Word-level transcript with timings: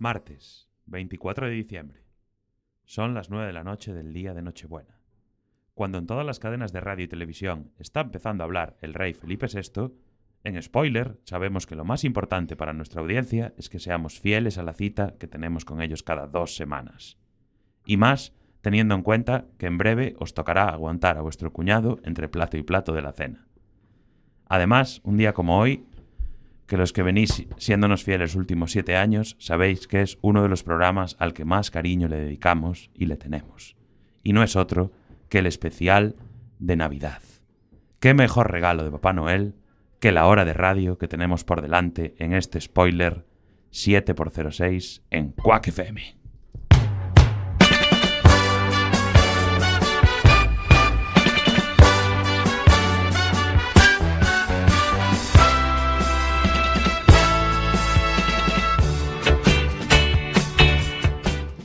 Martes, 0.00 0.66
24 0.86 1.48
de 1.48 1.52
diciembre. 1.52 2.06
Son 2.86 3.12
las 3.12 3.28
9 3.28 3.48
de 3.48 3.52
la 3.52 3.64
noche 3.64 3.92
del 3.92 4.14
día 4.14 4.32
de 4.32 4.40
Nochebuena. 4.40 4.98
Cuando 5.74 5.98
en 5.98 6.06
todas 6.06 6.24
las 6.24 6.38
cadenas 6.38 6.72
de 6.72 6.80
radio 6.80 7.04
y 7.04 7.08
televisión 7.08 7.72
está 7.78 8.00
empezando 8.00 8.42
a 8.42 8.46
hablar 8.46 8.78
el 8.80 8.94
rey 8.94 9.12
Felipe 9.12 9.46
VI, 9.52 9.92
en 10.42 10.62
spoiler 10.62 11.20
sabemos 11.24 11.66
que 11.66 11.76
lo 11.76 11.84
más 11.84 12.04
importante 12.04 12.56
para 12.56 12.72
nuestra 12.72 13.02
audiencia 13.02 13.52
es 13.58 13.68
que 13.68 13.78
seamos 13.78 14.18
fieles 14.18 14.56
a 14.56 14.62
la 14.62 14.72
cita 14.72 15.16
que 15.18 15.28
tenemos 15.28 15.66
con 15.66 15.82
ellos 15.82 16.02
cada 16.02 16.26
dos 16.26 16.56
semanas. 16.56 17.18
Y 17.84 17.98
más 17.98 18.32
teniendo 18.62 18.94
en 18.94 19.02
cuenta 19.02 19.48
que 19.58 19.66
en 19.66 19.76
breve 19.76 20.16
os 20.18 20.32
tocará 20.32 20.70
aguantar 20.70 21.18
a 21.18 21.22
vuestro 21.22 21.52
cuñado 21.52 22.00
entre 22.04 22.30
plato 22.30 22.56
y 22.56 22.62
plato 22.62 22.94
de 22.94 23.02
la 23.02 23.12
cena. 23.12 23.48
Además, 24.46 25.02
un 25.04 25.18
día 25.18 25.34
como 25.34 25.60
hoy, 25.60 25.84
que 26.70 26.76
los 26.76 26.92
que 26.92 27.02
venís 27.02 27.48
siéndonos 27.56 28.04
fieles 28.04 28.30
los 28.30 28.36
últimos 28.36 28.70
siete 28.70 28.94
años, 28.94 29.34
sabéis 29.40 29.88
que 29.88 30.02
es 30.02 30.18
uno 30.22 30.44
de 30.44 30.48
los 30.48 30.62
programas 30.62 31.16
al 31.18 31.32
que 31.32 31.44
más 31.44 31.72
cariño 31.72 32.06
le 32.06 32.20
dedicamos 32.20 32.92
y 32.94 33.06
le 33.06 33.16
tenemos. 33.16 33.76
Y 34.22 34.34
no 34.34 34.44
es 34.44 34.54
otro 34.54 34.92
que 35.28 35.40
el 35.40 35.46
especial 35.46 36.14
de 36.60 36.76
Navidad. 36.76 37.22
¿Qué 37.98 38.14
mejor 38.14 38.52
regalo 38.52 38.84
de 38.84 38.92
Papá 38.92 39.12
Noel 39.12 39.56
que 39.98 40.12
la 40.12 40.28
hora 40.28 40.44
de 40.44 40.52
radio 40.52 40.96
que 40.96 41.08
tenemos 41.08 41.42
por 41.42 41.60
delante 41.60 42.14
en 42.18 42.34
este 42.34 42.60
spoiler 42.60 43.26
7x06 43.72 45.02
en 45.10 45.32
Quack 45.32 45.66
FM? 45.66 46.19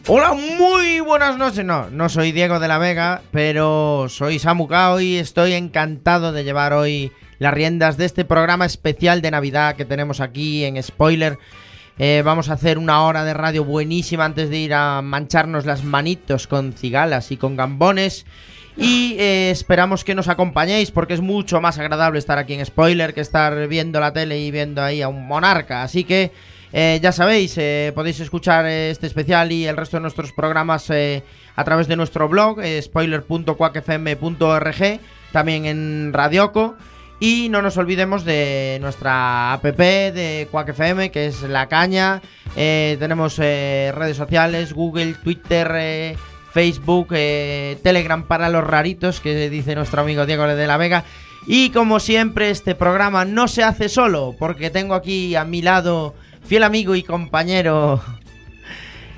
Hola, 0.08 0.34
muy 0.34 1.00
buenas 1.00 1.36
noches. 1.36 1.66
No, 1.66 1.90
no 1.90 2.09
soy 2.09 2.31
Diego 2.31 2.59
de 2.59 2.67
la 2.67 2.78
Vega, 2.78 3.23
pero 3.31 4.06
soy 4.08 4.38
Samu 4.38 4.67
Kao 4.67 5.02
y 5.02 5.16
estoy 5.16 5.53
encantado 5.53 6.31
de 6.31 6.44
llevar 6.44 6.73
hoy 6.73 7.11
las 7.39 7.52
riendas 7.52 7.98
de 7.98 8.06
este 8.06 8.23
programa 8.23 8.67
especial 8.67 9.23
de 9.23 9.31
Navidad 9.31 9.76
que 9.76 9.83
tenemos 9.83 10.22
aquí 10.22 10.64
en 10.64 10.81
Spoiler. 10.83 11.39
Eh, 11.98 12.22
vamos 12.23 12.50
a 12.50 12.53
hacer 12.53 12.78
una 12.78 13.02
hora 13.03 13.23
de 13.23 13.33
radio 13.33 13.64
buenísima 13.64 14.26
antes 14.26 14.52
de 14.52 14.58
ir 14.58 14.76
a 14.76 15.02
mancharnos 15.02 15.66
las 15.66 15.83
manitos 15.83 16.45
con 16.45 16.73
cigalas 16.73 17.31
y 17.31 17.38
con 17.38 17.56
gambones. 17.56 18.28
Y 18.78 19.16
eh, 19.17 19.50
esperamos 19.50 20.03
que 20.03 20.14
nos 20.14 20.28
acompañéis 20.28 20.92
porque 20.92 21.16
es 21.16 21.22
mucho 21.22 21.61
más 21.61 21.80
agradable 21.80 22.20
estar 22.20 22.38
aquí 22.38 22.53
en 22.53 22.64
Spoiler 22.64 23.16
que 23.16 23.22
estar 23.22 23.67
viendo 23.67 24.00
la 24.00 24.14
tele 24.14 24.38
y 24.38 24.52
viendo 24.52 24.83
ahí 24.83 25.02
a 25.02 25.08
un 25.08 25.28
monarca. 25.28 25.81
Así 25.81 26.03
que 26.03 26.31
eh, 26.78 27.00
ya 27.02 27.14
sabéis, 27.14 27.58
eh, 27.58 27.94
podéis 27.95 28.20
escuchar 28.20 28.66
este 28.66 29.08
especial 29.08 29.50
y 29.54 29.66
el 29.66 29.78
resto 29.78 29.95
de 29.95 30.02
nuestros 30.02 30.34
programas 30.34 30.90
eh, 30.90 31.23
a 31.56 31.64
través 31.64 31.88
de 31.88 31.95
nuestro 31.95 32.28
blog, 32.28 32.59
spoiler.quackfm.org, 32.82 35.00
también 35.32 35.66
en 35.66 36.12
Radioco. 36.12 36.76
Y 37.22 37.48
no 37.48 37.62
nos 37.62 37.78
olvidemos 37.78 38.26
de 38.26 38.78
nuestra 38.82 39.54
app 39.54 39.64
de 39.64 40.50
Quack 40.52 40.72
FM, 40.72 41.12
que 41.12 41.28
es 41.28 41.44
La 41.44 41.70
Caña. 41.70 42.22
tenemos 42.54 43.38
redes 43.38 44.17
sociales, 44.17 44.73
Google, 44.73 45.14
Twitter, 45.23 46.17
Facebook, 46.52 47.08
Telegram 47.82 48.28
para 48.28 48.50
los 48.50 48.66
raritos, 48.66 49.22
que 49.22 49.50
dice 49.50 49.76
nuestro 49.76 50.02
amigo 50.02 50.26
Diego 50.26 50.45
de 50.45 50.67
la 50.67 50.76
Vega. 50.76 51.06
Y 51.48 51.70
como 51.70 52.02
siempre, 52.02 52.50
este 52.50 52.76
programa 52.76 53.23
no 53.23 53.48
se 53.48 53.64
hace 53.64 53.88
solo, 53.88 54.36
porque 54.38 54.70
tengo 54.70 54.94
aquí 54.94 55.36
a 55.36 55.45
mi 55.45 55.62
lado 55.62 56.16
fiel 56.46 56.64
amigo 56.64 56.96
y 56.96 57.04
compañero, 57.04 58.02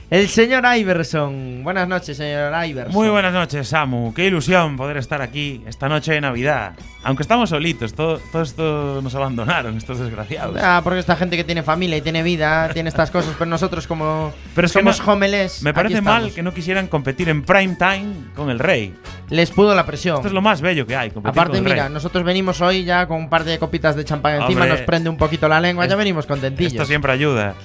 el 0.09 0.29
señor 0.29 0.63
Iverson. 0.77 1.63
Buenas 1.63 1.87
noches, 1.87 2.15
señor 2.17 2.53
Iverson. 2.65 2.93
Muy 2.93 3.09
buenas 3.09 3.33
noches, 3.33 3.67
Samu. 3.67 4.13
Qué 4.13 4.25
ilusión 4.25 4.77
poder 4.77 4.97
estar 4.97 5.21
aquí 5.21 5.61
esta 5.67 5.89
noche 5.89 6.13
de 6.13 6.21
Navidad. 6.21 6.73
Aunque 7.03 7.23
estamos 7.23 7.49
solitos, 7.49 7.93
todo, 7.93 8.19
todo 8.31 8.41
esto 8.41 9.01
nos 9.01 9.15
abandonaron, 9.15 9.77
estos 9.77 9.99
desgraciados. 9.99 10.61
Ah, 10.61 10.81
porque 10.83 10.99
esta 10.99 11.15
gente 11.15 11.37
que 11.37 11.43
tiene 11.43 11.63
familia 11.63 11.97
y 11.97 12.01
tiene 12.01 12.23
vida, 12.23 12.69
tiene 12.73 12.89
estas 12.89 13.11
cosas, 13.11 13.33
pero 13.37 13.49
nosotros 13.49 13.87
como 13.87 14.33
pero 14.55 14.67
somos 14.67 14.99
no, 14.99 15.13
homeless. 15.13 15.61
Me 15.61 15.73
parece 15.73 16.01
mal 16.01 16.33
que 16.33 16.43
no 16.43 16.53
quisieran 16.53 16.87
competir 16.87 17.29
en 17.29 17.43
prime 17.43 17.75
time 17.75 18.13
con 18.35 18.49
el 18.49 18.59
rey. 18.59 18.95
Les 19.29 19.51
pudo 19.51 19.75
la 19.75 19.85
presión. 19.85 20.17
Esto 20.17 20.27
es 20.29 20.33
lo 20.33 20.41
más 20.41 20.61
bello 20.61 20.87
que 20.87 20.95
hay. 20.95 21.11
Aparte, 21.23 21.61
mira, 21.61 21.85
rey. 21.85 21.93
nosotros 21.93 22.23
venimos 22.23 22.61
hoy 22.61 22.83
ya 22.85 23.07
con 23.07 23.17
un 23.17 23.29
par 23.29 23.43
de 23.43 23.59
copitas 23.59 23.95
de 23.95 24.05
champán 24.05 24.41
encima, 24.41 24.61
Hombre, 24.61 24.77
nos 24.77 24.81
prende 24.81 25.09
un 25.09 25.17
poquito 25.17 25.47
la 25.47 25.59
lengua, 25.59 25.85
es, 25.85 25.89
ya 25.89 25.95
venimos 25.95 26.25
contentillos. 26.25 26.73
Esto 26.73 26.85
siempre 26.85 27.11
ayuda. 27.11 27.55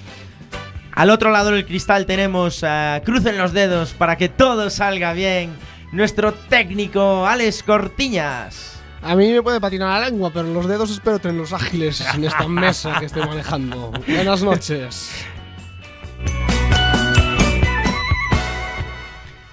Al 0.93 1.09
otro 1.09 1.31
lado 1.31 1.51
del 1.51 1.65
cristal 1.65 2.05
tenemos 2.05 2.63
uh, 2.63 3.03
Crucen 3.03 3.39
los 3.39 3.53
dedos 3.53 3.95
para 3.95 4.17
que 4.17 4.29
todo 4.29 4.69
salga 4.69 5.15
bien. 5.15 5.51
Nuestro 5.91 6.33
técnico 6.33 7.27
Alex 7.27 7.63
Cortiñas. 7.63 8.77
A 9.01 9.17
mí 9.17 9.33
me 9.33 9.43
puede 9.43 9.61
patinar 9.61 10.01
la 10.01 10.09
lengua, 10.09 10.31
pero 10.33 10.53
los 10.53 10.69
dedos 10.69 10.91
espero 10.91 11.19
tenerlos 11.19 11.53
ágiles 11.53 12.05
en 12.15 12.25
esta 12.25 12.47
mesa 12.49 12.99
que 12.99 13.07
estoy 13.07 13.27
manejando. 13.27 13.91
Buenas 14.07 14.43
noches. 14.43 15.11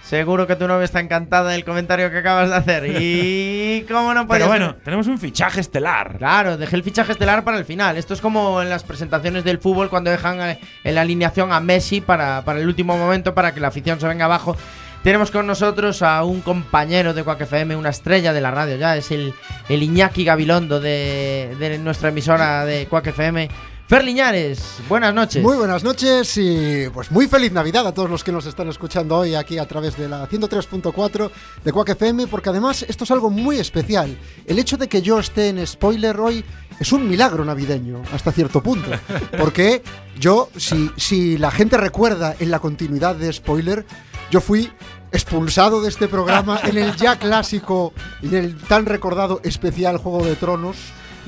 Seguro 0.09 0.47
que 0.47 0.55
tu 0.55 0.67
novia 0.67 0.85
está 0.85 0.99
encantada 1.01 1.51
del 1.51 1.63
comentario 1.63 2.09
que 2.09 2.17
acabas 2.17 2.49
de 2.49 2.55
hacer. 2.55 2.83
Y 2.99 3.83
cómo 3.83 4.11
no 4.15 4.25
puede 4.25 4.39
Pero 4.39 4.49
bueno, 4.49 4.75
tenemos 4.83 5.05
un 5.05 5.19
fichaje 5.19 5.61
estelar. 5.61 6.17
Claro, 6.17 6.57
dejé 6.57 6.77
el 6.77 6.83
fichaje 6.83 7.11
estelar 7.11 7.43
para 7.43 7.59
el 7.59 7.65
final. 7.65 7.95
Esto 7.95 8.15
es 8.15 8.19
como 8.19 8.59
en 8.63 8.71
las 8.71 8.83
presentaciones 8.83 9.43
del 9.43 9.59
fútbol 9.59 9.91
cuando 9.91 10.09
dejan 10.09 10.41
eh, 10.41 10.59
en 10.83 10.95
la 10.95 11.01
alineación 11.01 11.53
a 11.53 11.59
Messi 11.59 12.01
para, 12.01 12.43
para 12.43 12.59
el 12.59 12.67
último 12.67 12.97
momento 12.97 13.35
para 13.35 13.53
que 13.53 13.59
la 13.59 13.67
afición 13.67 13.99
se 13.99 14.07
venga 14.07 14.25
abajo. 14.25 14.57
Tenemos 15.03 15.29
con 15.29 15.45
nosotros 15.45 16.01
a 16.01 16.23
un 16.23 16.41
compañero 16.41 17.13
de 17.13 17.23
Quack 17.23 17.41
FM, 17.41 17.75
una 17.75 17.89
estrella 17.89 18.33
de 18.33 18.41
la 18.41 18.49
radio 18.49 18.77
ya, 18.77 18.97
es 18.97 19.11
el, 19.11 19.35
el 19.69 19.83
Iñaki 19.83 20.25
Gabilondo 20.25 20.81
de, 20.81 21.55
de 21.59 21.77
nuestra 21.77 22.09
emisora 22.09 22.65
de 22.65 22.87
Quack 22.87 23.07
FM. 23.07 23.47
Fer 23.89 24.03
Liñares, 24.03 24.75
buenas 24.87 25.15
noches. 25.15 25.41
Muy 25.41 25.57
buenas 25.57 25.83
noches 25.83 26.37
y 26.37 26.87
pues 26.93 27.09
muy 27.09 27.27
feliz 27.27 27.51
Navidad 27.51 27.87
a 27.87 27.91
todos 27.91 28.07
los 28.07 28.23
que 28.23 28.31
nos 28.31 28.45
están 28.45 28.67
escuchando 28.69 29.17
hoy 29.17 29.33
aquí 29.33 29.57
a 29.57 29.67
través 29.67 29.97
de 29.97 30.07
la 30.07 30.29
103.4 30.29 31.31
de 31.63 31.73
Quack 31.73 31.89
FM, 31.89 32.27
porque 32.27 32.49
además 32.49 32.85
esto 32.87 33.03
es 33.03 33.09
algo 33.09 33.31
muy 33.31 33.57
especial. 33.57 34.15
El 34.45 34.59
hecho 34.59 34.77
de 34.77 34.87
que 34.87 35.01
yo 35.01 35.17
esté 35.17 35.47
en 35.47 35.65
spoiler 35.65 36.19
hoy 36.19 36.45
es 36.79 36.91
un 36.93 37.09
milagro 37.09 37.43
navideño 37.43 38.03
hasta 38.13 38.31
cierto 38.31 38.61
punto, 38.61 38.91
porque 39.39 39.81
yo, 40.19 40.49
si, 40.55 40.91
si 40.95 41.39
la 41.39 41.49
gente 41.49 41.75
recuerda 41.75 42.35
en 42.37 42.51
la 42.51 42.59
continuidad 42.59 43.15
de 43.15 43.33
spoiler, 43.33 43.87
yo 44.29 44.39
fui 44.39 44.71
expulsado 45.11 45.81
de 45.81 45.89
este 45.89 46.07
programa 46.07 46.59
en 46.63 46.77
el 46.77 46.95
ya 46.95 47.17
clásico 47.17 47.93
y 48.21 48.35
el 48.35 48.55
tan 48.55 48.85
recordado 48.85 49.41
especial 49.43 49.97
Juego 49.97 50.23
de 50.23 50.35
Tronos. 50.35 50.77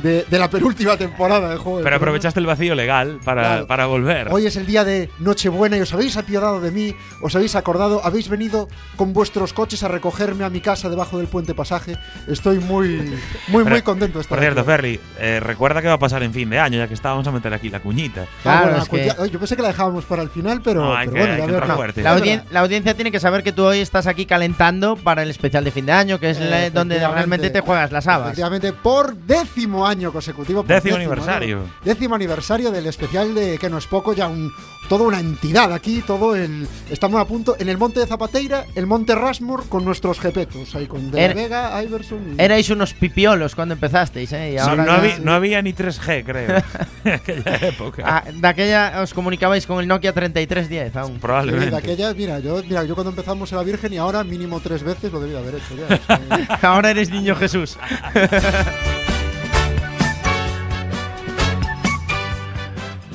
De, 0.02 0.26
de, 0.30 0.40
la 0.40 0.50
penúltima 0.50 0.98
temporada 0.98 1.50
del 1.50 1.58
juego. 1.60 1.82
Pero 1.84 1.96
aprovechaste 1.96 2.40
el 2.40 2.46
vacío 2.46 2.76
legal 2.76 3.20
para, 3.24 3.42
claro. 3.42 3.68
para, 3.68 3.86
volver. 3.86 4.28
Hoy 4.32 4.46
es 4.48 4.56
el 4.56 4.66
día 4.66 4.84
de 4.84 5.10
Nochebuena 5.20 5.78
y 5.78 5.82
os 5.82 5.94
habéis 5.94 6.18
apiadado 6.18 6.60
de 6.60 6.72
mí, 6.72 6.96
os 7.22 7.36
habéis 7.36 7.56
acordado, 7.56 8.02
habéis 8.04 8.28
venido 8.30 8.68
con 8.96 9.14
vuestros 9.14 9.54
coches 9.54 9.84
a 9.84 9.88
recogerme 9.88 10.44
a 10.44 10.50
mi 10.50 10.62
casa 10.62 10.90
debajo 10.90 11.18
del 11.18 11.28
puente 11.28 11.54
pasaje. 11.54 11.98
Estoy 12.28 12.60
muy, 12.60 12.88
muy, 13.48 13.64
Pero, 13.64 13.70
muy 13.70 13.82
contento 13.84 14.18
de 14.18 14.22
estar 14.24 14.38
Por 14.38 14.44
cierto. 14.44 14.64
Ferry, 14.64 15.00
eh, 15.20 15.40
recuerda 15.40 15.82
que 15.82 15.88
va 15.88 15.94
a 15.96 16.00
pasar 16.00 16.24
en 16.24 16.34
fin 16.34 16.50
de 16.50 16.60
año, 16.60 16.78
ya 16.80 16.88
que 16.88 16.94
estábamos 16.94 17.28
a 17.28 17.32
meter 17.32 17.54
aquí 17.54 17.70
la 17.70 17.80
cuñita. 17.80 18.24
Ah, 18.24 18.28
Claro, 18.44 18.62
bueno, 18.68 18.84
es 18.84 18.90
que- 18.90 19.30
yo 19.32 19.40
pensé 19.40 19.56
que 19.56 19.62
la 19.62 19.68
dejábamos 19.70 20.06
para 20.06 20.24
el 20.24 20.30
final, 20.30 20.62
pero, 20.64 20.82
No, 20.82 20.96
hay 20.96 21.08
pero 21.08 21.14
que- 21.14 21.20
bueno, 21.20 21.34
hay 21.44 21.50
que 21.50 21.56
entrar 21.56 21.76
fuerte. 21.78 22.02
La, 22.02 22.18
audien- 22.18 22.44
la 22.52 22.60
audiencia 22.62 22.94
tiene 22.96 23.12
que 23.12 23.20
saber 23.20 23.44
que 23.44 23.52
tú 23.52 23.64
hoy 23.66 23.80
estás 23.80 24.08
aquí 24.08 24.26
calentando 24.26 24.96
para 24.96 25.22
el 25.24 25.30
especial 25.30 25.64
de 25.64 25.72
fin 25.72 25.86
de 25.86 25.92
año, 25.92 26.20
que 26.20 26.32
es 26.32 26.40
la- 26.40 26.70
donde 26.72 26.98
realmente 27.00 27.50
te 27.52 27.62
juegas 27.62 27.92
las 27.92 28.08
habas. 28.08 28.28
Efectivamente, 28.30 28.74
por 28.74 29.16
décimo 29.16 29.86
año 29.86 29.91
consecutivo. 30.12 30.62
por 30.64 30.68
Décimo 30.76 30.96
aniversario. 30.96 31.58
año, 31.60 31.68
décimo 31.84 32.16
aniversario 32.16 32.72
del 32.72 32.86
especial 32.88 33.34
de 33.36 33.58
Que 33.58 33.70
no 33.70 33.78
es 33.78 33.88
poco, 33.88 34.14
ya 34.14 34.28
un, 34.28 34.52
toda 34.90 35.04
una 35.06 35.20
entidad 35.20 35.72
aquí, 35.74 36.02
todo 36.06 36.36
el. 36.36 36.68
Estamos 36.90 37.20
a 37.22 37.26
punto 37.26 37.56
en 37.60 37.70
el 37.70 37.78
monte 37.78 38.00
de 38.00 38.08
Zapateira, 38.08 38.66
el 38.76 38.88
monte 38.88 39.14
Rasmor, 39.16 39.68
con 39.70 39.84
nuestros 39.86 40.20
jepetos, 40.20 40.74
ahí 40.76 40.88
con 40.88 41.12
De 41.12 41.22
Era- 41.22 41.34
Vega, 41.34 41.84
Iverson. 41.84 42.36
y- 42.38 42.42
Erais 42.42 42.70
unos 42.70 42.94
pipiolos 42.94 43.56
cuando 43.56 43.74
empezasteis, 43.74 44.32
¿eh? 44.34 44.50
Y 44.50 44.52
Sí, 44.54 44.58
ahora 44.58 44.76
no, 44.84 44.86
ya- 44.86 44.96
había, 44.98 45.20
no 45.20 45.34
había 45.34 45.62
ni 45.62 45.74
3G, 45.74 46.24
creo. 46.26 46.64
en 47.04 47.14
aquella 47.14 47.56
época. 47.68 48.04
Ah, 48.06 48.24
de 48.32 48.48
aquella 48.48 49.02
os 49.02 49.14
comunicabais 49.14 49.66
con 49.68 49.80
el 49.80 49.88
Nokia 49.88 50.14
3310 50.14 50.96
aún. 50.96 51.14
Sí, 51.14 51.20
Probablemente. 51.20 51.72
de 51.72 51.78
aquella, 51.78 52.14
mira 52.14 52.40
yo, 52.40 52.62
mira, 52.64 52.84
yo 52.84 52.96
cuando 52.96 53.10
empezamos 53.12 53.52
era 53.52 53.64
virgen 53.64 53.94
y 53.94 53.98
ahora 53.98 54.24
mínimo 54.24 54.60
tres 54.60 54.84
veces 54.84 55.12
lo 55.12 55.20
debía 55.20 55.40
haber 55.40 55.56
hecho 55.56 55.76
ya. 55.76 55.96
Es 55.96 56.60
que- 56.62 56.68
ahora 56.68 56.92
eres 56.92 57.10
niño 57.10 57.36
Jesús. 57.36 57.78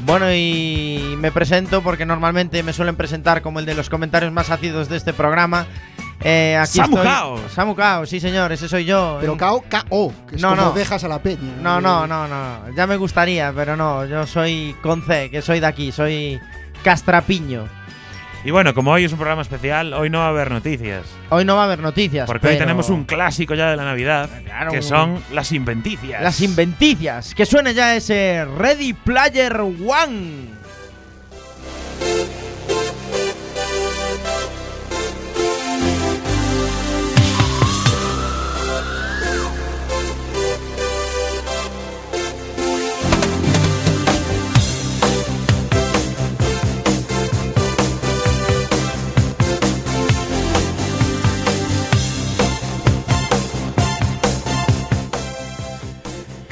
Bueno, 0.07 0.33
y 0.33 1.17
me 1.19 1.33
presento 1.33 1.83
porque 1.83 2.07
normalmente 2.07 2.63
me 2.63 2.73
suelen 2.73 2.95
presentar 2.95 3.43
como 3.43 3.59
el 3.59 3.67
de 3.67 3.75
los 3.75 3.91
comentarios 3.91 4.33
más 4.33 4.51
ácidos 4.51 4.89
de 4.89 4.97
este 4.97 5.13
programa. 5.13 5.67
Eh, 6.23 6.57
aquí 6.61 6.79
Samu 6.79 6.97
estoy- 6.99 7.07
Cao. 7.11 7.41
Samu 7.53 7.75
Cao, 7.75 8.07
sí 8.07 8.21
señor, 8.21 8.53
ese 8.53 8.69
soy 8.69 8.85
yo. 8.85 9.19
Pero 9.21 9.37
KO, 9.37 9.65
KO, 9.69 10.13
que 10.29 10.37
es 10.37 10.43
No, 10.43 10.51
como 10.51 10.63
no. 10.63 10.73
dejas 10.73 11.03
a 11.03 11.09
la 11.09 11.19
peña. 11.19 11.53
No, 11.61 11.81
no, 11.81 12.07
no, 12.07 12.29
no. 12.29 12.71
Ya 12.77 12.87
me 12.87 12.97
gustaría, 12.97 13.53
pero 13.55 13.77
no. 13.77 14.07
Yo 14.07 14.27
soy 14.27 14.77
con 14.81 15.03
C, 15.03 15.29
que 15.29 15.43
soy 15.43 15.59
de 15.61 15.67
aquí. 15.67 15.91
Soy 15.91 16.39
Castrapiño. 16.85 17.67
Y 18.47 18.53
bueno, 18.53 18.75
como 18.75 18.93
hoy 18.93 19.03
es 19.03 19.11
un 19.11 19.19
programa 19.19 19.43
especial, 19.43 19.93
hoy 19.93 20.09
no 20.09 20.21
va 20.21 20.27
a 20.27 20.29
haber 20.29 20.53
noticias. 20.53 21.05
Hoy 21.31 21.45
no 21.45 21.57
va 21.57 21.63
a 21.63 21.65
haber 21.65 21.81
noticias. 21.81 22.29
Porque 22.29 22.47
hoy 22.47 22.57
tenemos 22.57 22.91
un 22.91 23.03
clásico 23.03 23.57
ya 23.57 23.71
de 23.73 23.77
la 23.77 23.85
Navidad, 23.85 24.31
Claro, 24.45 24.71
que 24.71 24.83
son 24.83 25.21
las 25.33 25.51
inventicias. 25.51 26.23
Las 26.23 26.41
inventicias. 26.41 27.35
Que 27.35 27.45
suene 27.45 27.75
ya 27.75 27.97
ese 27.97 28.45
Ready 28.45 28.93
Player 28.93 29.61
One. 29.61 30.47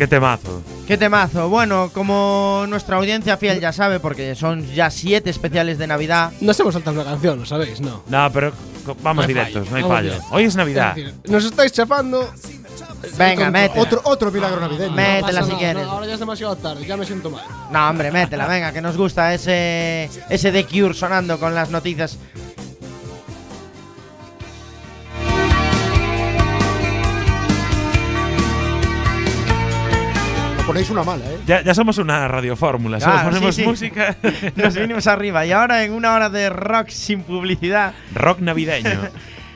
Qué 0.05 0.09
temazo. 0.09 0.63
Qué 0.87 0.99
temazo. 0.99 1.49
Bueno, 1.49 1.89
como 1.91 2.67
nuestra 2.69 2.99
audiencia 2.99 3.39
fiel 3.39 3.59
ya 3.59 3.73
sabe, 3.73 4.01
porque 4.01 4.35
son 4.35 4.71
ya 4.75 4.91
siete 4.91 5.31
especiales 5.31 5.79
de 5.79 5.87
Navidad. 5.87 6.31
Nos 6.43 6.61
hemos 6.61 6.75
saltado 6.75 7.01
una 7.01 7.11
canción, 7.11 7.39
¿lo 7.39 7.47
sabéis? 7.47 7.81
No. 7.81 8.03
No, 8.07 8.31
pero 8.31 8.53
vamos 9.03 9.25
No 9.25 9.29
directos, 9.29 9.67
fallo, 9.67 9.71
no 9.71 9.77
hay 9.77 9.83
vamos 9.83 9.97
fallo. 9.97 10.13
Hoy 10.31 10.45
es 10.45 10.57
Navidad. 10.57 10.99
Es 10.99 11.07
decir, 11.07 11.15
nos 11.31 11.45
estáis 11.47 11.73
chafando. 11.73 12.31
Venga, 13.17 13.51
métela. 13.51 13.81
Otro, 13.81 14.03
otro 14.05 14.31
milagro 14.31 14.61
navideño. 14.61 14.93
Métela 14.93 15.41
pasa 15.41 15.53
si 15.53 15.57
quieres. 15.57 15.87
no, 15.87 15.93
ahora 15.93 16.07
ya 16.07 16.13
es 16.15 16.21
demasiado 16.21 16.57
tarde, 16.57 16.85
ya 16.85 16.99
me 16.99 17.07
siento 17.07 17.31
mal. 17.31 17.45
No, 17.71 17.89
hombre, 17.89 18.13
métela, 18.13 18.47
venga, 18.47 18.71
que 18.71 18.83
nos 18.83 18.99
gusta 18.99 19.33
ese, 19.33 20.11
ese 20.29 20.53
The 20.53 20.67
Cure 20.67 20.93
sonando 20.93 21.41
con 21.41 21.55
las 21.55 21.71
noticias. 21.71 22.19
Ponéis 30.67 30.91
una 30.91 31.03
mala, 31.05 31.25
¿eh? 31.27 31.39
Ya, 31.47 31.63
ya 31.63 31.75
somos 31.75 31.99
una 31.99 32.27
radiofórmula, 32.29 33.01
solo 33.01 33.13
Claro, 33.13 33.29
ponemos 33.31 33.55
sí, 33.55 33.63
sí. 33.63 33.69
música. 33.69 34.17
Nos 34.57 34.75
vinimos 34.75 35.07
arriba. 35.07 35.45
Y 35.47 35.53
ahora 35.53 35.85
en 35.85 35.93
una 35.93 36.15
hora 36.15 36.31
de 36.31 36.51
rock 36.51 36.89
sin 36.89 37.23
publicidad. 37.23 37.95
Rock 38.15 38.41
navideño. 38.41 38.91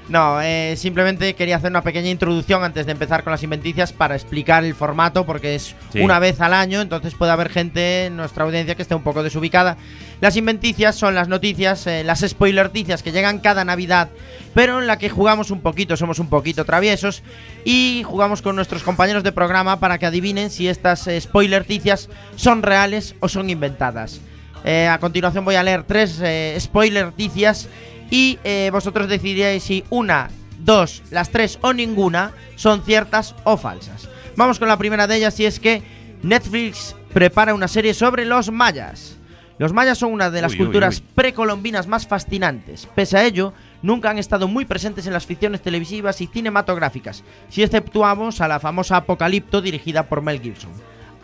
No, 0.08 0.40
eh, 0.40 0.74
simplemente 0.78 1.34
quería 1.34 1.56
hacer 1.56 1.70
una 1.70 1.82
pequeña 1.82 2.08
introducción 2.08 2.64
antes 2.64 2.86
de 2.86 2.92
empezar 2.92 3.24
con 3.24 3.30
las 3.30 3.42
inventicias 3.42 3.92
para 3.92 4.14
explicar 4.14 4.64
el 4.64 4.74
formato, 4.74 5.26
porque 5.26 5.54
es 5.54 5.74
Sí. 5.92 6.00
una 6.00 6.18
vez 6.18 6.40
al 6.40 6.54
año, 6.54 6.80
entonces 6.80 7.14
puede 7.14 7.30
haber 7.32 7.50
gente 7.50 8.06
en 8.06 8.16
nuestra 8.16 8.44
audiencia 8.44 8.74
que 8.74 8.80
esté 8.80 8.94
un 8.94 9.02
poco 9.02 9.22
desubicada. 9.22 9.76
Las 10.22 10.36
inventicias 10.36 10.96
son 10.96 11.14
las 11.14 11.28
noticias, 11.28 11.86
eh, 11.86 12.04
las 12.04 12.20
spoilerticias 12.20 13.02
que 13.02 13.12
llegan 13.12 13.38
cada 13.40 13.66
Navidad, 13.66 14.08
pero 14.54 14.80
en 14.80 14.86
la 14.86 14.96
que 14.96 15.10
jugamos 15.10 15.50
un 15.50 15.60
poquito, 15.60 15.94
somos 15.94 16.18
un 16.18 16.30
poquito 16.30 16.64
traviesos 16.64 17.22
y 17.66 18.02
jugamos 18.06 18.40
con 18.40 18.56
nuestros 18.56 18.82
compañeros 18.82 19.22
de 19.24 19.32
programa 19.32 19.78
para 19.78 19.98
que 19.98 20.06
adivinen 20.06 20.48
si 20.48 20.68
estas 20.68 21.06
eh, 21.06 21.20
spoilerticias 21.20 22.08
son 22.34 22.62
reales 22.62 23.14
o 23.20 23.28
son 23.28 23.50
inventadas. 23.50 24.22
Eh, 24.64 24.88
a 24.88 24.98
continuación 24.98 25.44
voy 25.44 25.54
a 25.56 25.62
leer 25.62 25.84
tres 25.84 26.20
spoilerticias 26.58 27.68
y 28.10 28.38
eh, 28.44 28.70
vosotros 28.72 29.08
decidiréis 29.08 29.62
si 29.62 29.84
una, 29.90 30.30
dos, 30.58 31.02
las 31.10 31.30
tres 31.30 31.58
o 31.62 31.72
ninguna 31.72 32.32
son 32.56 32.82
ciertas 32.82 33.34
o 33.44 33.56
falsas. 33.56 34.08
Vamos 34.36 34.58
con 34.58 34.68
la 34.68 34.76
primera 34.76 35.06
de 35.06 35.16
ellas 35.16 35.38
y 35.40 35.46
es 35.46 35.60
que 35.60 35.82
Netflix 36.22 36.96
prepara 37.12 37.54
una 37.54 37.68
serie 37.68 37.94
sobre 37.94 38.24
los 38.24 38.50
mayas. 38.50 39.16
Los 39.58 39.72
mayas 39.72 39.98
son 39.98 40.12
una 40.12 40.30
de 40.30 40.40
las 40.40 40.52
Uy, 40.52 40.60
uy, 40.60 40.64
culturas 40.66 40.98
uy. 40.98 41.04
precolombinas 41.14 41.88
más 41.88 42.06
fascinantes. 42.06 42.86
Pese 42.94 43.18
a 43.18 43.24
ello, 43.24 43.52
nunca 43.82 44.08
han 44.10 44.18
estado 44.18 44.46
muy 44.46 44.64
presentes 44.64 45.06
en 45.08 45.12
las 45.12 45.26
ficciones 45.26 45.62
televisivas 45.62 46.20
y 46.20 46.28
cinematográficas, 46.28 47.24
si 47.48 47.64
exceptuamos 47.64 48.40
a 48.40 48.46
la 48.46 48.60
famosa 48.60 48.96
Apocalipto 48.96 49.60
dirigida 49.60 50.04
por 50.04 50.22
Mel 50.22 50.40
Gibson. 50.40 50.70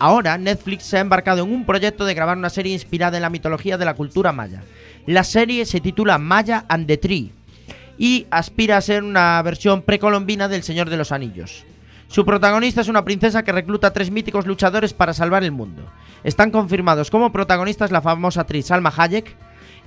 Ahora, 0.05 0.37
Netflix 0.37 0.83
se 0.83 0.99
ha 0.99 1.01
embarcado 1.01 1.45
en 1.45 1.51
un 1.51 1.65
proyecto 1.65 2.05
de 2.05 2.13
grabar 2.13 2.37
una 2.37 2.51
serie 2.51 2.75
inspirada 2.75 3.17
en 3.17 3.23
la 3.23 3.31
mitología 3.31 3.79
de 3.79 3.87
la 3.87 3.95
cultura 3.95 4.33
maya. 4.33 4.63
La 5.07 5.25
serie 5.25 5.65
se 5.65 5.81
titula 5.81 6.19
Maya 6.19 6.67
and 6.69 6.87
the 6.87 6.99
Tree 6.99 7.33
y 7.97 8.27
aspira 8.31 8.77
a 8.77 8.83
ser 8.83 9.03
una 9.03 9.41
versión 9.41 9.81
precolombina 9.81 10.47
del 10.47 10.63
Señor 10.63 10.91
de 10.91 10.99
los 10.99 11.11
Anillos. 11.11 11.65
Su 12.09 12.27
protagonista 12.27 12.83
es 12.83 12.89
una 12.89 13.03
princesa 13.03 13.45
que 13.45 13.53
recluta 13.53 13.87
a 13.87 13.93
tres 13.95 14.11
míticos 14.11 14.47
luchadores 14.47 14.93
para 14.93 15.15
salvar 15.15 15.43
el 15.43 15.53
mundo. 15.53 15.91
Están 16.23 16.51
confirmados 16.51 17.11
como 17.11 17.33
protagonistas 17.33 17.91
la 17.91 18.03
famosa 18.03 18.43
actriz 18.43 18.67
Salma 18.67 18.93
Hayek 18.95 19.35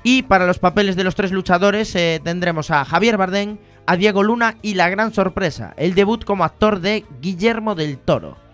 y 0.01 0.23
para 0.23 0.47
los 0.47 0.57
papeles 0.57 0.95
de 0.95 1.03
los 1.03 1.13
tres 1.13 1.31
luchadores 1.31 1.93
eh, 1.93 2.19
tendremos 2.23 2.71
a 2.71 2.85
Javier 2.85 3.17
Bardem, 3.17 3.59
a 3.85 3.95
Diego 3.95 4.23
Luna 4.23 4.57
y 4.63 4.73
la 4.73 4.89
gran 4.89 5.13
sorpresa, 5.13 5.75
el 5.77 5.93
debut 5.93 6.25
como 6.25 6.43
actor 6.43 6.79
de 6.79 7.05
Guillermo 7.21 7.75
del 7.75 7.99
Toro. 7.99 8.46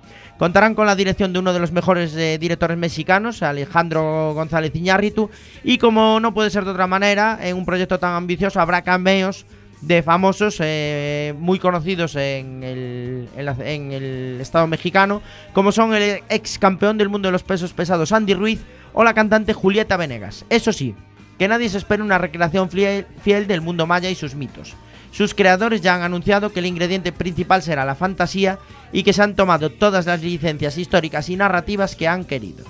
Contarán 0.43 0.75
con 0.75 0.87
la 0.87 0.97
dirección 0.97 1.31
de 1.31 1.39
uno 1.39 1.53
de 1.53 1.59
los 1.61 1.71
mejores 1.71 2.13
eh, 2.17 2.37
directores 2.37 2.77
mexicanos, 2.77 3.41
Alejandro 3.41 4.33
González 4.33 4.75
Iñárritu, 4.75 5.29
y 5.63 5.77
como 5.77 6.19
no 6.19 6.33
puede 6.33 6.49
ser 6.49 6.65
de 6.65 6.71
otra 6.71 6.85
manera, 6.85 7.39
en 7.41 7.55
un 7.55 7.65
proyecto 7.65 7.97
tan 7.97 8.13
ambicioso 8.13 8.59
habrá 8.59 8.81
cameos 8.81 9.45
de 9.79 10.03
famosos 10.03 10.57
eh, 10.59 11.33
muy 11.39 11.59
conocidos 11.59 12.17
en 12.17 12.61
el, 12.61 14.37
estado 14.41 14.67
mexicano, 14.67 15.21
como 15.53 15.71
son 15.71 15.93
el 15.93 16.23
ex 16.27 16.59
campeón 16.59 16.97
del 16.97 17.07
mundo 17.07 17.29
de 17.29 17.31
los 17.31 17.43
pesos 17.43 17.71
pesados 17.71 18.11
Andy 18.11 18.33
Ruiz 18.33 18.59
o 18.91 19.05
la 19.05 19.13
cantante 19.13 19.53
Julieta 19.53 19.95
Venegas. 19.95 20.43
Eso 20.49 20.73
sí, 20.73 20.93
que 21.39 21.47
nadie 21.47 21.69
se 21.69 21.77
espere 21.77 22.03
una 22.03 22.17
recreación 22.17 22.69
fiel 22.69 23.47
del 23.47 23.61
mundo 23.61 23.87
maya 23.87 24.09
y 24.09 24.15
sus 24.15 24.35
mitos. 24.35 24.75
Sus 25.13 25.36
creadores 25.36 25.81
ya 25.81 25.94
han 25.94 26.01
anunciado 26.01 26.51
que 26.51 26.60
el 26.60 26.65
ingrediente 26.65 27.12
principal 27.12 27.62
será 27.62 27.86
la 27.86 27.94
fantasía 27.94 28.57
y 28.92 29.04
que 29.04 29.13
se 29.13 29.21
han 29.21 29.36
tomado 29.36 29.69
todas 29.69 30.07
las 30.07 30.21
licencias 30.24 30.75
históricas 30.77 31.30
y 31.30 31.36
narrativas 31.36 31.95
que 31.95 32.07
han 32.07 32.25
querido. 32.25 32.65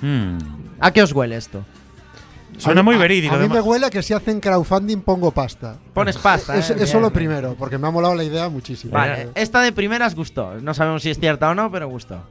Hmm. 0.00 0.38
¿A 0.78 0.92
qué 0.92 1.02
os 1.02 1.12
huele 1.12 1.36
esto? 1.36 1.64
Suena 2.58 2.82
muy 2.84 2.94
a- 2.94 2.98
verídico. 2.98 3.34
A, 3.34 3.38
mí 3.38 3.48
me 3.48 3.60
huele 3.60 3.86
a 3.86 3.90
que 3.90 4.02
si 4.04 4.14
hacen 4.14 4.38
crowdfunding 4.38 5.00
pongo 5.00 5.32
pasta. 5.32 5.76
Pones 5.92 6.16
pasta. 6.16 6.56
Eso, 6.56 6.74
¿eh? 6.74 6.76
eso 6.78 6.92
Bien, 6.98 7.02
lo 7.02 7.12
primero, 7.12 7.56
porque 7.58 7.76
me 7.76 7.88
ha 7.88 7.90
molado 7.90 8.14
la 8.14 8.22
idea 8.22 8.48
muchísimo. 8.48 8.92
Vale, 8.92 9.30
esta 9.34 9.60
de 9.60 9.72
primeras 9.72 10.14
gustó. 10.14 10.54
No 10.60 10.74
sabemos 10.74 11.02
si 11.02 11.10
es 11.10 11.18
cierta 11.18 11.50
o 11.50 11.54
no, 11.56 11.70
pero 11.72 11.88
gustó. 11.88 12.22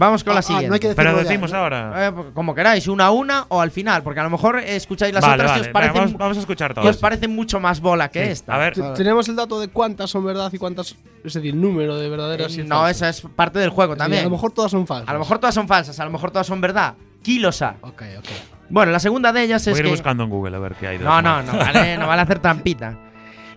Vamos 0.00 0.24
con 0.24 0.30
Ah, 0.30 0.34
la 0.34 0.38
ah, 0.38 0.42
siguiente. 0.42 0.68
no 0.68 0.74
hay 0.74 0.80
que 0.80 0.94
Pero 0.94 1.12
ya, 1.12 1.18
decimos 1.22 1.52
¿no? 1.52 1.58
ahora. 1.58 2.08
Eh, 2.08 2.12
como 2.32 2.54
queráis, 2.54 2.88
una 2.88 3.04
a 3.04 3.10
una 3.10 3.44
o 3.48 3.60
al 3.60 3.70
final, 3.70 4.02
porque 4.02 4.18
a 4.20 4.22
lo 4.22 4.30
mejor 4.30 4.58
escucháis 4.58 5.12
las 5.12 5.22
Vale, 5.22 5.42
otras 5.42 5.58
y 5.58 5.60
os 5.60 5.68
parecen, 5.68 6.16
vamos, 6.16 6.38
a 6.38 6.40
escuchar 6.40 6.70
y 6.70 6.74
todos. 6.74 6.88
os 6.88 6.96
parecen 6.96 7.36
mucho 7.36 7.60
más 7.60 7.80
bola 7.82 8.08
que 8.08 8.24
Sí. 8.24 8.30
esta. 8.30 8.54
A 8.54 8.58
ver. 8.58 8.72
Tenemos 8.96 9.28
el 9.28 9.36
dato 9.36 9.60
de 9.60 9.68
cuántas 9.68 10.08
son 10.10 10.24
verdad 10.24 10.50
y 10.52 10.56
cuántas. 10.56 10.96
Es 11.22 11.34
decir, 11.34 11.54
número 11.54 11.96
de 11.98 12.08
verdaderas. 12.08 12.56
y 12.56 12.60
Eh, 12.62 12.64
no, 12.64 12.76
falsas. 12.80 12.96
esa 12.96 13.08
es 13.10 13.20
parte 13.36 13.58
del 13.58 13.68
juego 13.68 13.92
Es 13.92 13.98
decir, 13.98 14.04
también. 14.04 14.20
A 14.22 14.24
lo 14.24 14.30
mejor 14.30 14.52
todas 14.52 14.70
son 14.70 14.86
falsas. 14.86 15.08
A 15.08 15.12
lo 15.12 15.18
mejor 15.18 15.38
todas 15.38 15.54
son 15.54 15.68
falsas, 15.68 16.00
a 16.00 16.04
lo 16.06 16.10
mejor 16.10 16.30
todas 16.30 16.46
son 16.46 16.60
verdad. 16.62 16.94
Kilos 17.22 17.60
a. 17.60 17.76
Ok, 17.82 18.02
ok. 18.18 18.24
Bueno, 18.70 18.92
la 18.92 19.00
segunda 19.00 19.32
de 19.34 19.42
ellas 19.42 19.62
Voy 19.66 19.72
es 19.72 19.76
a 19.76 19.80
ir 19.80 19.84
que. 19.84 19.90
buscando 19.90 20.24
en 20.24 20.30
Google 20.30 20.56
a 20.56 20.60
ver 20.60 20.74
qué 20.76 20.86
hay. 20.88 20.96
de 20.98 21.04
No, 21.04 21.20
no, 21.20 21.42
no 21.42 21.52
vale, 21.58 21.98
no 21.98 22.06
vale 22.06 22.22
hacer 22.22 22.38
trampita. 22.38 22.96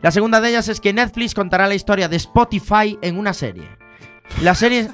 La 0.02 0.12
segunda 0.12 0.42
de 0.42 0.50
ellas 0.50 0.68
es 0.68 0.82
que 0.82 0.92
Netflix 0.92 1.34
contará 1.34 1.68
la 1.68 1.76
historia 1.76 2.10
de 2.10 2.18
Spotify 2.18 3.00
en 3.02 3.18
una 3.18 3.34
serie. 3.34 3.64
La 4.42 4.56
serie. 4.56 4.90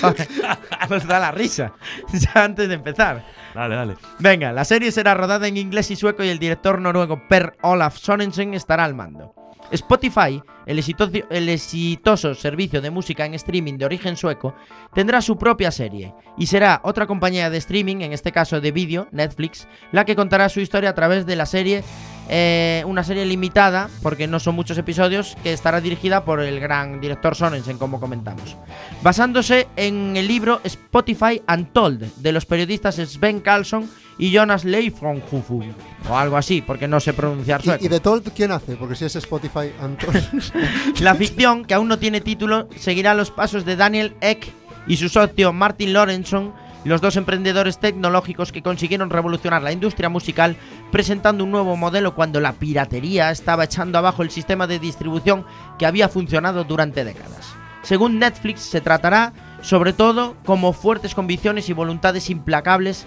pues 0.88 1.06
da 1.06 1.18
la 1.18 1.30
risa. 1.30 1.72
Ya 2.12 2.44
antes 2.44 2.68
de 2.68 2.74
empezar. 2.74 3.24
Dale, 3.54 3.74
dale. 3.74 3.96
Venga, 4.18 4.52
la 4.52 4.64
serie 4.64 4.92
será 4.92 5.14
rodada 5.14 5.46
en 5.48 5.56
inglés 5.56 5.90
y 5.90 5.96
sueco 5.96 6.22
y 6.24 6.28
el 6.28 6.38
director 6.38 6.80
noruego 6.80 7.26
Per 7.28 7.56
Olaf 7.62 7.96
Sorensen 7.96 8.54
estará 8.54 8.84
al 8.84 8.94
mando. 8.94 9.34
Spotify, 9.70 10.42
el 10.66 10.78
exitoso, 10.78 11.12
el 11.30 11.48
exitoso 11.48 12.34
servicio 12.34 12.80
de 12.80 12.90
música 12.90 13.26
en 13.26 13.34
streaming 13.34 13.76
de 13.76 13.84
origen 13.84 14.16
sueco, 14.16 14.54
tendrá 14.94 15.20
su 15.20 15.36
propia 15.36 15.70
serie 15.70 16.14
y 16.38 16.46
será 16.46 16.80
otra 16.84 17.06
compañía 17.06 17.50
de 17.50 17.58
streaming, 17.58 17.96
en 17.96 18.12
este 18.12 18.32
caso 18.32 18.60
de 18.60 18.72
vídeo, 18.72 19.08
Netflix, 19.12 19.68
la 19.92 20.04
que 20.04 20.16
contará 20.16 20.48
su 20.48 20.60
historia 20.60 20.90
a 20.90 20.94
través 20.94 21.26
de 21.26 21.36
la 21.36 21.44
serie, 21.44 21.84
eh, 22.28 22.82
una 22.86 23.04
serie 23.04 23.24
limitada, 23.24 23.88
porque 24.02 24.26
no 24.26 24.38
son 24.38 24.54
muchos 24.54 24.76
episodios, 24.78 25.36
que 25.42 25.52
estará 25.52 25.80
dirigida 25.80 26.24
por 26.24 26.40
el 26.40 26.60
gran 26.60 27.00
director 27.00 27.34
Sorensen, 27.34 27.78
como 27.78 28.00
comentamos. 28.00 28.56
Basándose 29.02 29.68
en 29.76 30.16
el 30.16 30.28
libro 30.28 30.60
Spotify 30.64 31.40
Untold 31.48 32.16
de 32.16 32.32
los 32.32 32.44
periodistas 32.44 32.96
Sven 32.96 33.40
Carlson 33.40 33.88
y 34.18 34.30
Jonas 34.30 34.64
Leifronhofen, 34.64 35.74
o 36.10 36.16
algo 36.16 36.36
así, 36.36 36.60
porque 36.60 36.88
no 36.88 37.00
sé 37.00 37.12
pronunciar 37.14 37.62
sueco. 37.62 37.82
¿Y, 37.82 37.86
y 37.86 37.88
de 37.88 38.00
Told 38.00 38.30
quién 38.34 38.52
hace? 38.52 38.76
Porque 38.76 38.96
si 38.96 39.04
es 39.04 39.16
Spotify, 39.16 39.72
entonces. 39.82 40.52
La 41.00 41.14
ficción, 41.14 41.64
que 41.64 41.74
aún 41.74 41.88
no 41.88 41.98
tiene 41.98 42.20
título, 42.20 42.68
seguirá 42.76 43.14
los 43.14 43.30
pasos 43.30 43.64
de 43.64 43.76
Daniel 43.76 44.14
Eck 44.20 44.52
y 44.86 44.96
su 44.96 45.08
socio 45.08 45.52
Martin 45.52 45.92
Lorenson, 45.92 46.52
los 46.84 47.00
dos 47.00 47.16
emprendedores 47.16 47.78
tecnológicos 47.78 48.52
que 48.52 48.62
consiguieron 48.62 49.10
revolucionar 49.10 49.62
la 49.62 49.72
industria 49.72 50.08
musical 50.08 50.56
presentando 50.90 51.44
un 51.44 51.50
nuevo 51.50 51.76
modelo 51.76 52.14
cuando 52.14 52.40
la 52.40 52.52
piratería 52.52 53.30
estaba 53.30 53.64
echando 53.64 53.98
abajo 53.98 54.22
el 54.22 54.30
sistema 54.30 54.66
de 54.66 54.78
distribución 54.78 55.44
que 55.78 55.86
había 55.86 56.08
funcionado 56.08 56.64
durante 56.64 57.04
décadas. 57.04 57.54
Según 57.82 58.18
Netflix, 58.18 58.60
se 58.60 58.80
tratará 58.80 59.32
sobre 59.62 59.92
todo 59.92 60.36
como 60.44 60.72
fuertes 60.72 61.14
convicciones 61.14 61.68
y 61.68 61.72
voluntades 61.72 62.30
implacables 62.30 63.06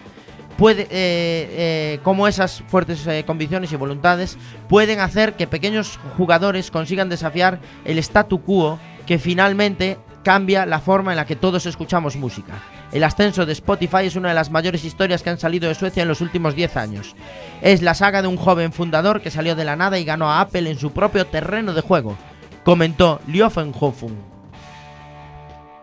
eh, 0.70 0.88
eh, 0.92 2.00
cómo 2.04 2.28
esas 2.28 2.64
fuertes 2.68 3.08
eh, 3.08 3.24
convicciones 3.26 3.72
y 3.72 3.76
voluntades 3.78 4.38
pueden 4.70 5.00
hacer 5.00 5.34
que 5.34 5.48
pequeños 5.48 6.00
jugadores 6.18 6.70
consigan 6.70 7.10
desafiar 7.10 7.60
el 7.84 7.98
statu 7.98 8.42
quo 8.42 8.78
que 9.08 9.18
finalmente 9.18 9.98
cambia 10.24 10.68
la 10.68 10.80
forma 10.80 11.14
en 11.14 11.18
la 11.18 11.26
que 11.26 11.36
todos 11.36 11.66
escuchamos 11.66 12.16
música. 12.16 12.54
El 12.92 13.04
ascenso 13.06 13.46
de 13.46 13.54
Spotify 13.54 14.06
es 14.06 14.16
una 14.16 14.30
de 14.30 14.36
las 14.36 14.50
mayores 14.52 14.84
historias 14.84 15.24
que 15.24 15.30
han 15.30 15.38
salido 15.40 15.70
de 15.70 15.76
Suecia 15.76 16.04
en 16.04 16.10
los 16.10 16.20
últimos 16.22 16.56
10 16.56 16.76
años. 16.78 17.16
Es 17.62 17.82
la 17.82 17.94
saga 17.94 18.22
de 18.22 18.28
un 18.28 18.38
joven 18.38 18.74
fundador 18.74 19.22
que 19.22 19.32
salió 19.32 19.56
de 19.56 19.64
la 19.64 19.76
nada 19.78 19.98
y 19.98 20.04
ganó 20.04 20.30
a 20.30 20.42
Apple 20.42 20.70
en 20.70 20.78
su 20.78 20.92
propio 20.92 21.26
terreno 21.28 21.74
de 21.74 21.82
juego, 21.82 22.18
comentó 22.66 23.22
Liofenhofen. 23.28 24.32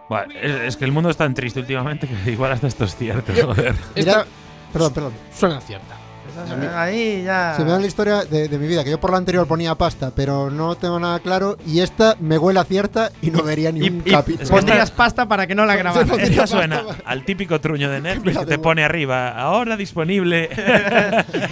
Bueno, 0.09 0.33
es, 0.43 0.77
que 0.77 0.85
el 0.87 0.93
mundo 0.93 1.11
es 1.11 1.17
tan 1.19 1.35
triste 1.35 1.61
últimamente 1.61 2.09
que 2.09 2.31
igual 2.31 2.53
hasta 2.53 2.67
esto 2.67 2.85
es 2.85 2.97
cierto, 2.97 3.33
joder. 3.47 3.75
Esta 3.95 4.11
Mira- 4.19 4.27
Perdón, 4.73 4.93
perdón. 4.95 5.13
suena 5.35 5.61
cierta. 5.61 5.97
Ahí 6.75 7.23
ya. 7.25 7.55
Se 7.57 7.65
me 7.65 7.71
da 7.71 7.79
la 7.79 7.87
historia 7.87 8.25
de, 8.25 8.49
de 8.49 8.59
mi 8.59 8.67
vida, 8.67 8.85
que 8.85 8.91
yo 8.91 9.01
por 9.01 9.11
la 9.11 9.19
anterior 9.19 9.47
ponía 9.47 9.75
pasta, 9.75 10.13
pero 10.15 10.51
no 10.51 10.75
tengo 10.77 10.99
nada 11.01 11.19
claro. 11.21 11.57
Y 11.67 11.81
esta 11.81 12.17
me 12.21 12.39
huele 12.39 12.61
a 12.61 12.65
cierta 12.65 13.11
y 13.23 13.31
no 13.31 13.43
vería 13.43 13.73
ni 13.73 13.85
Y, 13.87 13.91
un 13.91 14.03
y 14.05 14.11
capítulo. 14.11 14.49
pondrías 14.49 14.91
pasta 14.91 15.27
para 15.27 15.47
que 15.47 15.55
no 15.55 15.65
la 15.67 15.77
grabaran. 15.77 16.09
Sí, 16.17 16.23
Esta 16.33 16.47
suena 16.47 16.83
al 17.05 17.25
típico 17.25 17.61
truño 17.61 17.91
de 17.91 18.01
Netflix 18.01 18.39
que 18.39 18.47
te 18.47 18.59
pone 18.59 18.85
arriba, 18.85 19.31
ahora 19.31 19.77
disponible. 19.77 20.49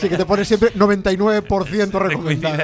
Sí, 0.00 0.09
que 0.09 0.16
te 0.16 0.25
pone 0.26 0.45
siempre 0.45 0.73
99% 0.75 1.87
de 1.90 1.99
recomendado. 1.99 2.57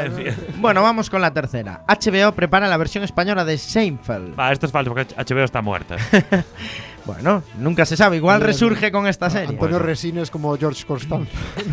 Bueno, 0.59 0.83
vamos 0.83 1.09
con 1.11 1.21
la 1.21 1.33
tercera. 1.33 1.83
HBO 1.89 2.33
prepara 2.33 2.69
la 2.69 2.77
versión 2.77 3.05
española 3.05 3.45
de 3.45 3.59
Seinfeld. 3.59 4.39
Va, 4.39 4.53
esto 4.53 4.67
es 4.67 4.73
falso 4.73 4.93
porque 4.93 5.15
HBO 5.15 5.45
está 5.45 5.63
muerta. 5.63 5.97
Bueno, 7.05 7.43
nunca 7.59 7.85
se 7.85 7.97
sabe, 7.97 8.17
igual 8.17 8.39
Bien. 8.39 8.47
resurge 8.47 8.93
con 8.93 9.07
esta 9.07 9.29
serie. 9.29 9.49
Antonio 9.49 9.79
Resines 9.79 10.31
como 10.31 10.57
George. 10.57 10.85
No 11.09 11.19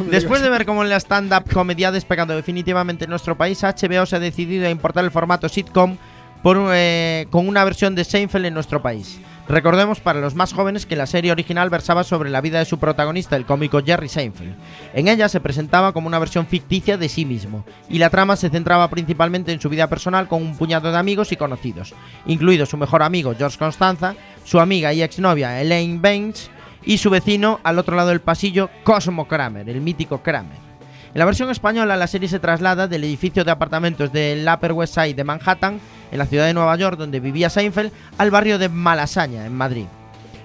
me 0.04 0.12
Después 0.12 0.42
de 0.42 0.50
ver 0.50 0.66
cómo 0.66 0.84
la 0.84 0.98
stand-up 0.98 1.52
comedia 1.52 1.90
ha 1.90 1.92
despegado 1.92 2.36
definitivamente 2.36 3.06
en 3.06 3.10
nuestro 3.10 3.38
país, 3.38 3.62
HBO 3.62 4.06
se 4.06 4.16
ha 4.16 4.20
decidido 4.20 4.68
a 4.68 4.70
importar 4.70 5.04
el 5.04 5.12
formato 5.12 5.48
sitcom 5.48 5.98
por, 6.42 6.58
eh, 6.72 7.28
con 7.30 7.48
una 7.48 7.64
versión 7.64 7.96
de 7.96 8.04
Seinfeld 8.04 8.46
en 8.46 8.54
nuestro 8.54 8.82
país. 8.82 9.20
Recordemos 9.50 10.00
para 10.00 10.20
los 10.22 10.36
más 10.36 10.54
jóvenes 10.54 10.86
que 10.86 10.96
la 10.96 11.08
serie 11.08 11.32
original 11.32 11.72
versaba 11.72 12.04
sobre 12.04 12.30
la 12.30 12.40
vida 12.40 12.60
de 12.60 12.66
su 12.66 12.78
protagonista, 12.78 13.36
el 13.36 13.48
cómico 13.48 13.82
Jerry 13.84 14.08
Seinfeld. 14.08 14.54
En 14.94 15.08
ella 15.08 15.28
se 15.28 15.40
presentaba 15.40 15.92
como 15.92 16.06
una 16.06 16.20
versión 16.20 16.46
ficticia 16.46 17.00
de 17.00 17.10
sí 17.10 17.26
mismo, 17.26 17.66
y 17.90 17.98
la 17.98 18.12
trama 18.12 18.36
se 18.36 18.52
centraba 18.52 18.88
principalmente 18.92 19.52
en 19.52 19.60
su 19.60 19.68
vida 19.68 19.88
personal 19.88 20.28
con 20.28 20.44
un 20.44 20.56
puñado 20.56 20.92
de 20.92 21.00
amigos 21.00 21.32
y 21.32 21.36
conocidos, 21.36 21.96
incluido 22.28 22.68
su 22.68 22.78
mejor 22.78 23.02
amigo 23.02 23.34
George 23.36 23.58
Constanza, 23.58 24.14
su 24.44 24.60
amiga 24.60 24.94
y 24.94 25.02
exnovia 25.02 25.60
Elaine 25.60 26.00
Baines 26.00 26.52
y 26.86 27.00
su 27.00 27.10
vecino 27.10 27.60
al 27.64 27.80
otro 27.80 27.96
lado 27.96 28.10
del 28.10 28.22
pasillo, 28.22 28.70
Cosmo 28.84 29.28
Kramer, 29.28 29.68
el 29.68 29.82
mítico 29.82 30.22
Kramer. 30.22 30.69
En 31.14 31.18
la 31.20 31.26
versión 31.26 31.50
española, 31.50 31.98
la 31.98 32.06
serie 32.06 32.30
se 32.30 32.40
traslada 32.40 32.88
del 32.88 33.04
edificio 33.04 33.44
de 33.44 33.50
apartamentos 33.50 34.14
del 34.14 34.48
Upper 34.48 34.74
West 34.74 34.94
Side 34.94 35.16
de 35.16 35.24
Manhattan, 35.24 35.80
en 36.12 36.18
la 36.18 36.28
ciudad 36.28 36.46
de 36.46 36.54
Nueva 36.54 36.76
York, 36.76 37.00
donde 37.00 37.20
vivía 37.20 37.50
Seinfeld, 37.50 37.92
al 38.20 38.30
barrio 38.30 38.60
de 38.60 38.70
Malasaña, 38.70 39.46
en 39.48 39.56
Madrid. 39.56 39.86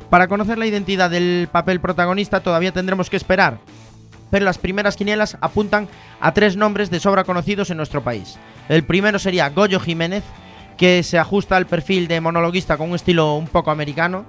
Para 0.08 0.26
conocer 0.26 0.56
la 0.56 0.66
identidad 0.66 1.10
del 1.10 1.48
papel 1.52 1.80
protagonista 1.80 2.40
todavía 2.40 2.72
tendremos 2.72 3.10
que 3.10 3.16
esperar, 3.16 3.58
pero 4.30 4.46
las 4.46 4.56
primeras 4.56 4.96
quinielas 4.96 5.36
apuntan 5.42 5.86
a 6.18 6.32
tres 6.32 6.56
nombres 6.56 6.90
de 6.90 7.00
sobra 7.00 7.24
conocidos 7.24 7.70
en 7.70 7.76
nuestro 7.76 8.02
país. 8.02 8.38
El 8.70 8.84
primero 8.84 9.18
sería 9.18 9.50
Goyo 9.50 9.80
Jiménez, 9.80 10.24
que 10.78 11.02
se 11.02 11.18
ajusta 11.18 11.56
al 11.56 11.66
perfil 11.66 12.08
de 12.08 12.22
monologuista 12.22 12.78
con 12.78 12.88
un 12.88 12.96
estilo 12.96 13.34
un 13.34 13.48
poco 13.48 13.70
americano. 13.70 14.24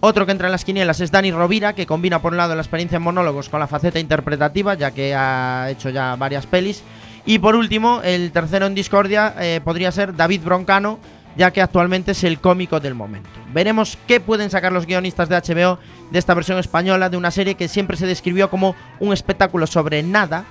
Otro 0.00 0.26
que 0.26 0.32
entra 0.32 0.48
en 0.48 0.52
las 0.52 0.64
quinielas 0.64 1.00
es 1.00 1.10
Dani 1.10 1.32
Rovira, 1.32 1.74
que 1.74 1.86
combina 1.86 2.20
por 2.20 2.32
un 2.32 2.38
lado 2.38 2.54
la 2.54 2.62
experiencia 2.62 2.96
en 2.96 3.02
monólogos 3.02 3.48
con 3.48 3.60
la 3.60 3.66
faceta 3.66 3.98
interpretativa, 3.98 4.74
ya 4.74 4.90
que 4.90 5.14
ha 5.14 5.68
hecho 5.70 5.90
ya 5.90 6.16
varias 6.16 6.46
pelis. 6.46 6.82
Y 7.24 7.38
por 7.38 7.56
último, 7.56 8.02
el 8.04 8.30
tercero 8.30 8.66
en 8.66 8.74
discordia 8.74 9.34
eh, 9.40 9.60
podría 9.64 9.90
ser 9.90 10.14
David 10.14 10.42
Broncano, 10.44 10.98
ya 11.36 11.50
que 11.50 11.60
actualmente 11.60 12.12
es 12.12 12.24
el 12.24 12.40
cómico 12.40 12.80
del 12.80 12.94
momento. 12.94 13.28
Veremos 13.52 13.98
qué 14.06 14.20
pueden 14.20 14.50
sacar 14.50 14.72
los 14.72 14.86
guionistas 14.86 15.28
de 15.28 15.36
HBO 15.36 15.78
de 16.10 16.18
esta 16.18 16.34
versión 16.34 16.58
española 16.58 17.10
de 17.10 17.16
una 17.16 17.30
serie 17.30 17.56
que 17.56 17.68
siempre 17.68 17.96
se 17.96 18.06
describió 18.06 18.48
como 18.48 18.74
un 19.00 19.12
espectáculo 19.12 19.66
sobre 19.66 20.02
nada, 20.02 20.44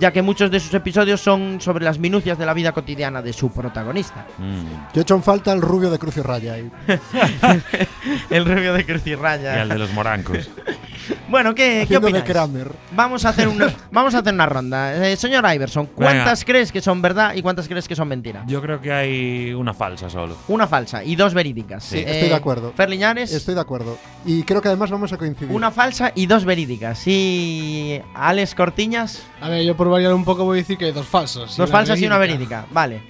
ya 0.00 0.12
que 0.12 0.22
muchos 0.22 0.50
de 0.50 0.60
sus 0.60 0.72
episodios 0.74 1.20
son 1.20 1.60
sobre 1.60 1.84
las 1.84 1.98
minucias 1.98 2.38
de 2.38 2.46
la 2.46 2.54
vida 2.54 2.72
cotidiana 2.72 3.22
de 3.22 3.32
su 3.32 3.50
protagonista. 3.50 4.26
Mm. 4.38 4.92
Yo 4.94 5.00
he 5.00 5.02
hecho 5.02 5.14
en 5.14 5.22
falta 5.22 5.52
el 5.52 5.60
rubio 5.62 5.90
de 5.90 5.98
Cruz 5.98 6.16
y 6.16 6.22
Raya. 6.22 6.54
ahí. 6.54 6.70
el 8.30 8.44
rubio 8.44 8.72
de 8.74 8.84
Cruz 8.84 9.06
y 9.06 9.10
Y 9.10 9.14
Raya. 9.14 9.62
al 9.62 9.68
de 9.68 9.78
los 9.78 9.92
morancos. 9.92 10.50
Bueno, 11.30 11.54
¿qué, 11.54 11.86
qué 11.88 11.96
opináis? 11.96 12.24
Kramer. 12.24 12.70
Vamos 12.92 13.24
a 13.24 13.30
hacer 13.30 13.48
una, 13.48 13.72
vamos 13.90 14.14
a 14.14 14.18
hacer 14.18 14.34
una 14.34 14.44
ronda. 14.44 15.08
Eh, 15.08 15.16
señor 15.16 15.42
Iverson, 15.54 15.86
¿cuántas 15.86 16.44
crees 16.44 16.70
que 16.70 16.82
son 16.82 17.00
verdad 17.00 17.32
y 17.34 17.40
cuántas 17.40 17.66
crees 17.66 17.88
que 17.88 17.94
son 17.96 18.08
mentira? 18.08 18.44
Yo 18.46 18.60
creo 18.60 18.78
que 18.80 18.92
hay 18.92 19.52
una 19.54 19.72
falsa 19.72 20.10
solo. 20.10 20.36
Una 20.48 20.66
falsa 20.66 21.02
y 21.02 21.16
dos 21.16 21.32
verídicas. 21.32 21.84
Sí, 21.84 21.98
estoy 22.06 22.28
de 22.28 22.34
acuerdo. 22.34 22.72
Fer 22.76 22.90
Liñares, 22.90 23.32
Estoy 23.32 23.54
de 23.54 23.60
acuerdo. 23.60 23.96
Y 24.26 24.42
creo 24.42 24.60
que 24.60 24.68
además 24.68 24.90
vamos 24.90 25.10
a 25.12 25.16
coincidir. 25.16 25.54
una 25.54 25.70
falsa 25.70 26.12
y 26.14 26.26
dos 26.26 26.44
verídicas. 26.44 27.02
Y 27.06 28.00
Alex 28.14 28.54
Cortiñas, 28.54 29.22
A 29.40 29.48
ver, 29.48 29.64
yo 29.64 29.76
por 29.76 29.87
variar 29.88 30.12
un 30.14 30.24
poco 30.24 30.44
voy 30.44 30.58
a 30.58 30.60
decir 30.62 30.76
que 30.78 30.86
hay 30.86 30.92
dos 30.92 31.06
falsas. 31.06 31.56
dos 31.56 31.70
falsas 31.70 32.00
y 32.00 32.06
una 32.06 32.18
verídica. 32.18 32.66
Vale. 32.70 33.00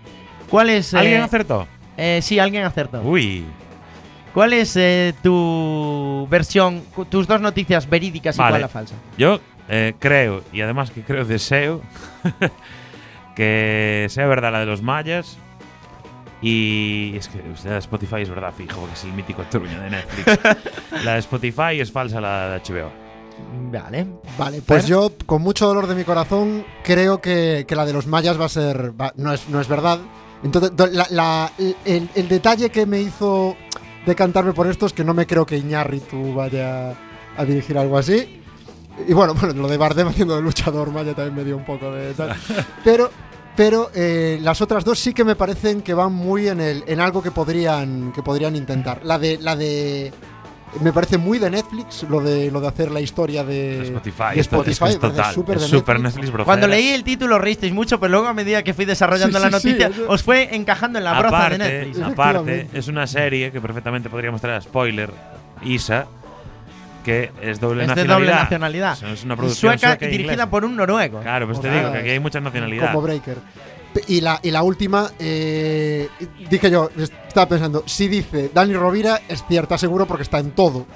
¿Cuál 0.48 0.70
es? 0.70 0.94
eh, 0.94 0.98
¿Alguien 0.98 1.20
acertó? 1.22 1.66
eh, 1.96 2.20
sí, 2.22 2.38
alguien 2.38 2.64
acertó. 2.64 3.00
Uy. 3.02 3.44
¿Cuál 4.34 4.52
es 4.52 4.76
eh, 4.76 5.14
tu 5.22 6.26
versión, 6.30 6.80
cu- 6.94 7.04
tus 7.06 7.26
dos 7.26 7.40
noticias 7.40 7.88
verídicas 7.88 8.36
y 8.36 8.38
Vale. 8.38 8.52
cuál 8.52 8.60
la 8.62 8.68
falsa? 8.68 8.94
Yo 9.16 9.40
eh, 9.68 9.94
creo, 9.98 10.42
y 10.52 10.60
además 10.60 10.90
que 10.90 11.02
creo, 11.02 11.24
deseo, 11.24 11.82
que 13.34 14.06
sea 14.10 14.26
verdad 14.26 14.52
la 14.52 14.60
de 14.60 14.66
los 14.66 14.82
mayas. 14.82 15.38
Y 16.40 17.14
es 17.16 17.26
que 17.28 17.40
o 17.52 17.56
sea, 17.56 17.70
la 17.70 17.74
de 17.74 17.78
Spotify 17.80 18.20
es 18.22 18.28
verdad 18.30 18.52
fijo, 18.56 18.78
porque 18.78 18.94
es 18.94 19.02
el 19.04 19.12
mítico 19.12 19.42
truño 19.50 19.80
de 19.80 19.90
Netflix. 19.90 20.40
la 21.04 21.14
de 21.14 21.18
Spotify 21.18 21.80
es 21.80 21.90
falsa 21.90 22.20
la 22.20 22.50
de 22.50 22.60
HBO. 22.60 22.92
Vale. 23.70 24.06
Vale, 24.38 24.62
pues 24.62 24.82
Fer. 24.82 24.90
yo, 24.90 25.12
con 25.26 25.42
mucho 25.42 25.66
dolor 25.66 25.86
de 25.86 25.94
mi 25.94 26.04
corazón, 26.04 26.64
creo 26.82 27.20
que, 27.20 27.64
que 27.68 27.76
la 27.76 27.84
de 27.84 27.92
los 27.92 28.06
mayas 28.06 28.40
va 28.40 28.46
a 28.46 28.48
ser. 28.48 28.98
va- 28.98 29.12
no, 29.16 29.32
es, 29.32 29.48
no 29.48 29.60
es 29.60 29.68
verdad. 29.68 29.98
Entonces, 30.42 30.72
la- 31.10 31.52
el, 31.84 32.08
el 32.14 32.28
detalle 32.28 32.70
que 32.70 32.86
me 32.86 33.00
hizo 33.00 33.56
decantarme 34.06 34.52
por 34.52 34.66
esto 34.68 34.86
es 34.86 34.92
que 34.92 35.04
no 35.04 35.12
me 35.12 35.26
creo 35.26 35.44
que 35.44 35.56
Iñárritu 35.58 36.34
vaya 36.34 36.94
a 37.36 37.44
dirigir 37.44 37.76
algo 37.76 37.98
así. 37.98 38.42
Y 39.06 39.12
bueno, 39.12 39.34
bueno, 39.38 39.52
lo 39.62 39.68
de 39.68 39.76
Bardem 39.76 40.08
haciendo 40.08 40.36
de 40.36 40.42
luchador 40.42 40.90
maya 40.90 41.14
también 41.14 41.34
me 41.36 41.44
dio 41.44 41.56
un 41.56 41.64
poco 41.64 41.90
de 41.92 42.14
tal. 42.14 42.34
Pero, 42.84 43.10
pero 43.56 43.90
eh, 43.92 44.38
las 44.40 44.60
otras 44.62 44.84
dos 44.84 45.00
sí 45.00 45.12
que 45.12 45.24
me 45.24 45.34
parecen 45.34 45.82
que 45.82 45.92
van 45.92 46.12
muy 46.12 46.46
en, 46.46 46.60
el, 46.60 46.84
en 46.86 47.00
algo 47.00 47.20
que 47.20 47.32
podrían, 47.32 48.12
que 48.12 48.22
podrían 48.22 48.54
intentar. 48.54 49.00
La 49.04 49.18
de, 49.18 49.36
la 49.38 49.56
de. 49.56 50.12
Me 50.80 50.92
parece 50.92 51.18
muy 51.18 51.38
de 51.38 51.50
Netflix 51.50 52.04
lo 52.08 52.20
de, 52.20 52.50
lo 52.50 52.60
de 52.60 52.68
hacer 52.68 52.90
la 52.90 53.00
historia 53.00 53.42
de, 53.44 53.78
De 53.78 53.82
Spotify. 53.84 54.34
de 54.34 54.40
esto- 54.40 54.56
es, 54.60 54.64
que 54.64 54.70
Spotify, 54.70 54.84
es 54.94 55.00
total. 55.00 55.34
súper 55.34 55.56
es 55.56 55.62
de 55.62 55.68
súper 55.68 55.94
Netflix. 55.96 56.14
Netflix, 56.14 56.32
brocera. 56.32 56.44
Cuando 56.44 56.66
leí 56.68 56.88
el 56.88 57.02
título 57.04 57.38
reísteis 57.38 57.72
mucho, 57.72 57.98
pero 57.98 58.12
luego 58.12 58.28
a 58.28 58.34
medida 58.34 58.62
que 58.62 58.74
fui 58.74 58.84
desarrollando 58.84 59.38
Sí, 59.38 59.44
la 59.44 59.50
sí, 59.58 59.60
sí, 59.60 59.68
noticia, 59.74 59.88
eso- 59.88 60.08
os 60.12 60.22
fue 60.22 60.54
encajando 60.54 60.98
en 60.98 61.04
la 61.04 61.18
broza 61.18 61.36
de 61.36 61.44
aparte, 61.44 61.58
Netflix. 61.58 62.00
aparte, 62.06 62.68
es 62.72 62.88
una 62.88 63.06
serie 63.06 63.50
que 63.50 63.60
perfectamente 63.60 64.08
podríamos 64.08 64.40
traer 64.40 64.56
a 64.58 64.60
spoiler, 64.60 65.10
Isa, 65.64 66.06
que 67.04 67.32
es 67.42 67.58
doble 67.58 67.82
Es 67.84 67.88
de 67.88 67.94
nacionalidad. 67.96 68.16
doble 68.18 68.30
nacionalidad. 68.42 68.92
O 68.92 68.96
sea, 68.96 69.12
Es 69.12 69.24
una 69.24 69.36
producción 69.36 69.72
Sueca 69.72 69.88
sueca 69.88 70.04
y 70.04 70.08
e 70.08 70.10
dirigida 70.12 70.32
inglesa. 70.34 70.50
por 70.50 70.64
un 70.64 70.76
noruego. 70.76 71.20
Claro, 71.20 71.46
pues 71.46 71.60
te 71.60 71.68
Ostras. 71.68 71.82
digo 71.82 71.92
que 71.92 71.98
aquí 72.00 72.10
hay 72.10 72.20
mucha 72.20 72.40
nacionalidad. 72.40 72.92
Como 72.92 73.02
Breaker. 73.02 73.36
Y 74.06 74.20
la, 74.20 74.38
y 74.42 74.50
la 74.50 74.62
última, 74.62 75.10
eh, 75.18 76.08
dije 76.48 76.70
yo, 76.70 76.90
estaba 76.96 77.48
pensando, 77.48 77.82
si 77.86 78.08
dice 78.08 78.50
Dani 78.52 78.74
Rovira, 78.74 79.20
es 79.28 79.44
cierta 79.46 79.76
seguro 79.78 80.06
porque 80.06 80.22
está 80.22 80.38
en 80.38 80.52
todo. 80.52 80.86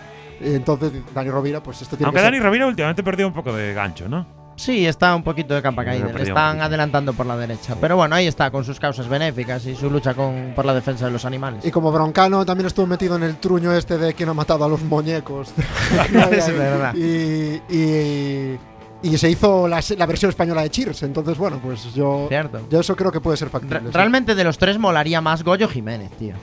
Entonces, 0.40 0.92
Dani 1.14 1.30
Rovira, 1.30 1.62
pues 1.62 1.82
esto 1.82 1.96
tiene 1.96 2.08
Aunque 2.08 2.20
que 2.20 2.24
Dani 2.24 2.36
ser. 2.38 2.46
Rovira 2.46 2.66
últimamente 2.66 3.02
perdió 3.02 3.26
un 3.26 3.32
poco 3.32 3.52
de 3.52 3.74
gancho, 3.74 4.08
¿no? 4.08 4.42
Sí, 4.56 4.86
está 4.86 5.14
un 5.14 5.22
poquito 5.22 5.54
de 5.54 5.62
capa 5.62 5.82
Yo 5.82 5.86
caída. 5.86 6.10
he 6.10 6.12
Le 6.12 6.22
están 6.22 6.60
adelantando 6.60 7.12
por 7.14 7.26
la 7.26 7.36
derecha. 7.36 7.74
Pero 7.80 7.96
bueno, 7.96 8.14
ahí 8.14 8.26
está, 8.26 8.50
con 8.50 8.64
sus 8.64 8.78
causas 8.78 9.08
benéficas 9.08 9.64
y 9.66 9.74
su 9.74 9.90
lucha 9.90 10.14
con, 10.14 10.52
por 10.54 10.64
la 10.64 10.74
defensa 10.74 11.06
de 11.06 11.10
los 11.10 11.24
animales. 11.24 11.64
Y 11.64 11.70
como 11.70 11.90
Broncano 11.90 12.44
también 12.44 12.66
estuvo 12.66 12.86
metido 12.86 13.16
en 13.16 13.22
el 13.22 13.36
truño 13.36 13.72
este 13.72 13.98
de 13.98 14.14
quien 14.14 14.28
ha 14.28 14.34
matado 14.34 14.64
a 14.64 14.68
los 14.68 14.82
muñecos. 14.82 15.52
Es 16.30 16.56
verdad. 16.56 16.94
Y, 16.94 17.60
y, 17.74 18.58
y 19.02 19.16
se 19.18 19.30
hizo 19.30 19.66
la, 19.68 19.80
versión 20.06 20.28
española 20.30 20.62
de 20.62 20.70
Cheers. 20.70 21.02
Entonces, 21.02 21.36
bueno, 21.38 21.58
pues 21.62 21.92
yo, 21.94 22.26
Cierto. 22.28 22.60
yo 22.70 22.80
eso 22.80 22.94
creo 22.96 23.10
que 23.12 23.20
puede 23.20 23.36
ser 23.36 23.48
Re- 23.48 23.52
factible. 23.52 23.80
sí. 23.80 23.90
realmente 23.92 24.34
de 24.34 24.44
los 24.44 24.58
tres 24.58 24.78
molaría 24.78 25.20
más 25.20 25.42
Goyo 25.42 25.68
Jiménez, 25.68 26.10
tío. 26.18 26.34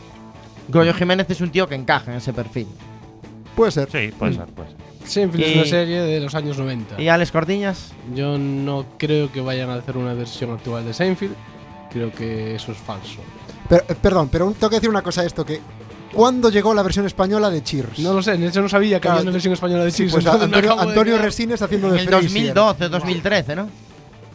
Goyo 0.67 0.93
Jiménez 0.93 1.29
es 1.29 1.41
un 1.41 1.49
tío 1.49 1.67
que 1.67 1.75
encaja 1.75 2.11
en 2.11 2.17
ese 2.17 2.33
perfil. 2.33 2.67
Puede 3.55 3.71
ser. 3.71 3.89
Sí, 3.91 4.13
puede 4.17 4.33
ser, 4.33 4.45
puede 4.47 4.69
ser. 4.69 4.77
Seinfeld 5.05 5.43
es 5.43 5.55
una 5.55 5.65
serie 5.65 6.01
de 6.01 6.19
los 6.19 6.35
años 6.35 6.57
90. 6.57 7.01
¿Y 7.01 7.07
Alex 7.07 7.31
Cortiñas? 7.31 7.91
Yo 8.13 8.37
no 8.37 8.85
creo 8.97 9.31
que 9.31 9.41
vayan 9.41 9.69
a 9.69 9.75
hacer 9.75 9.97
una 9.97 10.13
versión 10.13 10.51
actual 10.51 10.85
de 10.85 10.93
Seinfeld. 10.93 11.33
Creo 11.91 12.11
que 12.11 12.55
eso 12.55 12.71
es 12.71 12.77
falso. 12.77 13.19
Pero, 13.67 13.83
eh, 13.89 13.95
perdón, 13.99 14.29
pero 14.31 14.51
tengo 14.51 14.69
que 14.69 14.75
decir 14.75 14.89
una 14.89 15.01
cosa 15.01 15.21
a 15.21 15.25
esto 15.25 15.43
que 15.43 15.59
¿cuándo 16.13 16.49
llegó 16.49 16.73
la 16.73 16.83
versión 16.83 17.05
española 17.05 17.49
de 17.49 17.63
Cheers? 17.63 17.99
No 17.99 18.13
lo 18.13 18.21
sé, 18.23 18.37
de 18.37 18.47
hecho 18.47 18.61
no 18.61 18.69
sabía 18.69 18.97
que 18.97 19.01
Claro, 19.01 19.17
había 19.17 19.23
una 19.23 19.31
versión 19.31 19.53
española 19.53 19.83
de 19.85 19.91
Sí, 19.91 19.97
Cheers. 20.07 20.13
pues 20.13 20.25
entonces 20.25 20.49
me 20.49 20.55
Antonio, 20.57 20.75
de 20.75 20.81
Antonio 20.89 21.13
quedar 21.13 21.25
Resines 21.25 21.61
haciendo 21.61 21.87
En 21.87 21.93
de 21.93 21.99
el 22.01 22.07
Fraser. 22.07 22.29
2012, 22.29 22.89
2013, 22.89 23.55
¿no? 23.55 23.69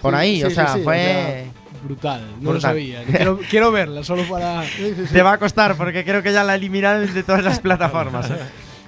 Por 0.00 0.12
Sí, 0.14 0.19
ahí, 0.21 0.37
sí, 0.38 0.45
o 0.45 0.49
sí, 0.50 0.54
sea, 0.54 0.75
sí, 0.75 0.81
fue... 0.83 1.47
Brutal, 1.83 2.21
no 2.40 2.45
lo 2.45 2.50
Brutal. 2.52 2.61
sabía. 2.62 3.02
Quiero, 3.04 3.38
quiero 3.50 3.71
verla 3.71 4.02
solo 4.02 4.23
para. 4.26 4.62
Sí, 4.76 4.95
sí, 4.97 5.07
sí. 5.07 5.12
Te 5.12 5.23
va 5.23 5.33
a 5.35 5.38
costar 5.38 5.76
porque 5.76 6.02
creo 6.02 6.23
que 6.23 6.33
ya 6.33 6.43
la 6.43 6.54
eliminaron 6.54 7.12
de 7.12 7.23
todas 7.23 7.45
las 7.45 7.61
plataformas. 7.61 8.31
¿eh? 8.31 8.37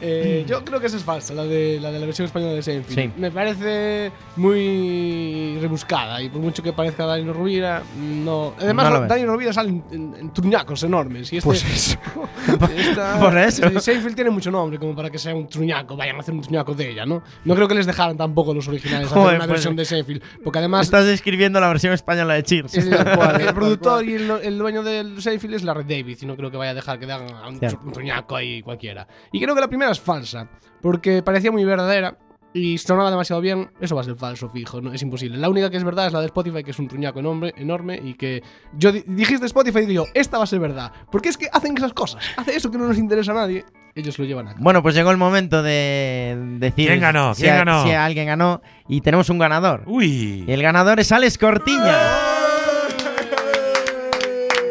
Eh, 0.01 0.45
yo 0.47 0.65
creo 0.65 0.79
que 0.81 0.87
esa 0.87 0.97
es 0.99 1.05
falsa, 1.05 1.33
la 1.35 1.45
de 1.45 1.79
la, 1.81 1.91
de 1.91 1.99
la 1.99 2.07
versión 2.07 2.27
española 2.27 2.53
de 2.53 2.63
Seinfeld. 2.63 2.99
Sí. 2.99 3.11
Me 3.17 3.31
parece 3.31 4.13
muy 4.37 5.59
rebuscada 5.61 6.21
y 6.23 6.29
por 6.29 6.41
mucho 6.41 6.63
que 6.63 6.73
parezca 6.73 7.07
Dani 7.07 7.31
Rovira, 7.31 7.83
no. 7.99 8.55
Además, 8.59 8.91
No. 8.91 9.07
Dani 9.07 9.25
Rovira 9.25 9.53
sale 9.53 9.71
en, 9.71 9.85
en- 9.91 10.15
en 10.21 10.33
truñacos 10.33 10.83
enormes. 10.83 11.33
Y 11.33 11.39
este, 11.39 11.47
Pues 11.47 11.65
eso. 11.65 11.99
esta- 12.77 13.19
Por 13.19 13.37
eso. 13.39 13.67
eh, 13.67 13.81
Seinfeld 13.81 14.15
tiene 14.15 14.31
mucho 14.31 14.51
nombre 14.51 14.79
como 14.79 14.95
para 14.95 15.11
que 15.11 15.19
sea 15.19 15.35
un 15.35 15.49
truñaco, 15.49 15.97
vayan 15.97 16.17
a 16.17 16.21
hacer 16.21 16.35
un 16.35 16.41
truñaco 16.43 16.75
de 16.75 16.91
ella, 16.91 17.07
¿no? 17.07 17.23
No 17.45 17.55
creo 17.55 17.69
que 17.69 17.75
les 17.75 17.87
dejaran 17.87 18.17
tampoco 18.17 18.55
los 18.55 18.69
originales 18.69 19.07
hacer 19.07 19.19
Joder, 19.19 19.37
una 19.37 19.45
pues- 19.47 19.51
versión 19.57 19.77
de 19.77 19.85
Seinfeld, 19.85 20.23
porque 20.45 20.59
además 20.59 20.83
Estás 20.87 21.07
describiendo 21.07 21.61
la 21.61 21.69
versión 21.69 21.93
española 21.93 22.35
de 22.35 22.43
Cheers. 22.43 22.73
tal 22.91 23.17
cual, 23.17 23.41
el 23.41 23.55
productor 23.55 24.05
y 24.05 24.15
el, 24.15 24.31
el 24.43 24.59
dueño 24.59 24.83
del 24.83 25.21
Seinfeld 25.23 25.55
es 25.55 25.63
la 25.63 25.75
Red 25.75 25.87
David 25.87 26.19
y 26.21 26.27
no 26.27 26.37
creo 26.37 26.51
que 26.51 26.57
vaya 26.57 26.73
a 26.73 26.75
dejar 26.75 26.99
que 26.99 27.07
hagan 27.11 27.31
a 27.35 27.49
un, 27.49 27.59
un 27.85 27.93
truñaco 27.93 28.37
ahí 28.37 28.63
cualquiera. 28.63 29.07
Y 29.33 29.41
creo 29.41 29.55
que 29.55 29.61
la 29.61 29.69
primera 29.69 29.86
es 29.93 30.01
falsa, 30.01 30.49
porque 30.83 31.23
parecía 31.23 31.51
muy 31.53 31.65
verdadera 31.65 32.17
y 32.53 32.79
sonaba 32.79 33.11
demasiado 33.11 33.43
bien. 33.43 33.71
Eso 33.81 33.95
va 33.95 34.01
a 34.01 34.05
ser 34.05 34.17
falso, 34.17 34.49
fijo, 34.49 34.81
no 34.81 34.93
es 34.93 35.03
imposible. 35.03 35.37
La 35.37 35.49
única 35.51 35.69
que 35.71 35.77
es 35.77 35.85
verdad 35.85 36.07
es 36.07 36.13
la 36.13 36.21
de 36.21 36.27
Spotify, 36.27 36.63
que 36.65 36.71
es 36.71 36.79
un 36.79 36.89
truñaco 36.89 37.19
enorme, 37.21 37.53
enorme 37.57 38.01
y 38.03 38.15
que 38.15 38.43
yo 38.77 38.93
di- 38.93 39.05
dijiste 39.07 39.45
Spotify 39.47 39.81
y 39.81 39.87
digo, 39.87 40.07
esta 40.15 40.39
va 40.39 40.45
a 40.45 40.47
ser 40.47 40.61
verdad. 40.61 40.91
Porque 41.13 41.29
es 41.29 41.37
que 41.37 41.49
hacen 41.53 41.77
esas 41.77 41.93
cosas, 41.93 42.25
hace 42.37 42.57
eso 42.57 42.71
que 42.71 42.79
no 42.79 42.87
nos 42.89 42.97
interesa 42.99 43.33
a 43.33 43.35
nadie, 43.35 43.65
ellos 43.95 44.19
lo 44.19 44.25
llevan 44.25 44.49
a 44.49 44.53
cabo. 44.53 44.63
Bueno, 44.65 44.83
pues 44.83 44.95
llegó 44.95 45.11
el 45.11 45.17
momento 45.19 45.63
de 45.63 46.37
decir 46.59 46.89
¿Quién 46.89 47.01
ganó? 47.01 47.35
si 47.35 47.43
¿Quién 47.43 47.55
a- 47.55 47.59
ganó? 47.59 47.83
si 47.85 47.91
alguien 47.93 48.27
ganó 48.27 48.63
y 48.89 49.01
tenemos 49.03 49.29
un 49.29 49.39
ganador. 49.39 49.83
Uy. 49.87 50.45
Y 50.47 50.53
el 50.53 50.63
ganador 50.63 50.99
es 51.01 51.13
Alex 51.13 51.37
Cortiña. 51.39 51.99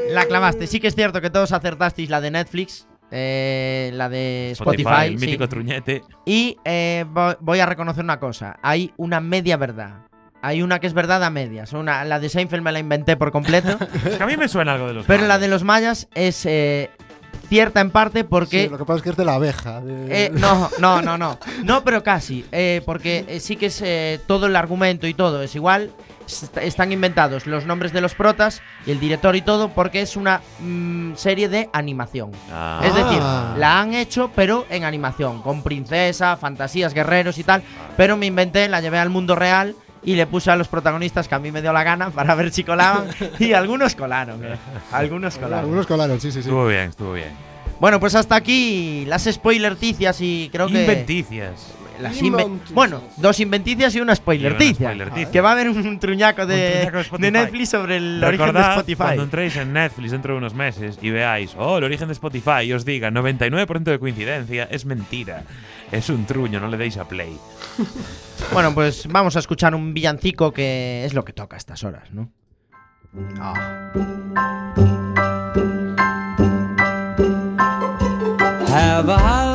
La 0.10 0.26
clavaste. 0.28 0.68
Sí 0.68 0.80
que 0.80 0.88
es 0.88 0.96
cierto 0.96 1.20
que 1.22 1.30
todos 1.30 1.52
acertasteis 1.52 2.10
la 2.10 2.22
de 2.22 2.32
Netflix, 2.32 2.88
eh, 3.12 3.92
la 3.94 4.10
de 4.10 4.52
Spotify. 4.52 5.06
el 5.08 5.20
sí. 5.20 5.26
mítico 5.26 5.48
truñete. 5.50 6.04
Y 6.26 6.58
eh, 6.66 7.06
vo- 7.14 7.38
voy 7.40 7.60
a 7.60 7.66
reconocer 7.66 8.04
una 8.04 8.20
cosa. 8.20 8.58
Hay 8.62 8.94
una 8.98 9.20
media 9.20 9.58
verdad. 9.58 10.02
Hay 10.42 10.62
una 10.62 10.80
que 10.80 10.88
es 10.88 10.94
verdad 10.94 11.24
a 11.24 11.30
medias. 11.30 11.74
Una, 11.74 12.04
la 12.06 12.20
de 12.20 12.30
Seinfeld 12.30 12.62
me 12.64 12.72
la 12.72 12.80
inventé 12.80 13.18
por 13.18 13.32
completo. 13.32 13.78
Es 14.06 14.18
que 14.18 14.24
a 14.24 14.28
mí 14.28 14.38
me 14.38 14.48
suena 14.48 14.74
algo 14.74 14.88
de 14.88 14.94
los 14.94 15.06
pero 15.06 15.22
la 15.24 15.28
mayas. 15.30 15.42
de 15.42 15.48
los 15.48 15.64
mayas 15.64 16.08
es 16.14 16.46
eh, 16.46 16.92
cierta 17.50 17.82
en 17.82 17.90
parte 17.90 18.24
porque... 18.26 18.64
Sí, 18.66 18.70
lo 18.70 18.78
que 18.78 18.86
pasa 18.86 18.98
es 18.98 19.04
que 19.04 19.10
es 19.10 19.18
de 19.18 19.26
la 19.26 19.36
abeja. 19.36 19.82
de- 19.82 20.26
Eh, 20.26 20.32
no, 20.34 20.70
no, 20.80 21.02
no, 21.02 21.18
no. 21.18 21.40
No, 21.64 21.84
pero 21.84 22.04
casi. 22.04 22.46
eh, 22.52 22.82
porque 22.86 23.26
eh, 23.28 23.40
sí 23.40 23.56
que 23.56 23.68
es 23.68 23.82
eh, 23.82 24.20
todo 24.28 24.46
el 24.46 24.56
argumento 24.56 25.08
y 25.08 25.14
todo 25.16 25.42
es 25.42 25.56
igual. 25.56 25.90
Est- 26.28 26.58
están 26.58 26.92
inventados 26.92 27.46
los 27.48 27.66
nombres 27.66 27.94
de 27.94 28.02
los 28.02 28.16
protas 28.16 28.62
y 28.86 28.92
el 28.92 29.00
director 29.00 29.36
y 29.36 29.42
todo 29.42 29.70
porque 29.70 30.02
es 30.02 30.16
una 30.16 30.42
mm, 30.60 31.14
serie 31.16 31.50
de 31.50 31.70
animación. 31.74 32.32
Ah. 32.52 32.82
Es 32.84 32.94
decir, 32.96 33.20
Ah. 33.22 33.54
la 33.58 33.80
han 33.80 33.94
hecho 33.94 34.32
pero 34.36 34.66
en 34.70 34.84
animación, 34.84 35.42
con 35.42 35.62
princesa, 35.62 36.36
fantasías, 36.38 36.94
guerreros 36.94 37.38
y 37.38 37.44
tal. 37.44 37.64
Pero 37.98 38.18
me 38.18 38.26
inventé, 38.26 38.68
la 38.68 38.82
llevé 38.82 39.00
al 39.00 39.10
mundo 39.10 39.36
real 39.36 39.76
y 40.04 40.16
le 40.16 40.28
puse 40.28 40.52
a 40.52 40.56
los 40.56 40.68
protagonistas 40.68 41.28
que 41.28 41.34
a 41.36 41.40
mí 41.40 41.52
me 41.52 41.62
dio 41.62 41.74
la 41.74 41.84
gana 41.84 42.10
para 42.12 42.36
ver 42.36 42.52
si 42.52 42.64
colaban. 42.64 43.08
y 43.40 43.54
algunos 43.54 43.96
colaron, 43.96 44.44
eh. 44.46 44.56
Algunos 44.92 45.36
colaron. 45.36 45.60
Algunos 45.66 45.88
colaron, 45.88 46.20
sí, 46.22 46.28
sí, 46.32 46.34
sí. 46.44 46.50
Estuvo 46.50 46.68
bien, 46.68 46.90
estuvo 46.90 47.14
bien. 47.14 47.30
Bueno, 47.80 48.00
pues 48.00 48.16
hasta 48.16 48.36
aquí 48.36 49.04
las 49.08 49.24
spoilerticias 49.26 50.22
y 50.22 50.50
creo 50.52 50.68
que... 50.68 50.82
Inventicias. 50.82 51.74
Las 52.00 52.20
bueno, 52.74 53.02
dos 53.18 53.40
inventicias 53.40 53.96
y 53.96 54.02
una 54.02 54.16
spoilerticia. 54.16 54.92
Y 54.92 54.96
una 54.96 55.06
spoilerticia. 55.06 55.32
Que 55.32 55.42
va 55.42 55.50
a 55.50 55.52
haber 55.54 55.70
un 55.70 56.00
truñaco 56.00 56.46
de, 56.46 56.56
Un 56.56 56.70
truñaco 56.72 56.96
de 56.96 57.02
Spotify. 57.02 57.24
de 57.24 57.32
Netflix 57.32 57.70
sobre 57.70 57.98
el 57.98 58.24
origen 58.24 58.54
de 58.54 58.62
Spotify. 58.62 58.96
cuando 58.98 59.24
entréis 59.24 59.56
en 59.56 59.74
Netflix 59.74 60.12
dentro 60.12 60.34
de 60.34 60.38
unos 60.38 60.54
meses 60.54 61.00
y 61.02 61.10
veáis, 61.10 61.56
oh, 61.58 61.78
el 61.78 61.84
origen 61.84 62.08
de 62.08 62.14
Spotify, 62.14 62.62
y 62.66 62.74
os 62.74 62.86
diga 62.86 63.10
99% 63.10 63.84
de 63.84 64.00
coincidencia, 64.00 64.68
es 64.72 64.86
mentira. 64.86 65.44
Es 65.92 66.10
un 66.10 66.26
truño, 66.26 66.60
no 66.60 66.68
le 66.68 66.78
deis 66.78 66.98
a 66.98 67.08
play. 67.08 67.38
Bueno, 68.52 68.74
pues 68.74 69.08
vamos 69.08 69.36
a 69.38 69.40
escuchar 69.40 69.74
un 69.74 69.94
villancico 69.94 70.52
que 70.52 71.06
es 71.06 71.14
lo 71.14 71.24
que 71.24 71.34
toca 71.34 71.56
a 71.56 71.58
estas 71.58 71.84
horas, 71.84 72.12
¿no? 72.12 72.32
Ah. 73.40 73.92
Have 78.68 79.10
a 79.10 79.55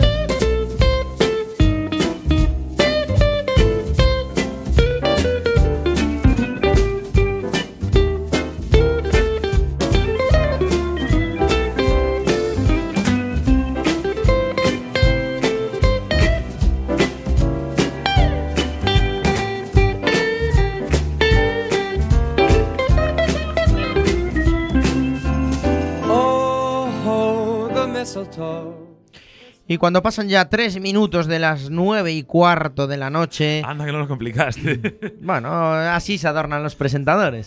Y 29.71 29.77
cuando 29.77 30.03
pasan 30.03 30.27
ya 30.27 30.49
tres 30.49 30.81
minutos 30.81 31.27
de 31.27 31.39
las 31.39 31.69
nueve 31.69 32.11
y 32.11 32.23
cuarto 32.23 32.87
de 32.87 32.97
la 32.97 33.09
noche, 33.09 33.61
Anda 33.65 33.85
que 33.85 33.93
no 33.93 33.99
lo 33.99 34.07
complicaste. 34.09 35.15
bueno, 35.21 35.49
así 35.71 36.17
se 36.17 36.27
adornan 36.27 36.61
los 36.61 36.75
presentadores. 36.75 37.45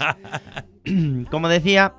Como 1.31 1.51
decía, 1.51 1.93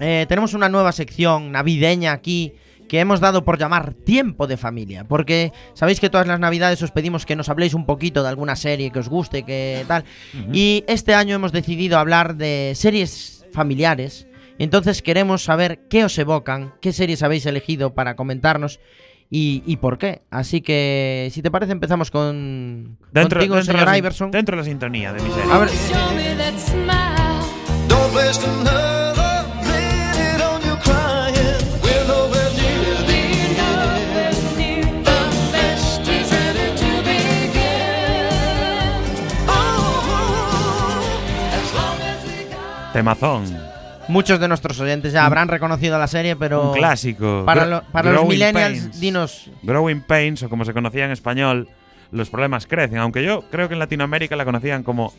eh, 0.00 0.26
tenemos 0.28 0.54
una 0.54 0.68
nueva 0.68 0.90
sección 0.90 1.52
navideña 1.52 2.10
aquí 2.10 2.52
que 2.88 2.98
hemos 2.98 3.20
dado 3.20 3.44
por 3.44 3.58
llamar 3.58 3.94
Tiempo 3.94 4.48
de 4.48 4.56
Familia, 4.56 5.04
porque 5.04 5.52
sabéis 5.74 6.00
que 6.00 6.10
todas 6.10 6.26
las 6.26 6.40
navidades 6.40 6.82
os 6.82 6.90
pedimos 6.90 7.24
que 7.24 7.36
nos 7.36 7.48
habléis 7.48 7.72
un 7.72 7.86
poquito 7.86 8.24
de 8.24 8.28
alguna 8.28 8.56
serie 8.56 8.90
que 8.90 8.98
os 8.98 9.08
guste, 9.08 9.44
que 9.44 9.84
tal. 9.86 10.02
Y 10.52 10.82
este 10.88 11.14
año 11.14 11.36
hemos 11.36 11.52
decidido 11.52 11.96
hablar 11.96 12.34
de 12.34 12.72
series 12.74 13.46
familiares. 13.52 14.26
Entonces 14.58 15.00
queremos 15.00 15.44
saber 15.44 15.78
qué 15.88 16.04
os 16.04 16.18
evocan, 16.18 16.74
qué 16.80 16.92
series 16.92 17.22
habéis 17.22 17.46
elegido 17.46 17.94
para 17.94 18.16
comentarnos 18.16 18.80
y, 19.30 19.62
y 19.64 19.76
por 19.76 19.96
qué. 19.96 20.22
Así 20.30 20.60
que, 20.60 21.28
si 21.32 21.40
te 21.40 21.50
parece, 21.50 21.72
empezamos 21.72 22.10
con 22.10 22.98
contigo, 23.14 23.56
de 23.56 23.62
señor 23.64 23.86
la, 23.86 23.96
Iverson. 23.96 24.30
dentro 24.32 24.56
de 24.56 24.62
la 24.62 24.68
sintonía 24.68 25.12
de 25.12 25.22
mi 25.22 25.30
serie. 25.30 25.52
A 25.52 25.58
ver. 25.58 25.70
Temazón. 42.92 43.44
Muchos 44.10 44.38
de 44.40 44.48
nuestros 44.48 44.78
oyentes 44.80 45.12
ya 45.12 45.24
habrán 45.26 45.48
reconocido 45.48 45.98
la 45.98 46.06
serie, 46.06 46.36
pero 46.36 46.70
Un 46.70 46.76
clásico. 46.76 47.44
para, 47.46 47.64
Gro- 47.64 47.68
lo- 47.70 47.82
para 47.92 48.12
los 48.12 48.26
millennials, 48.26 48.78
Pains. 48.80 49.00
dinos. 49.00 49.50
Growing 49.62 50.02
Pains, 50.02 50.42
o 50.42 50.48
como 50.48 50.64
se 50.64 50.72
conocía 50.72 51.04
en 51.06 51.10
español, 51.12 51.68
los 52.10 52.28
problemas 52.30 52.66
crecen. 52.66 52.98
Aunque 52.98 53.22
yo 53.24 53.44
creo 53.50 53.68
que 53.68 53.74
en 53.74 53.78
Latinoamérica 53.80 54.36
la 54.36 54.44
conocían 54.44 54.82
como 54.82 55.12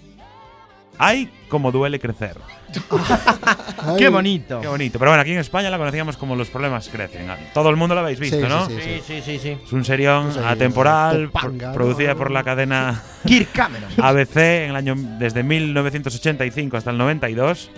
Ay, 1.03 1.31
como 1.49 1.71
duele 1.71 1.99
crecer. 1.99 2.35
¡Qué 3.97 4.09
bonito! 4.09 4.59
Qué 4.61 4.67
bonito. 4.67 4.99
Pero 4.99 5.09
bueno, 5.11 5.21
aquí 5.21 5.31
en 5.31 5.39
España 5.39 5.69
la 5.69 5.77
conocíamos 5.77 6.15
como 6.17 6.35
Los 6.35 6.49
problemas 6.49 6.89
crecen. 6.89 7.27
Todo 7.53 7.69
el 7.69 7.75
mundo 7.75 7.95
lo 7.95 8.01
habéis 8.01 8.19
visto, 8.19 8.37
Sí, 8.37 8.45
¿no? 8.47 8.67
sí, 8.67 8.75
Sí, 8.79 9.01
sí, 9.07 9.21
sí, 9.25 9.39
sí. 9.39 9.57
Es 9.65 9.73
un 9.73 9.83
serión 9.85 10.25
Pues 10.31 10.37
atemporal, 10.45 11.27
Topanga, 11.31 11.57
pro- 11.57 11.69
¿no? 11.69 11.73
producida 11.73 12.13
por 12.15 12.29
la 12.29 12.43
cadena 12.43 13.01
Kirk 13.25 13.51
Cameron. 13.51 13.89
ABC 13.97 14.35
en 14.65 14.69
el 14.71 14.75
año 14.75 14.93
desde 15.17 15.41
1985 15.43 16.77
hasta 16.77 16.91
el 16.91 16.97
92. 16.97 17.71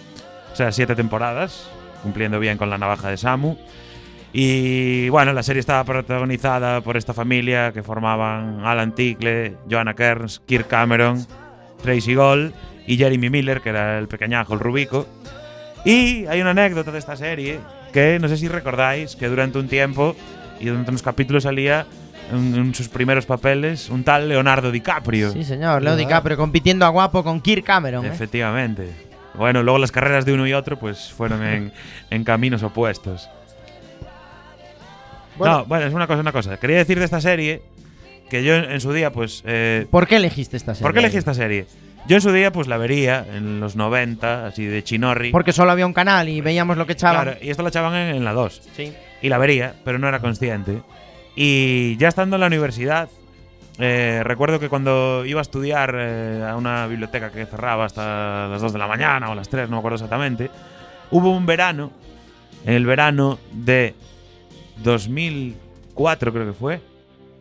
O 0.53 0.55
sea, 0.55 0.71
siete 0.71 0.95
temporadas, 0.95 1.67
cumpliendo 2.03 2.39
bien 2.39 2.57
con 2.57 2.69
la 2.69 2.77
navaja 2.77 3.09
de 3.09 3.17
Samu. 3.17 3.57
Y 4.31 5.09
bueno, 5.09 5.33
la 5.33 5.43
serie 5.43 5.59
estaba 5.59 5.83
protagonizada 5.83 6.81
por 6.81 6.97
esta 6.97 7.13
familia 7.13 7.71
que 7.71 7.83
formaban 7.83 8.61
Alan 8.63 8.93
Tickle, 8.95 9.57
Joanna 9.69 9.93
Kearns, 9.95 10.41
Kirk 10.45 10.67
Cameron, 10.67 11.25
Tracy 11.83 12.15
Gold 12.15 12.53
y 12.87 12.97
Jeremy 12.97 13.29
Miller, 13.29 13.61
que 13.61 13.69
era 13.69 13.99
el 13.99 14.07
pequeñajo, 14.07 14.53
el 14.53 14.59
rubico. 14.59 15.07
Y 15.85 16.25
hay 16.27 16.41
una 16.41 16.51
anécdota 16.51 16.91
de 16.91 16.99
esta 16.99 17.15
serie 17.15 17.59
que 17.91 18.17
no 18.19 18.27
sé 18.27 18.37
si 18.37 18.47
recordáis 18.47 19.15
que 19.15 19.27
durante 19.27 19.59
un 19.59 19.67
tiempo 19.67 20.15
y 20.59 20.65
durante 20.65 20.89
unos 20.89 21.03
capítulos 21.03 21.43
salía 21.43 21.85
en, 22.31 22.55
en 22.55 22.75
sus 22.75 22.89
primeros 22.89 23.25
papeles 23.25 23.89
un 23.89 24.03
tal 24.03 24.29
Leonardo 24.29 24.71
DiCaprio. 24.71 25.31
Sí, 25.31 25.43
señor. 25.43 25.83
Leo. 25.83 25.95
DiCaprio 25.95 26.37
compitiendo 26.37 26.85
a 26.85 26.89
guapo 26.89 27.23
con 27.23 27.41
Kirk 27.41 27.63
Cameron. 27.63 28.05
¿eh? 28.05 28.09
Bueno, 29.36 29.63
luego 29.63 29.80
las 29.80 29.91
carreras 29.91 30.26
de 30.26 30.34
uno 30.34 30.46
y 30.48 30.54
otro 30.54 30.78
pues 30.78 31.12
fueron 31.12 31.43
en, 31.43 31.72
en 32.10 32.24
caminos 32.24 32.62
opuestos. 32.63 33.30
Bueno, 35.36 35.60
No, 35.60 35.65
bueno, 35.65 35.86
es 35.88 35.93
una 35.93 36.08
cosa, 36.08 36.19
una 36.22 36.32
cosa. 36.32 36.58
Quería 36.58 36.78
decir 36.78 37.00
de 37.00 37.06
esta 37.06 37.19
serie 37.22 37.62
que 38.30 38.43
yo 38.43 38.56
en, 38.56 38.72
en 38.72 38.82
su 38.82 38.93
día 38.93 39.12
pues... 39.12 39.41
eh, 39.46 39.88
¿Por 39.89 40.08
qué 40.08 40.17
elegiste 40.17 40.58
esta 40.58 40.74
serie? 40.76 40.84
¿Por 40.84 40.93
qué 40.93 41.00
elegí 41.00 41.17
esta 41.17 41.34
serie? 41.34 41.65
Yo 42.06 42.17
en 42.17 42.22
su 42.22 42.32
día 42.32 42.52
pues 42.52 42.67
la 42.67 42.78
vería 42.78 43.26
en 43.34 43.60
los 43.60 43.76
90, 43.76 44.48
así 44.48 44.65
de 44.65 44.84
chinorri. 44.84 45.32
Porque 45.32 45.54
solo 45.54 45.72
había 45.72 45.86
un 45.88 45.93
canal 45.93 46.30
y 46.30 46.41
veíamos 46.41 46.78
lo 46.78 46.86
que 46.86 46.93
echaban. 46.93 47.24
Claro, 47.24 47.39
y 47.41 47.50
esto 47.50 47.63
la 47.63 47.69
echaban 47.69 47.96
en, 47.96 48.15
en 48.17 48.24
la 48.26 48.34
2. 48.34 48.62
Sí. 48.76 48.93
Y 49.22 49.30
la 49.30 49.38
vería, 49.38 49.76
pero 49.86 49.98
no 50.00 50.08
era 50.08 50.19
consciente. 50.19 50.82
Y 51.36 51.96
ya 51.98 52.10
estando 52.10 52.36
en 52.36 52.41
la 52.41 52.48
universidad, 52.48 53.10
eh, 53.79 54.21
recuerdo 54.23 54.59
que 54.59 54.69
cuando 54.69 55.25
iba 55.25 55.39
a 55.39 55.41
estudiar 55.41 55.95
eh, 55.97 56.45
a 56.47 56.55
una 56.55 56.86
biblioteca 56.88 57.31
que 57.31 57.45
cerraba 57.45 57.86
hasta 57.86 58.47
las 58.47 58.62
2 58.62 58.73
de 58.73 58.79
la 58.79 58.88
mañana 58.88 59.31
o 59.31 59.36
las 59.36 59.49
3, 59.49 59.69
no 59.69 59.77
me 59.77 59.79
acuerdo 59.79 59.95
exactamente, 59.95 60.51
hubo 61.12 61.36
un 61.36 61.45
verano, 61.45 61.91
en 62.65 62.73
el 62.73 62.86
verano 62.86 63.39
de 63.51 63.95
2004 64.83 66.33
creo 66.33 66.45
que 66.45 66.53
fue, 66.53 66.81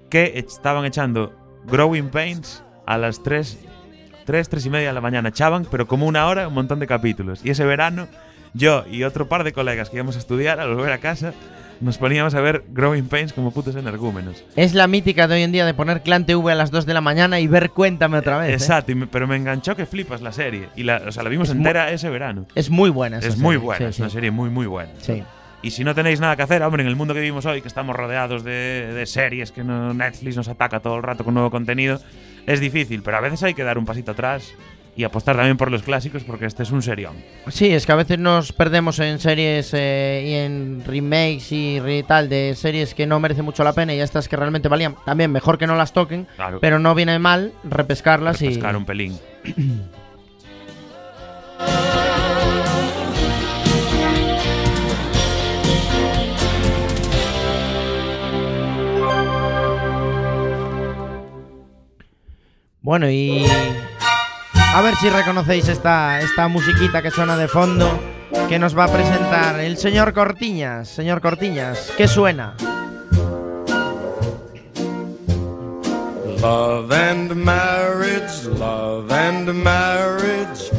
que 0.09 0.33
estaban 0.37 0.85
echando 0.85 1.33
Growing 1.67 2.11
Pains 2.11 2.63
a 2.87 2.99
las 2.99 3.23
3, 3.23 3.59
3, 4.25 4.49
3 4.49 4.67
y 4.67 4.71
media 4.71 4.89
de 4.89 4.95
la 4.95 5.01
mañana. 5.01 5.29
Echaban, 5.31 5.67
pero 5.71 5.87
como 5.87 6.07
una 6.07 6.27
hora, 6.27 6.49
un 6.49 6.55
montón 6.55 6.81
de 6.81 6.87
capítulos. 6.87 7.45
Y 7.45 7.51
ese 7.51 7.65
verano, 7.65 8.09
yo 8.55 8.85
y 8.91 9.05
otro 9.05 9.29
par 9.29 9.45
de 9.45 9.53
colegas 9.53 9.91
que 9.91 9.97
íbamos 9.97 10.17
a 10.17 10.19
estudiar, 10.19 10.61
al 10.61 10.75
volver 10.75 10.93
a 10.93 10.99
casa, 10.99 11.33
nos 11.83 11.99
poníamos 11.99 12.35
a 12.35 12.41
ver 12.41 12.65
Growing 12.71 13.09
Pains 13.09 13.33
como 13.33 13.51
putos 13.51 13.77
energúmenos. 13.77 14.45
Es 14.57 14.73
la 14.75 14.87
mítica 14.87 15.29
de 15.29 15.35
hoy 15.35 15.43
en 15.43 15.53
día 15.53 15.67
de 15.67 15.75
poner 15.75 16.03
Clan 16.03 16.25
TV 16.25 16.53
a 16.53 16.55
las 16.55 16.71
2 16.71 16.87
de 16.87 16.95
la 16.95 17.01
mañana 17.01 17.41
y 17.41 17.47
ver 17.47 17.71
Cuéntame 17.71 18.19
otra 18.19 18.39
vez. 18.39 18.51
¿eh? 18.51 18.55
Exacto, 18.55 18.95
me- 18.97 19.07
pero 19.07 19.27
me 19.27 19.37
enganchó 19.37 19.77
que 19.77 19.85
flipas 19.87 20.23
la 20.23 20.33
serie. 20.33 20.69
Y 20.77 20.85
la, 20.85 21.03
o 21.07 21.13
sea, 21.13 21.23
la 21.23 21.29
vimos 21.29 21.49
Es 21.51 21.57
entera 21.57 21.91
ese 21.91 22.09
verano. 22.09 22.47
Es 22.55 22.71
muy 22.71 22.91
buena 22.91 23.19
esa 23.19 23.29
Es 23.29 23.37
muy 23.39 23.57
buena, 23.57 23.87
Sí, 23.87 23.91
es 23.91 23.99
una 24.01 24.11
serie 24.11 24.31
muy, 24.31 24.49
muy 24.51 24.67
buena. 24.67 24.93
Sí. 25.01 25.23
Y 25.65 25.71
si 25.71 25.85
no 25.85 25.95
tenéis 25.95 26.19
nada 26.21 26.35
que 26.35 26.43
hacer, 26.43 26.63
hombre, 26.63 26.83
en 26.83 26.89
el 26.89 26.97
mundo 26.97 27.15
que 27.15 27.21
vivimos 27.21 27.47
hoy, 27.47 27.63
que 27.63 27.69
estamos 27.69 27.95
rodeados 27.95 28.43
de, 28.43 28.93
de 28.95 29.07
series, 29.07 29.53
que 29.53 29.63
no- 29.63 29.95
Netflix 29.95 30.37
nos 30.37 30.49
ataca 30.49 30.81
todo 30.81 30.97
el 30.97 31.03
rato 31.03 31.25
con 31.25 31.35
nuevo 31.35 31.51
contenido, 31.51 32.01
es 32.47 32.59
difícil, 32.61 33.03
pero 33.05 33.17
a 33.17 33.21
veces 33.21 33.43
hay 33.45 33.55
que 33.55 33.63
dar 33.63 33.79
un 33.79 33.85
pasito 33.85 34.11
atrás 34.13 34.53
y 34.95 35.05
apostar 35.05 35.37
también 35.37 35.57
por 35.57 35.71
los 35.71 35.83
clásicos 35.83 36.23
porque 36.25 36.45
este 36.47 36.63
es 36.65 36.71
un 36.71 36.83
serión. 36.83 37.15
Sí, 37.49 37.73
es 37.73 37.87
que 37.87 37.93
a 37.93 37.97
veces 37.97 38.19
nos 38.19 38.53
perdemos 38.53 38.99
en 38.99 39.19
series 39.21 39.71
eh, 39.73 40.25
y 40.27 40.33
en 40.35 40.85
remakes 40.85 41.51
y 41.53 41.81
re- 41.81 42.03
tal 42.03 42.29
de 42.29 42.55
series 42.55 42.95
que 42.95 43.07
no 43.07 43.19
merecen 43.19 43.45
mucho 43.45 43.65
la 43.65 43.73
pena 43.73 43.95
y 43.95 44.01
estas 44.01 44.29
que 44.29 44.37
realmente 44.37 44.69
valían. 44.69 44.95
También 45.07 45.33
mejor 45.33 45.57
que 45.57 45.67
no 45.67 45.77
las 45.77 45.93
toquen, 45.93 46.27
Claro, 46.37 46.59
pero 46.61 46.79
no 46.79 46.95
viene 46.95 47.19
mal 47.19 47.53
repescarlas 47.65 48.39
pescar 48.39 48.75
y. 48.75 48.77
un 48.77 48.85
pelín. 48.85 49.19
Bueno, 62.81 63.09
y. 63.11 63.45
A 64.75 64.81
ver 64.81 64.97
si 64.97 65.11
reconocéis 65.11 65.69
esta, 65.69 66.21
esta 66.21 66.49
musiquita 66.49 67.03
que 67.03 67.11
suena 67.11 67.37
de 67.37 67.47
fondo 67.47 67.91
que 68.49 68.59
nos 68.59 68.77
va 68.77 68.85
a 68.85 68.89
presentar 68.89 69.61
el 69.61 69.77
señor 69.77 70.15
Cortiñas. 70.15 70.89
Señor 70.89 71.21
Cortiñas, 71.21 71.93
¿qué 71.97 72.09
suena? 72.09 72.57
Love 76.41 76.91
and 76.91 77.35
marriage, 77.37 78.45
love 78.59 79.13
and 79.13 79.53
marriage 79.63 80.73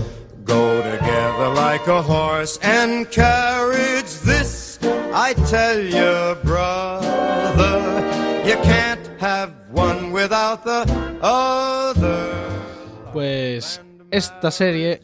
go 0.43 0.81
together 0.81 1.49
like 1.55 1.87
a 1.87 2.01
horse 2.01 2.59
and 2.63 3.09
carriage. 3.11 4.09
This 4.25 4.79
I 5.13 5.35
tell 5.49 5.79
you, 5.79 6.35
brother, 6.43 7.79
you 8.43 8.55
can't 8.63 9.07
have 9.19 9.51
one 9.71 10.11
without 10.11 10.63
the 10.65 10.83
other. 11.21 12.43
Pues 13.13 13.79
esta 14.13 14.51
serie 14.51 15.01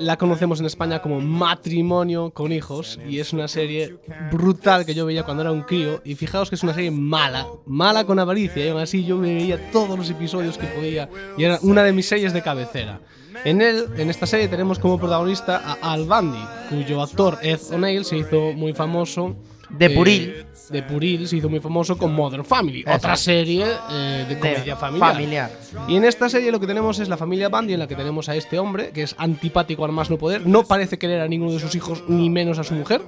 la 0.00 0.16
conocemos 0.16 0.58
en 0.58 0.66
España 0.66 1.00
como 1.00 1.20
Matrimonio 1.20 2.30
con 2.30 2.52
hijos 2.52 2.98
y 3.08 3.20
es 3.20 3.32
una 3.32 3.46
serie 3.46 3.98
brutal 4.32 4.84
que 4.84 4.94
yo 4.94 5.06
veía 5.06 5.22
cuando 5.22 5.42
era 5.44 5.52
un 5.52 5.62
crío 5.62 6.02
y 6.04 6.16
fijaos 6.16 6.48
que 6.48 6.56
es 6.56 6.62
una 6.64 6.74
serie 6.74 6.90
mala, 6.90 7.46
mala 7.66 8.04
con 8.04 8.18
avaricia 8.18 8.64
y 8.64 8.68
aún 8.68 8.80
así 8.80 9.04
yo 9.04 9.20
veía 9.20 9.70
todos 9.70 9.96
los 9.96 10.10
episodios 10.10 10.58
que 10.58 10.66
podía 10.66 11.08
y 11.36 11.44
era 11.44 11.60
una 11.62 11.84
de 11.84 11.92
mis 11.92 12.08
series 12.08 12.32
de 12.32 12.42
cabecera. 12.42 13.00
En 13.44 13.62
él, 13.62 13.86
en 13.96 14.10
esta 14.10 14.26
serie 14.26 14.48
tenemos 14.48 14.80
como 14.80 14.98
protagonista 14.98 15.62
a 15.64 15.92
Al 15.92 16.04
Bundy, 16.04 16.44
cuyo 16.68 17.00
actor 17.00 17.38
Ed 17.42 17.60
O'Neill 17.72 18.04
se 18.04 18.16
hizo 18.16 18.52
muy 18.54 18.74
famoso 18.74 19.36
De 19.70 19.86
eh, 19.86 19.90
Puril. 19.90 20.46
de 20.70 20.82
Puril 20.82 21.28
se 21.28 21.36
hizo 21.36 21.48
muy 21.48 21.60
famoso 21.60 21.98
con 21.98 22.14
Modern 22.14 22.44
Family, 22.44 22.84
otra 22.86 23.16
serie 23.16 23.66
eh, 23.90 24.24
de 24.28 24.34
De 24.34 24.40
comedia 24.40 24.76
familiar. 24.76 25.12
familiar. 25.12 25.50
Y 25.88 25.96
en 25.96 26.04
esta 26.04 26.28
serie 26.28 26.50
lo 26.50 26.58
que 26.58 26.66
tenemos 26.66 26.98
es 26.98 27.08
la 27.08 27.16
familia 27.16 27.48
Bundy, 27.48 27.74
en 27.74 27.80
la 27.80 27.86
que 27.86 27.94
tenemos 27.94 28.28
a 28.28 28.36
este 28.36 28.58
hombre, 28.58 28.90
que 28.90 29.02
es 29.02 29.14
antipático 29.18 29.84
al 29.84 29.92
más 29.92 30.10
no 30.10 30.16
poder. 30.16 30.46
No 30.46 30.64
parece 30.64 30.98
querer 30.98 31.20
a 31.20 31.28
ninguno 31.28 31.52
de 31.52 31.60
sus 31.60 31.74
hijos, 31.74 32.04
ni 32.08 32.30
menos 32.30 32.58
a 32.58 32.64
su 32.64 32.74
mujer. 32.74 33.02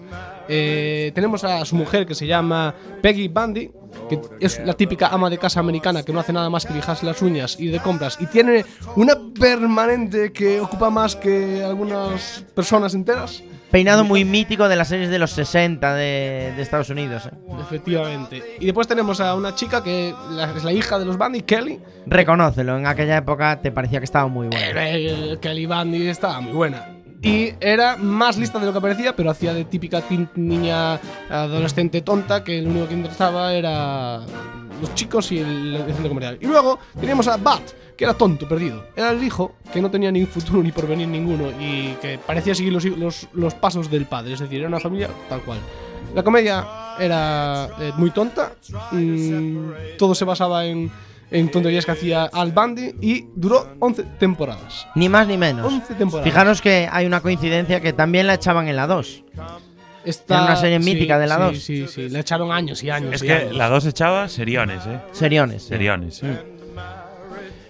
Eh, 0.48 1.12
tenemos 1.14 1.44
a 1.44 1.64
su 1.64 1.76
mujer, 1.76 2.06
que 2.06 2.14
se 2.14 2.26
llama 2.26 2.74
Peggy 3.02 3.28
Bundy, 3.28 3.70
que 4.08 4.20
es 4.40 4.60
la 4.64 4.74
típica 4.74 5.08
ama 5.08 5.30
de 5.30 5.38
casa 5.38 5.60
americana 5.60 6.02
que 6.02 6.12
no 6.12 6.20
hace 6.20 6.32
nada 6.32 6.50
más 6.50 6.66
que 6.66 6.74
lijarse 6.74 7.06
las 7.06 7.22
uñas, 7.22 7.58
ir 7.58 7.72
de 7.72 7.80
compras. 7.80 8.18
Y 8.20 8.26
tiene 8.26 8.64
una 8.96 9.14
permanente 9.38 10.32
que 10.32 10.60
ocupa 10.60 10.90
más 10.90 11.16
que 11.16 11.62
algunas 11.64 12.44
personas 12.54 12.94
enteras. 12.94 13.42
Peinado 13.70 14.04
muy 14.04 14.24
mítico 14.24 14.68
de 14.68 14.76
las 14.76 14.88
series 14.88 15.10
de 15.10 15.18
los 15.18 15.30
60 15.30 15.94
de, 15.94 16.52
de 16.56 16.62
Estados 16.62 16.90
Unidos. 16.90 17.26
¿eh? 17.26 17.30
Efectivamente. 17.60 18.42
Y 18.58 18.64
después 18.66 18.88
tenemos 18.88 19.20
a 19.20 19.34
una 19.34 19.54
chica 19.54 19.82
que 19.82 20.12
la- 20.30 20.50
es 20.52 20.64
la 20.64 20.72
hija 20.72 20.98
de 20.98 21.04
los 21.04 21.16
Bundy, 21.16 21.42
Kelly. 21.42 21.78
Reconócelo, 22.06 22.76
en 22.78 22.86
aquella 22.86 23.18
época 23.18 23.60
te 23.60 23.70
parecía 23.70 24.00
que 24.00 24.04
estaba 24.06 24.26
muy 24.26 24.48
bueno. 24.48 24.66
Eh, 24.76 25.38
Kelly 25.40 25.66
Bundy 25.66 26.08
estaba 26.08 26.40
muy 26.40 26.52
buena. 26.52 26.96
Y 27.22 27.52
era 27.60 27.96
más 27.98 28.38
lista 28.38 28.58
de 28.58 28.64
lo 28.66 28.72
que 28.72 28.80
parecía, 28.80 29.14
pero 29.14 29.30
hacía 29.30 29.52
de 29.52 29.64
típica 29.66 30.02
niña 30.36 30.98
adolescente 31.28 32.00
tonta 32.00 32.42
que 32.42 32.62
lo 32.62 32.70
único 32.70 32.88
que 32.88 32.94
interesaba 32.94 33.52
era 33.52 34.20
los 34.80 34.94
chicos 34.94 35.30
y 35.32 35.38
el, 35.38 35.76
el 35.76 35.86
centro 35.92 36.08
comercial. 36.08 36.38
Y 36.40 36.46
luego 36.46 36.78
teníamos 36.98 37.28
a 37.28 37.36
Bat, 37.36 37.62
que 37.96 38.04
era 38.04 38.14
tonto, 38.14 38.48
perdido. 38.48 38.86
Era 38.96 39.10
el 39.10 39.22
hijo 39.22 39.54
que 39.72 39.80
no 39.82 39.90
tenía 39.90 40.10
ni 40.10 40.24
futuro 40.26 40.62
ni 40.62 40.72
porvenir 40.72 41.08
ninguno 41.08 41.50
y 41.60 41.94
que 42.00 42.18
parecía 42.18 42.54
seguir 42.54 42.72
los, 42.72 42.84
los- 42.84 43.28
los 43.32 43.54
pasos 43.54 43.90
del 43.90 44.06
padre. 44.06 44.32
Es 44.34 44.40
decir, 44.40 44.58
era 44.60 44.68
una 44.68 44.80
familia 44.80 45.08
tal 45.28 45.42
cual. 45.42 45.58
La 46.14 46.22
comedia 46.24 46.66
era 46.98 47.68
eh, 47.80 47.92
muy 47.96 48.10
tonta. 48.10 48.52
mm, 48.92 49.96
todo 49.98 50.14
se 50.14 50.24
basaba 50.24 50.64
en, 50.66 50.90
en 51.30 51.50
tonterías 51.50 51.84
que 51.86 51.92
hacía 51.92 52.24
Al 52.24 52.50
Bundy 52.52 52.94
y 53.00 53.26
duró 53.34 53.76
11 53.78 54.02
temporadas. 54.18 54.86
Ni 54.96 55.08
más 55.08 55.26
ni 55.28 55.36
menos. 55.36 55.66
11 55.72 55.94
temporadas. 55.94 56.24
Fijaros 56.28 56.60
que 56.60 56.88
hay 56.90 57.06
una 57.06 57.20
coincidencia 57.20 57.80
que 57.80 57.92
también 57.92 58.26
la 58.26 58.34
echaban 58.34 58.66
en 58.68 58.76
la 58.76 58.86
2. 58.88 59.24
Esta- 60.04 60.34
Era 60.36 60.44
una 60.46 60.56
serie 60.56 60.78
mítica 60.78 61.18
de 61.18 61.26
la 61.26 61.36
sí, 61.36 61.40
dos. 61.42 61.58
Sí, 61.62 61.86
sí, 61.88 62.08
le 62.08 62.20
echaron 62.20 62.50
años 62.52 62.82
y 62.82 62.90
años. 62.90 63.14
Es 63.14 63.22
y 63.22 63.26
que 63.26 63.32
años. 63.32 63.56
la 63.56 63.68
2 63.68 63.86
echaba 63.86 64.28
seriones, 64.28 64.86
¿eh? 64.86 64.98
Seriones. 65.12 65.62
sí. 65.62 65.68
Seriones. 65.68 66.22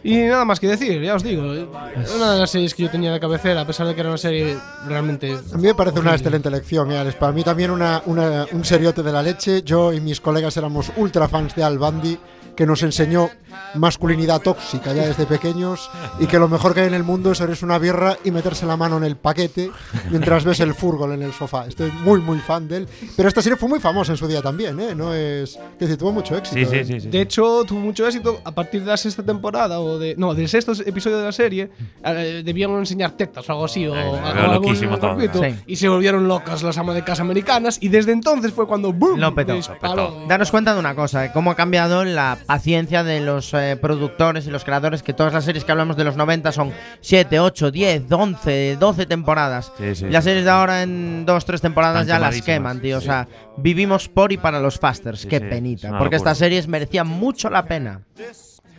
Y 0.03 0.17
nada 0.17 0.47
más 0.47 0.59
que 0.59 0.67
decir, 0.67 1.03
ya 1.03 1.15
os 1.15 1.23
digo. 1.23 1.43
una 1.43 2.33
de 2.33 2.39
las 2.39 2.51
series 2.51 2.75
que 2.75 2.85
yo 2.85 2.91
tenía 2.91 3.13
de 3.13 3.21
cabecera, 3.21 3.61
a 3.61 3.67
pesar 3.67 3.87
de 3.87 3.95
que 3.95 4.01
era 4.01 4.09
una 4.09 4.17
serie 4.19 4.57
realmente. 4.87 5.31
A 5.53 5.57
mí 5.59 5.65
me 5.65 5.75
parece 5.75 6.01
una 6.01 6.13
excelente 6.15 6.49
elección, 6.49 6.91
eh, 6.91 6.97
Alex. 6.99 7.17
Para 7.17 7.33
mí 7.33 7.43
también 7.45 7.71
una, 7.71 8.03
una- 8.07 8.47
un 8.53 8.65
seriote 8.65 9.03
de 9.03 9.13
la 9.13 9.23
leche. 9.23 9.63
Yo 9.63 9.93
y 9.93 10.01
mis 10.01 10.21
colegas 10.23 10.57
éramos 10.57 10.91
ultra 10.97 11.29
fans 11.29 11.55
de 11.55 11.65
Al 11.65 11.79
Bundy. 11.79 12.19
Que 12.61 12.67
nos 12.67 12.83
enseñó 12.83 13.31
masculinidad 13.75 14.43
tóxica 14.43 14.93
ya 14.93 15.07
desde 15.07 15.25
pequeños 15.25 15.91
y 16.19 16.27
que 16.27 16.39
lo 16.39 16.47
mejor 16.47 16.75
que 16.75 16.81
hay 16.83 16.89
en 16.89 16.93
el 16.95 17.05
mundo 17.05 17.33
es 17.33 17.41
abrirse 17.41 17.65
una 17.65 17.79
birra 17.79 18.19
y 18.23 18.31
meterse 18.33 18.67
la 18.67 18.77
mano 18.77 18.99
en 18.99 19.05
el 19.05 19.17
paquete 19.17 19.71
mientras 20.11 20.45
ves 20.45 20.61
el 20.61 20.75
fútbol 20.75 21.13
en 21.13 21.23
el 21.23 21.33
sofá. 21.33 21.67
Estoy 21.67 21.91
muy, 22.05 22.21
muy 22.21 22.39
fan 22.39 22.69
de 22.69 22.77
él. 22.77 22.89
Pero 23.17 23.31
esta 23.31 23.41
serie 23.41 23.57
fue 23.57 23.67
muy 23.67 23.81
famosa 23.81 24.13
en 24.13 24.19
su 24.19 24.29
día 24.29 24.43
también, 24.43 24.79
¿eh? 24.79 24.95
No 24.95 25.15
es... 25.15 25.57
Que 25.79 25.87
decir, 25.87 25.97
tuvo 25.97 26.13
mucho 26.13 26.37
éxito. 26.37 26.59
Sí, 26.59 26.67
sí, 26.67 26.77
¿eh? 26.77 26.85
sí. 26.85 27.01
sí. 27.01 27.09
De 27.09 27.23
hecho, 27.23 27.65
tuvo 27.65 27.81
mucho 27.81 28.07
éxito 28.07 28.43
a 28.45 28.53
partir 28.53 28.83
de 28.83 28.89
la 28.89 28.99
sexta 28.99 29.23
temporada 29.23 29.81
o 29.81 29.99
de. 29.99 30.15
No, 30.19 30.35
del 30.35 30.47
sexto 30.51 30.73
episodio 30.85 31.17
de 31.17 31.25
la 31.25 31.33
serie. 31.33 31.71
eh, 32.05 32.43
debían 32.45 32.73
enseñar 32.73 33.13
tetas 33.13 33.49
o 33.49 33.53
algo 33.53 33.65
así. 33.65 33.87
O, 33.87 33.95
Ay, 33.95 34.03
algo- 34.35 35.29
todo. 35.31 35.47
Y 35.67 35.77
se 35.77 35.89
volvieron 35.89 36.29
locas 36.29 36.63
las 36.63 36.77
amas 36.77 36.95
de 36.95 37.05
casa 37.05 37.23
americanas. 37.23 37.79
Y 37.81 37.89
desde 37.89 38.13
entonces 38.13 38.53
fue 38.53 38.67
cuando. 38.67 38.93
¡Boom! 38.93 39.19
Lo 39.19 39.35
petó. 39.35 39.55
disparó. 39.55 40.27
Daros 40.29 40.51
cuenta 40.51 40.75
de 40.75 40.81
una 40.81 40.95
cosa, 40.95 41.25
eh, 41.25 41.31
cómo 41.33 41.51
ha 41.53 41.55
cambiado 41.55 42.05
la 42.05 42.37
paciencia 42.51 43.05
de 43.05 43.21
los 43.21 43.55
eh, 43.55 43.79
productores 43.81 44.45
y 44.45 44.51
los 44.51 44.65
creadores, 44.65 45.05
que 45.05 45.13
todas 45.13 45.33
las 45.33 45.45
series 45.45 45.65
que 45.65 45.71
hablamos 45.71 45.97
de 45.97 46.03
los 46.03 46.17
90 46.17 46.51
son 46.51 46.73
7, 47.01 47.39
8, 47.39 47.71
10, 47.71 48.11
11, 48.11 48.77
12 48.77 49.07
temporadas. 49.07 49.73
Sí, 49.79 49.95
sí, 49.95 50.07
y 50.07 50.11
las 50.11 50.25
series 50.25 50.45
de 50.45 50.51
ahora 50.51 50.83
en 50.83 51.25
2, 51.25 51.45
3 51.45 51.61
temporadas 51.61 52.09
ya 52.09 52.19
las 52.19 52.43
queman, 52.43 52.81
tío. 52.81 52.99
O 52.99 53.01
sea, 53.01 53.29
vivimos 53.57 54.09
por 54.09 54.33
y 54.33 54.37
para 54.37 54.59
los 54.59 54.81
fasters. 54.81 55.21
Sí, 55.21 55.29
Qué 55.29 55.41
penita. 55.41 55.97
Porque 55.97 56.17
estas 56.17 56.39
series 56.39 56.67
merecían 56.67 57.07
mucho 57.07 57.51
la 57.51 57.67
pena. 57.67 58.03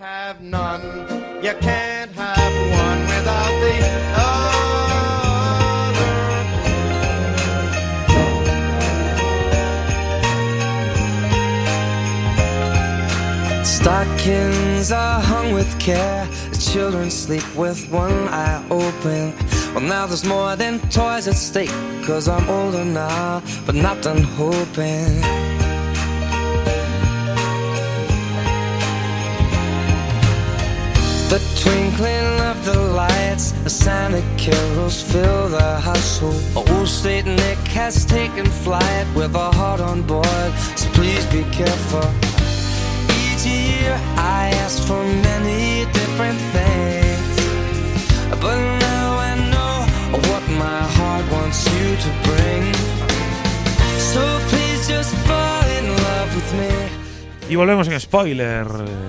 have 0.01 0.41
none. 0.41 0.81
You 1.43 1.53
can't 1.61 2.11
have 2.15 2.53
one 2.71 3.01
without 3.05 3.51
the 3.61 4.19
other. 4.19 4.50
Stockings 13.81 14.91
are 14.91 15.19
hung 15.19 15.53
with 15.55 15.79
care. 15.79 16.27
The 16.51 16.57
children 16.71 17.09
sleep 17.09 17.43
with 17.55 17.89
one 17.89 18.27
eye 18.29 18.63
open. 18.69 19.33
Well, 19.73 19.83
now 19.83 20.05
there's 20.05 20.23
more 20.23 20.55
than 20.55 20.79
toys 20.91 21.27
at 21.27 21.33
stake. 21.33 21.73
Cause 22.03 22.27
I'm 22.27 22.47
older 22.47 22.85
now, 22.85 23.41
but 23.65 23.73
not 23.73 24.03
done 24.03 24.21
hoping. 24.21 25.21
The 31.31 31.41
twinkling 31.63 32.39
of 32.51 32.63
the 32.63 32.79
lights, 32.79 33.53
the 33.63 33.69
Santa 33.71 34.21
carols 34.37 35.01
fill 35.01 35.49
the 35.49 35.79
household. 35.79 36.43
Old 36.55 36.87
Saint 36.87 37.25
Nick 37.25 37.57
has 37.69 38.05
taken 38.05 38.45
flight 38.45 39.07
with 39.15 39.33
a 39.33 39.51
heart 39.51 39.81
on 39.81 40.03
board, 40.03 40.51
so 40.75 40.87
please 40.91 41.25
be 41.27 41.43
careful. 41.45 42.40
Each 43.41 43.47
year 43.47 43.97
I 44.17 44.51
ask 44.63 44.83
for 44.87 45.03
many 45.03 45.85
different 45.93 46.39
things, 46.53 47.35
but 48.39 48.55
now 48.79 49.17
I 49.17 49.35
know 49.49 49.85
what 50.29 50.43
my 50.59 50.83
heart 50.97 51.25
wants 51.31 51.65
you 51.65 51.95
to 51.95 52.09
bring. 52.29 52.73
So 53.97 54.21
please 54.49 54.87
just 54.87 55.15
fall 55.25 55.65
in 55.79 55.89
love 55.89 56.35
with 56.35 56.53
me. 56.53 57.49
Y 57.49 57.55
volvemos 57.55 57.87
en 57.87 57.99
spoiler. 57.99 58.67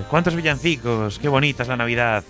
¿Cuántos 0.09 0.35
villancicos? 0.35 1.19
Qué 1.19 1.29
bonita 1.29 1.61
es 1.63 1.69
la 1.69 1.77
Navidad. 1.77 2.23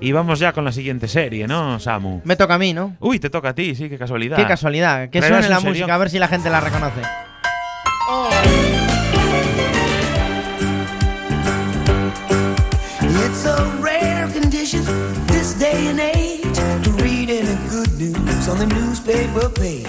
Y 0.00 0.12
vamos 0.12 0.40
ya 0.40 0.52
con 0.52 0.66
la 0.66 0.72
siguiente 0.72 1.08
serie, 1.08 1.46
¿no, 1.46 1.80
Samu? 1.80 2.20
Me 2.24 2.36
toca 2.36 2.54
a 2.54 2.58
mí, 2.58 2.74
¿no? 2.74 2.96
Uy, 3.00 3.18
te 3.18 3.30
toca 3.30 3.50
a 3.50 3.54
ti, 3.54 3.74
sí, 3.74 3.88
qué 3.88 3.96
casualidad. 3.96 4.36
Qué 4.36 4.46
casualidad. 4.46 5.08
Que 5.08 5.22
suene 5.22 5.48
la 5.48 5.60
música, 5.60 5.94
a 5.94 5.98
ver 5.98 6.10
si 6.10 6.18
la 6.18 6.28
gente 6.28 6.50
la 6.50 6.60
reconoce. 6.60 7.00
A 13.46 13.82
rare 13.82 14.26
condition 14.32 14.82
this 15.26 15.54
day 15.58 15.88
and 15.88 16.00
age 16.00 16.42
to 16.82 16.90
read 17.02 17.28
any 17.30 17.56
good 17.70 17.90
news 17.98 18.48
on 18.48 18.58
the 18.58 18.66
newspaper 18.66 19.50
page. 19.50 19.86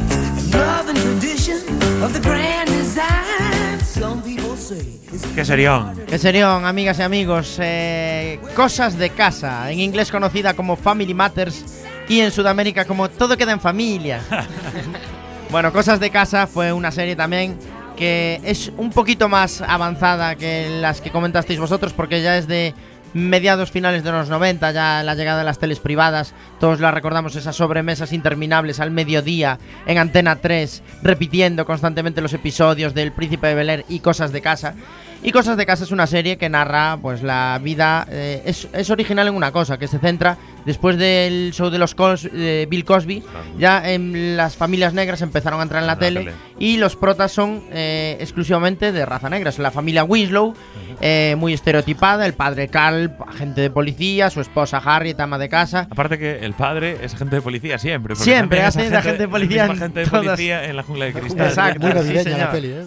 Love 0.53 0.89
and 0.89 0.97
tradition 0.97 1.57
of 2.03 2.11
the 2.13 2.19
grand 2.19 2.69
design. 2.69 3.79
Some 3.81 4.21
people 4.21 4.55
say 4.57 4.99
it's 5.13 5.25
Qué 5.33 5.45
serión. 5.45 5.95
Que 6.05 6.17
serión, 6.19 6.65
amigas 6.65 6.99
y 6.99 7.03
amigos. 7.03 7.57
eh, 7.59 8.39
Cosas 8.55 8.97
de 8.97 9.09
casa, 9.11 9.71
en 9.71 9.79
inglés 9.79 10.11
conocida 10.11 10.53
como 10.53 10.75
Family 10.75 11.13
Matters 11.13 11.63
y 12.09 12.19
en 12.19 12.31
Sudamérica 12.31 12.85
como 12.85 13.09
Todo 13.09 13.37
queda 13.37 13.53
en 13.53 13.61
familia. 13.61 14.21
bueno, 15.49 15.71
Cosas 15.71 15.99
de 15.99 16.09
casa 16.09 16.45
fue 16.47 16.73
una 16.73 16.91
serie 16.91 17.15
también 17.15 17.57
que 17.95 18.41
es 18.43 18.71
un 18.75 18.89
poquito 18.89 19.29
más 19.29 19.61
avanzada 19.61 20.35
que 20.35 20.67
las 20.81 20.99
que 20.99 21.11
comentasteis 21.11 21.59
vosotros 21.59 21.93
porque 21.93 22.21
ya 22.21 22.37
es 22.37 22.45
de 22.45 22.73
mediados 23.15 23.71
finales 23.71 24.03
de 24.03 24.11
los 24.11 24.27
90, 24.27 24.73
ya 24.73 25.01
la 25.01 25.15
llegada 25.15 25.39
de 25.39 25.45
las 25.45 25.57
teles 25.57 25.79
privadas, 25.79 26.33
todos 26.59 26.81
la 26.81 26.91
recordamos 26.91 27.37
esas 27.37 27.55
sobremesas 27.55 28.11
interminables 28.11 28.81
al 28.81 28.91
mediodía 28.91 29.57
en 29.85 29.97
Antena 29.97 30.35
3, 30.35 30.83
repitiendo 31.01 31.65
constantemente 31.65 32.19
los 32.19 32.33
episodios 32.33 32.93
del 32.93 33.13
Príncipe 33.13 33.47
de 33.47 33.55
Bel 33.55 33.69
Air 33.69 33.85
y 33.87 34.01
Cosas 34.01 34.33
de 34.33 34.41
casa. 34.41 34.75
Y 35.23 35.31
Cosas 35.31 35.57
de 35.57 35.65
casa 35.65 35.83
es 35.83 35.91
una 35.91 36.05
serie 36.07 36.37
que 36.37 36.49
narra 36.49 36.97
pues 37.01 37.23
la 37.23 37.59
vida, 37.61 38.05
eh, 38.11 38.43
es, 38.45 38.67
es 38.73 38.89
original 38.91 39.27
en 39.27 39.33
una 39.35 39.51
cosa, 39.51 39.77
que 39.79 39.87
se 39.87 39.97
centra 39.97 40.37
después 40.65 40.97
del 40.97 41.51
show 41.53 41.69
de 41.69 41.77
los 41.79 41.95
Cos- 41.95 42.29
Bill 42.69 42.85
Cosby, 42.85 43.23
ya 43.57 43.89
en 43.91 44.37
las 44.37 44.55
familias 44.55 44.93
negras 44.93 45.21
empezaron 45.21 45.59
a 45.59 45.63
entrar 45.63 45.81
en 45.81 45.87
la, 45.87 45.93
En 45.93 45.99
la 45.99 46.05
tele, 46.05 46.19
tele. 46.21 46.33
y 46.59 46.77
los 46.77 46.95
protas 46.95 47.31
son 47.31 47.63
eh, 47.71 48.17
exclusivamente 48.19 48.91
de 48.91 49.05
raza 49.05 49.29
negra. 49.29 49.49
Es 49.49 49.57
la 49.59 49.71
familia 49.71 50.03
Winslow, 50.03 50.53
eh, 51.01 51.35
muy 51.37 51.53
estereotipada, 51.53 52.25
el 52.25 52.33
padre 52.33 52.67
Carl, 52.67 53.15
agente 53.27 53.61
de 53.61 53.69
policía, 53.71 54.29
su 54.29 54.41
esposa 54.41 54.77
Harriet, 54.77 55.19
ama 55.19 55.37
de 55.37 55.49
casa. 55.49 55.87
Aparte 55.89 56.17
que 56.19 56.39
el 56.39 56.53
padre 56.53 56.97
es 57.03 57.13
agente 57.15 57.37
de 57.37 57.41
policía 57.41 57.77
siempre. 57.79 58.15
Siempre 58.15 58.61
hace 58.63 58.89
de 58.89 58.95
agente 58.97 59.23
de 59.23 59.27
policía 59.27 59.65
agente 59.65 60.01
de 60.01 60.07
policía 60.07 60.65
en 60.65 60.75
la 60.77 60.83
jungla 60.83 61.05
de 61.05 61.13
cristal. 61.19 61.47
Exacto. 61.47 61.87
Muy 61.87 62.23
sí, 62.23 62.29
la 62.29 62.51
peli, 62.51 62.67
¿eh? 62.69 62.85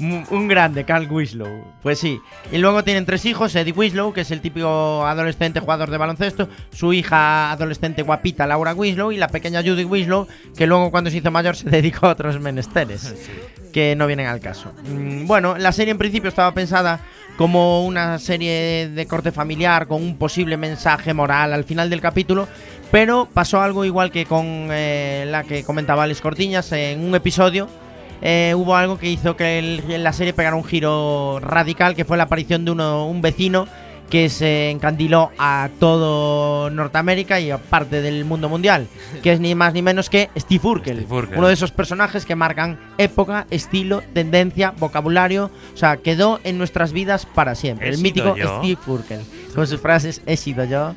Un, 0.00 0.48
grande, 0.48 0.84
Carl 0.84 1.10
Winslow. 1.10 1.64
Pues 1.82 1.98
sí. 1.98 2.20
Y 2.50 2.58
luego 2.58 2.82
tienen 2.84 3.06
tres 3.06 3.24
hijos: 3.26 3.54
Eddie 3.54 3.72
Winslow, 3.72 4.12
que 4.12 4.22
es 4.22 4.30
el 4.30 4.40
típico 4.40 5.06
adolescente 5.06 5.60
jugador 5.60 5.90
de 5.90 5.98
baloncesto, 5.98 6.48
su 6.72 6.92
hija 6.92 7.50
adolescente 7.52 8.02
guapita, 8.02 8.46
Laura 8.46 8.74
Winslow, 8.74 9.12
y 9.12 9.16
la 9.16 9.28
pequeña 9.28 9.62
Judy 9.62 9.84
Winslow, 9.84 10.26
que 10.56 10.66
luego 10.66 10.90
cuando 10.90 11.10
se 11.10 11.18
hizo 11.18 11.30
mayor 11.30 11.56
se 11.56 11.68
dedicó 11.70 12.06
a 12.06 12.10
otros 12.10 12.40
menesteres 12.40 13.14
que 13.72 13.94
no 13.96 14.06
vienen 14.06 14.26
al 14.26 14.40
caso. 14.40 14.72
Mm, 14.84 15.26
Bueno, 15.26 15.56
la 15.58 15.72
serie 15.72 15.92
en 15.92 15.98
principio 15.98 16.28
estaba 16.28 16.52
pensada 16.52 17.00
como 17.36 17.86
una 17.86 18.18
serie 18.18 18.88
de 18.88 19.06
corte 19.06 19.32
familiar 19.32 19.86
con 19.86 20.02
un 20.02 20.16
posible 20.18 20.56
mensaje 20.56 21.14
moral 21.14 21.52
al 21.52 21.64
final 21.64 21.88
del 21.88 22.00
capítulo, 22.00 22.48
pero 22.90 23.28
pasó 23.32 23.60
algo 23.60 23.84
igual 23.84 24.10
que 24.10 24.26
con 24.26 24.68
eh, 24.70 25.24
la 25.28 25.44
que 25.44 25.64
comentaba 25.64 26.02
Alex 26.02 26.20
Cortiñas 26.20 26.70
en 26.72 27.02
un 27.02 27.14
episodio. 27.14 27.68
Eh, 28.22 28.54
hubo 28.56 28.76
algo 28.76 28.98
que 28.98 29.08
hizo 29.10 29.36
que 29.36 29.58
el- 29.58 30.02
la 30.02 30.12
serie 30.12 30.32
pegara 30.32 30.56
un 30.56 30.64
giro 30.64 31.38
radical, 31.40 31.94
que 31.94 32.04
fue 32.04 32.16
la 32.16 32.24
aparición 32.24 32.64
de 32.64 32.70
uno, 32.72 33.06
un 33.06 33.22
vecino 33.22 33.66
que 34.10 34.28
se 34.28 34.70
encandiló 34.70 35.30
a 35.38 35.68
todo 35.78 36.68
Norteamérica 36.70 37.38
y 37.38 37.52
a 37.52 37.58
parte 37.58 38.02
del 38.02 38.24
mundo 38.24 38.48
mundial, 38.48 38.88
que 39.22 39.32
es 39.32 39.38
ni 39.38 39.54
más 39.54 39.72
ni 39.72 39.82
menos 39.82 40.10
que 40.10 40.30
Steve 40.36 40.66
Urkel, 40.66 40.96
Steve 40.98 41.14
Urkel. 41.14 41.38
uno 41.38 41.46
de 41.46 41.54
esos 41.54 41.70
personajes 41.70 42.26
que 42.26 42.34
marcan 42.34 42.78
época, 42.98 43.46
estilo, 43.50 44.02
tendencia, 44.12 44.72
vocabulario, 44.78 45.50
o 45.72 45.76
sea, 45.76 45.96
quedó 45.98 46.40
en 46.42 46.58
nuestras 46.58 46.92
vidas 46.92 47.24
para 47.24 47.54
siempre. 47.54 47.88
El 47.88 47.98
mítico 47.98 48.34
yo. 48.36 48.58
Steve 48.58 48.80
Urkel, 48.88 49.20
con 49.54 49.66
sus 49.68 49.80
frases 49.80 50.22
he 50.26 50.36
sido 50.36 50.64
yo. 50.64 50.94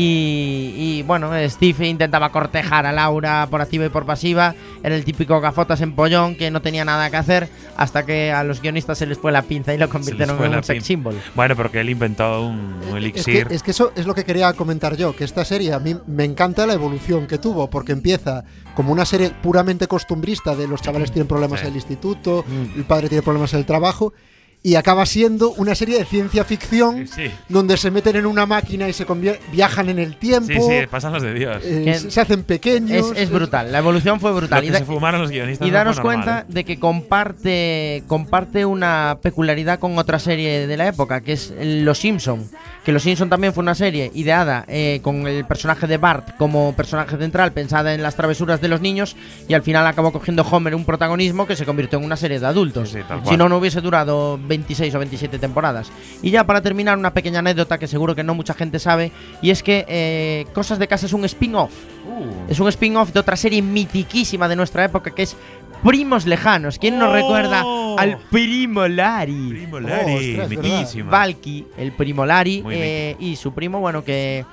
Y, 0.00 0.74
y, 0.76 1.02
bueno, 1.02 1.30
Steve 1.48 1.88
intentaba 1.88 2.30
cortejar 2.30 2.86
a 2.86 2.92
Laura 2.92 3.48
por 3.50 3.60
activa 3.60 3.84
y 3.86 3.88
por 3.88 4.06
pasiva. 4.06 4.54
Era 4.84 4.94
el 4.94 5.04
típico 5.04 5.40
gafotas 5.40 5.80
en 5.80 5.92
pollón 5.96 6.36
que 6.36 6.52
no 6.52 6.62
tenía 6.62 6.84
nada 6.84 7.10
que 7.10 7.16
hacer 7.16 7.48
hasta 7.76 8.06
que 8.06 8.30
a 8.30 8.44
los 8.44 8.62
guionistas 8.62 8.96
se 8.98 9.06
les 9.06 9.18
fue 9.18 9.32
la 9.32 9.42
pinza 9.42 9.74
y 9.74 9.78
lo 9.78 9.88
convirtieron 9.88 10.40
en 10.44 10.54
un 10.54 10.62
sex 10.62 10.84
symbol. 10.84 11.16
Bueno, 11.34 11.56
porque 11.56 11.80
él 11.80 11.90
inventó 11.90 12.42
un, 12.46 12.56
un 12.58 12.82
Es 12.84 12.90
que, 12.92 12.96
elixir. 12.98 13.46
es 13.50 13.62
que 13.64 13.72
eso 13.72 13.90
es 13.96 14.06
lo 14.06 14.14
que 14.14 14.24
quería 14.24 14.52
comentar 14.52 14.96
yo, 14.96 15.16
que 15.16 15.24
esta 15.24 15.44
serie 15.44 15.72
a 15.72 15.80
mí 15.80 15.96
me 16.06 16.22
encanta 16.24 16.64
la 16.64 16.74
evolución 16.74 17.26
que 17.26 17.38
tuvo, 17.38 17.68
porque 17.68 17.90
empieza 17.90 18.44
como 18.76 18.92
una 18.92 19.04
serie 19.04 19.30
puramente 19.42 19.88
costumbrista 19.88 20.54
de 20.54 20.68
los 20.68 20.80
chavales 20.80 21.10
tienen 21.10 21.26
problemas 21.26 21.58
Sí. 21.60 21.66
en 21.66 21.70
el 21.72 21.76
instituto, 21.76 22.44
Mm. 22.46 22.78
el 22.78 22.84
padre 22.84 23.08
tiene 23.08 23.22
problemas 23.22 23.52
en 23.52 23.58
el 23.60 23.66
trabajo, 23.66 24.12
y 24.62 24.74
acaba 24.74 25.06
siendo 25.06 25.50
una 25.52 25.74
serie 25.74 25.98
de 25.98 26.04
ciencia 26.04 26.44
ficción 26.44 27.06
Sí, 27.06 27.30
donde 27.48 27.76
se 27.76 27.90
meten 27.90 28.16
en 28.16 28.26
una 28.26 28.44
máquina 28.44 28.88
y 28.88 28.92
se 28.92 29.06
convier- 29.06 29.38
viajan 29.52 29.88
en 29.88 29.98
el 29.98 30.16
tiempo, 30.16 30.52
sí, 30.52 30.58
sí, 30.60 30.86
pasan 30.90 31.12
los 31.12 31.22
de 31.22 31.32
Dios. 31.34 31.62
eh, 31.64 31.94
se 32.08 32.20
hacen 32.20 32.42
pequeños. 32.42 33.12
Es, 33.12 33.22
es 33.22 33.30
brutal, 33.30 33.70
la 33.70 33.78
evolución 33.78 34.18
fue 34.20 34.30
Lo 34.30 34.36
brutal. 34.36 34.60
que 34.62 34.66
Y 34.68 34.72
se 34.72 34.84
fumaron 34.84 35.20
los 35.22 35.30
guionistas. 35.30 35.66
Y 35.66 35.70
no 35.70 35.76
daros 35.76 36.00
cuenta 36.00 36.44
de 36.48 36.64
que 36.64 36.78
comparte, 36.78 38.02
comparte 38.06 38.64
una 38.64 39.18
peculiaridad 39.22 39.78
con 39.78 39.98
otra 39.98 40.18
serie 40.18 40.66
de 40.66 40.76
la 40.76 40.88
época, 40.88 41.20
que 41.20 41.32
es 41.32 41.52
Los 41.60 41.98
Simpson. 41.98 42.48
Que 42.84 42.92
Los 42.92 43.02
Simpson 43.02 43.28
también 43.28 43.52
fue 43.52 43.62
una 43.62 43.74
serie 43.74 44.10
ideada 44.14 44.64
eh, 44.66 45.00
con 45.02 45.26
el 45.26 45.44
personaje 45.44 45.86
de 45.86 45.98
Bart 45.98 46.36
como 46.38 46.72
personaje 46.74 47.16
central, 47.16 47.52
pensada 47.52 47.94
en 47.94 48.02
las 48.02 48.16
travesuras 48.16 48.60
de 48.60 48.68
los 48.68 48.80
niños, 48.80 49.14
y 49.46 49.54
al 49.54 49.62
final 49.62 49.86
acabó 49.86 50.10
cogiendo 50.12 50.42
Homer 50.42 50.74
un 50.74 50.84
protagonismo 50.84 51.46
que 51.46 51.54
se 51.56 51.64
convirtió 51.66 51.98
en 51.98 52.04
una 52.04 52.16
serie 52.16 52.40
de 52.40 52.46
adultos. 52.46 52.88
Sí, 52.90 52.98
sí, 52.98 53.04
tal 53.06 53.20
si 53.26 53.36
no, 53.36 53.48
no 53.48 53.58
hubiese 53.58 53.80
durado 53.80 54.38
26 54.48 54.94
o 54.94 54.98
27 54.98 55.38
temporadas. 55.38 55.92
Y 56.22 56.30
ya 56.30 56.44
para 56.44 56.60
terminar, 56.62 56.98
una 56.98 57.12
pequeña 57.14 57.38
anécdota 57.40 57.78
que 57.78 57.86
seguro 57.86 58.14
que 58.16 58.24
no 58.24 58.34
mucha 58.34 58.54
gente 58.54 58.78
sabe, 58.78 59.12
y 59.42 59.50
es 59.50 59.62
que 59.62 59.84
eh, 59.88 60.46
Cosas 60.54 60.78
de 60.78 60.88
Casa 60.88 61.06
es 61.06 61.12
un 61.12 61.24
spin-off. 61.24 61.70
Uh, 62.06 62.50
Es 62.50 62.58
un 62.58 62.68
spin-off 62.68 63.12
de 63.12 63.20
otra 63.20 63.36
serie 63.36 63.60
mitiquísima 63.62 64.48
de 64.48 64.56
nuestra 64.56 64.84
época 64.84 65.10
que 65.12 65.22
es 65.22 65.36
Primos 65.84 66.26
Lejanos. 66.26 66.78
¿Quién 66.78 66.98
nos 66.98 67.10
Oh. 67.10 67.12
recuerda 67.12 67.62
al 67.98 68.18
Primo 68.30 68.88
Lari? 68.88 69.48
Primo 69.50 69.78
Lari, 69.78 70.38
ostras. 70.40 70.96
Valky, 71.06 71.66
el 71.76 71.92
primo 71.92 72.26
Lari, 72.26 72.62
Muy 72.62 72.74
eh, 72.76 73.16
y 73.20 73.36
su 73.36 73.52
primo, 73.52 73.78
bueno, 73.78 74.02
que 74.02 74.44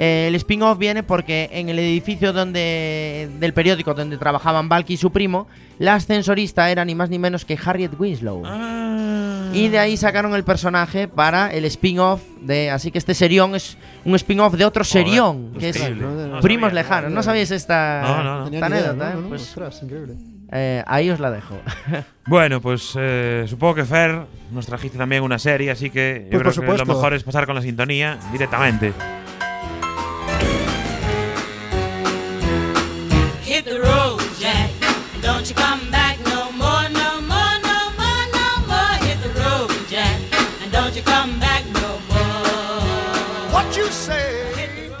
eh, 0.00 0.26
el 0.28 0.34
spin-off 0.36 0.78
viene 0.78 1.02
porque 1.02 1.50
en 1.52 1.68
el 1.68 1.78
edificio 1.78 2.32
donde 2.32 3.28
del 3.38 3.52
periódico 3.52 3.92
donde 3.94 4.16
trabajaban 4.16 4.68
Valky 4.68 4.94
y 4.94 4.96
su 4.96 5.10
primo, 5.10 5.48
la 5.78 5.94
ascensorista 5.94 6.70
era 6.70 6.84
ni 6.84 6.94
más 6.94 7.10
ni 7.10 7.18
menos 7.18 7.44
que 7.44 7.58
Harriet 7.62 7.92
Winslow. 7.98 8.42
Ah. 8.46 9.50
Y 9.52 9.68
de 9.68 9.78
ahí 9.78 9.96
sacaron 9.96 10.34
el 10.34 10.44
personaje 10.44 11.08
para 11.08 11.52
el 11.52 11.64
spin-off 11.64 12.20
de. 12.42 12.70
Así 12.70 12.90
que 12.90 12.98
este 12.98 13.14
serión 13.14 13.54
es 13.54 13.76
un 14.04 14.14
spin-off 14.14 14.54
de 14.54 14.64
otro 14.64 14.84
Joder, 14.84 15.04
serión, 15.06 15.52
que 15.58 15.70
es. 15.70 15.90
No 15.96 16.40
Primos. 16.40 16.72
Lejanos. 16.72 17.10
¿No 17.10 17.22
sabíais 17.22 17.50
esta, 17.50 18.02
No, 18.02 18.22
no, 18.22 18.44
esta 18.44 18.56
idea, 18.56 18.66
anécdota? 18.66 19.14
¿no? 19.14 19.20
eh? 19.20 19.24
Pues 19.28 19.42
ostras, 19.42 19.82
increíble. 19.82 20.14
eh, 20.52 20.84
ahí 20.86 21.10
os 21.10 21.18
la 21.18 21.30
dejo. 21.30 21.56
Bueno, 22.26 22.60
pues 22.60 22.92
eh, 22.98 23.46
supongo 23.48 23.76
que 23.76 23.84
Fer 23.86 24.20
nos 24.52 24.66
trajiste 24.66 24.98
también 24.98 25.22
una 25.22 25.38
serie, 25.38 25.70
así 25.70 25.88
que 25.88 26.28
yo 26.30 26.38
Pues 26.38 26.54
por 26.56 26.62
creo 26.64 26.76
que 26.76 26.84
lo 26.84 26.94
mejor 26.94 27.14
es 27.14 27.22
pasar 27.22 27.46
con 27.46 27.54
la 27.54 27.62
sintonía 27.62 28.18
directamente. 28.32 28.92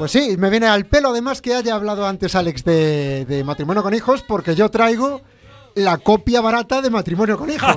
Sí, 0.08 0.36
me 0.38 0.48
viene 0.48 0.66
al 0.66 0.86
pelo 0.86 1.10
además 1.10 1.42
que 1.42 1.54
haya 1.54 1.74
hablado 1.74 2.06
antes 2.06 2.34
Alex 2.34 2.64
de, 2.64 3.42
matrimonio 3.44 3.82
con 3.82 3.92
hijos, 3.92 4.24
porque 4.26 4.54
yo 4.54 4.70
traigo 4.70 5.20
la 5.74 5.98
copia 5.98 6.40
barata 6.40 6.80
de 6.80 6.88
matrimonio 6.88 7.36
con 7.36 7.50
hijos, 7.50 7.76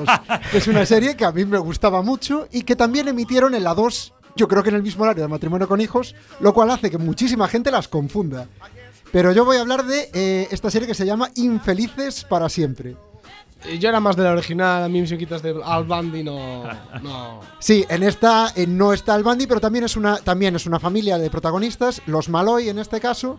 es 0.54 0.68
una 0.68 0.86
serie 0.86 1.18
que 1.18 1.26
a 1.26 1.34
mí 1.34 1.44
me 1.44 1.58
gustaba 1.58 2.02
mucho 2.02 2.48
y 2.52 2.64
que 2.64 2.78
también 2.78 3.10
emitieron 3.10 3.54
en 3.54 3.66
la 3.66 3.76
2, 3.76 4.14
yo 4.38 4.48
creo 4.48 4.64
que 4.64 4.70
en 4.70 4.76
el 4.76 4.84
mismo 4.84 5.04
horario 5.04 5.24
de 5.24 5.28
matrimonio 5.28 5.68
con 5.68 5.82
hijos, 5.82 6.16
lo 6.40 6.54
cual 6.54 6.72
hace 6.72 6.90
que 6.90 6.98
muchísima 6.98 7.50
gente 7.50 7.70
las 7.70 7.90
confunda. 7.90 8.48
Pero 9.12 9.34
yo 9.34 9.44
voy 9.44 9.58
a 9.58 9.62
hablar 9.62 9.86
de 9.86 10.10
eh, 10.14 10.48
esta 10.52 10.72
serie 10.72 10.88
que 10.88 10.94
se 10.94 11.06
llama 11.06 11.32
Infelices 11.36 12.24
para 12.24 12.48
siempre. 12.48 12.96
Eh, 13.66 13.80
Yo 13.80 13.90
era 13.90 14.00
más 14.00 14.16
de 14.16 14.24
la 14.24 14.32
original, 14.32 14.84
a 14.84 14.90
mí 14.90 15.06
si 15.06 15.18
quitas 15.18 15.42
de 15.42 15.60
Al 15.64 15.84
Bundy 15.84 16.24
no. 16.24 16.64
no. 17.02 17.40
Sí, 17.60 17.86
en 17.90 18.04
esta 18.04 18.52
eh, 18.56 18.66
no 18.68 18.94
está 18.94 19.16
el 19.16 19.24
Bandy, 19.24 19.48
pero 19.48 19.60
también 19.60 19.86
es 19.86 19.96
una 19.96 20.18
también 20.18 20.56
es 20.56 20.66
una 20.66 20.80
familia 20.80 21.18
de 21.18 21.30
protagonistas, 21.30 22.02
los 22.06 22.30
Malloy 22.30 22.70
en 22.70 22.80
este 22.80 23.00
caso, 23.00 23.38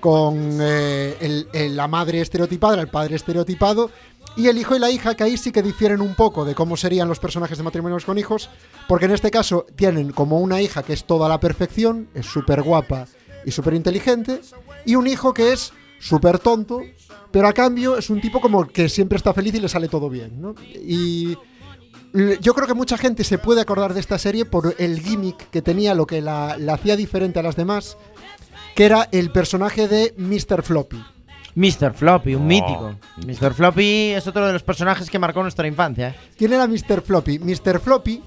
con 0.00 0.58
eh, 0.60 1.44
la 1.72 1.88
madre 1.88 2.20
estereotipada, 2.20 2.80
el 2.80 2.88
padre 2.88 3.16
estereotipado 3.16 3.90
y 4.36 4.46
el 4.46 4.58
hijo 4.58 4.76
y 4.76 4.78
la 4.78 4.90
hija 4.90 5.14
que 5.14 5.24
ahí 5.24 5.36
sí 5.36 5.50
que 5.50 5.62
difieren 5.62 6.00
un 6.00 6.14
poco 6.14 6.44
de 6.44 6.54
cómo 6.54 6.76
serían 6.76 7.08
los 7.08 7.18
personajes 7.18 7.58
de 7.58 7.64
matrimonios 7.64 8.04
con 8.04 8.18
hijos, 8.18 8.50
porque 8.86 9.06
en 9.06 9.12
este 9.12 9.30
caso 9.30 9.66
tienen 9.74 10.12
como 10.12 10.38
una 10.38 10.60
hija 10.60 10.82
que 10.82 10.92
es 10.92 11.04
toda 11.04 11.28
la 11.28 11.40
perfección, 11.40 12.08
es 12.14 12.26
súper 12.26 12.62
guapa 12.62 13.06
y 13.44 13.50
súper 13.50 13.74
inteligente, 13.74 14.40
y 14.84 14.94
un 14.94 15.06
hijo 15.06 15.34
que 15.34 15.52
es 15.52 15.72
súper 15.98 16.38
tonto, 16.38 16.82
pero 17.30 17.48
a 17.48 17.52
cambio 17.52 17.96
es 17.98 18.10
un 18.10 18.20
tipo 18.20 18.40
como 18.40 18.66
que 18.66 18.88
siempre 18.88 19.16
está 19.16 19.32
feliz 19.34 19.54
y 19.54 19.60
le 19.60 19.68
sale 19.68 19.88
todo 19.88 20.08
bien, 20.08 20.40
¿no? 20.40 20.54
Y 20.74 21.36
Yo 22.40 22.54
creo 22.54 22.66
que 22.66 22.74
mucha 22.74 22.96
gente 22.96 23.22
se 23.22 23.36
puede 23.38 23.60
acordar 23.60 23.92
de 23.92 24.00
esta 24.00 24.18
serie 24.18 24.44
por 24.46 24.74
el 24.78 25.00
gimmick 25.00 25.50
que 25.50 25.60
tenía, 25.60 25.94
lo 25.94 26.06
que 26.06 26.22
la, 26.22 26.56
la 26.58 26.74
hacía 26.74 26.96
diferente 26.96 27.38
a 27.38 27.42
las 27.42 27.54
demás, 27.54 27.98
que 28.74 28.86
era 28.86 29.08
el 29.12 29.30
personaje 29.30 29.88
de 29.88 30.14
Mr. 30.16 30.62
Floppy. 30.62 31.04
Mr. 31.54 31.92
Floppy, 31.92 32.34
un 32.34 32.42
Oh. 32.42 32.46
mítico. 32.46 32.94
Mr. 33.26 33.52
Floppy 33.52 34.12
es 34.12 34.26
otro 34.26 34.46
de 34.46 34.52
los 34.54 34.62
personajes 34.62 35.10
que 35.10 35.18
marcó 35.18 35.42
nuestra 35.42 35.66
infancia. 35.68 36.08
¿eh? 36.08 36.14
¿Quién 36.38 36.52
era 36.54 36.66
Mr. 36.66 37.02
Floppy? 37.02 37.40
Mr. 37.40 37.78
Floppy 37.78 38.22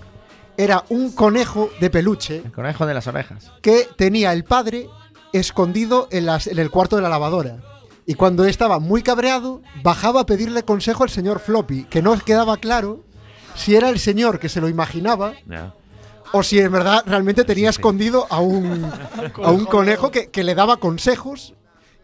era 0.58 0.84
un 0.90 1.14
conejo 1.14 1.72
de 1.80 1.90
peluche 1.90 2.38
El 2.46 2.52
conejo 2.52 2.86
de 2.86 2.94
las 2.94 3.08
orejas. 3.08 3.52
que 3.64 3.88
tenía 3.98 4.32
el 4.34 4.44
padre 4.44 4.88
escondido 5.34 6.08
en, 6.12 6.26
las- 6.28 6.48
en 6.48 6.60
el 6.60 6.70
cuarto 6.70 6.98
de 6.98 7.02
la 7.02 7.10
lavadora. 7.10 7.58
Y 8.06 8.16
cuando 8.16 8.46
estaba 8.46 8.80
muy 8.80 9.04
cabreado, 9.04 9.62
bajaba 9.84 10.22
a 10.22 10.26
pedirle 10.26 10.64
consejo 10.64 11.04
al 11.04 11.10
señor 11.10 11.40
Floppy, 11.40 11.84
que 11.86 12.02
no 12.02 12.18
quedaba 12.20 12.58
claro 12.58 13.04
si 13.56 13.76
era 13.76 13.90
el 13.90 14.00
señor 14.00 14.40
que 14.40 14.50
se 14.50 14.60
lo 14.62 14.70
imaginaba 14.70 15.34
o 16.34 16.42
si 16.44 16.60
en 16.60 16.72
verdad 16.72 17.04
realmente 17.06 17.44
tenía 17.44 17.70
Sí, 17.72 17.76
sí. 17.76 17.80
escondido 17.82 18.26
a 18.30 18.40
un, 18.40 18.90
a 19.44 19.52
un 19.52 19.66
conejo 19.66 20.10
que, 20.12 20.30
que 20.32 20.44
le 20.44 20.56
daba 20.56 20.78
consejos 20.78 21.54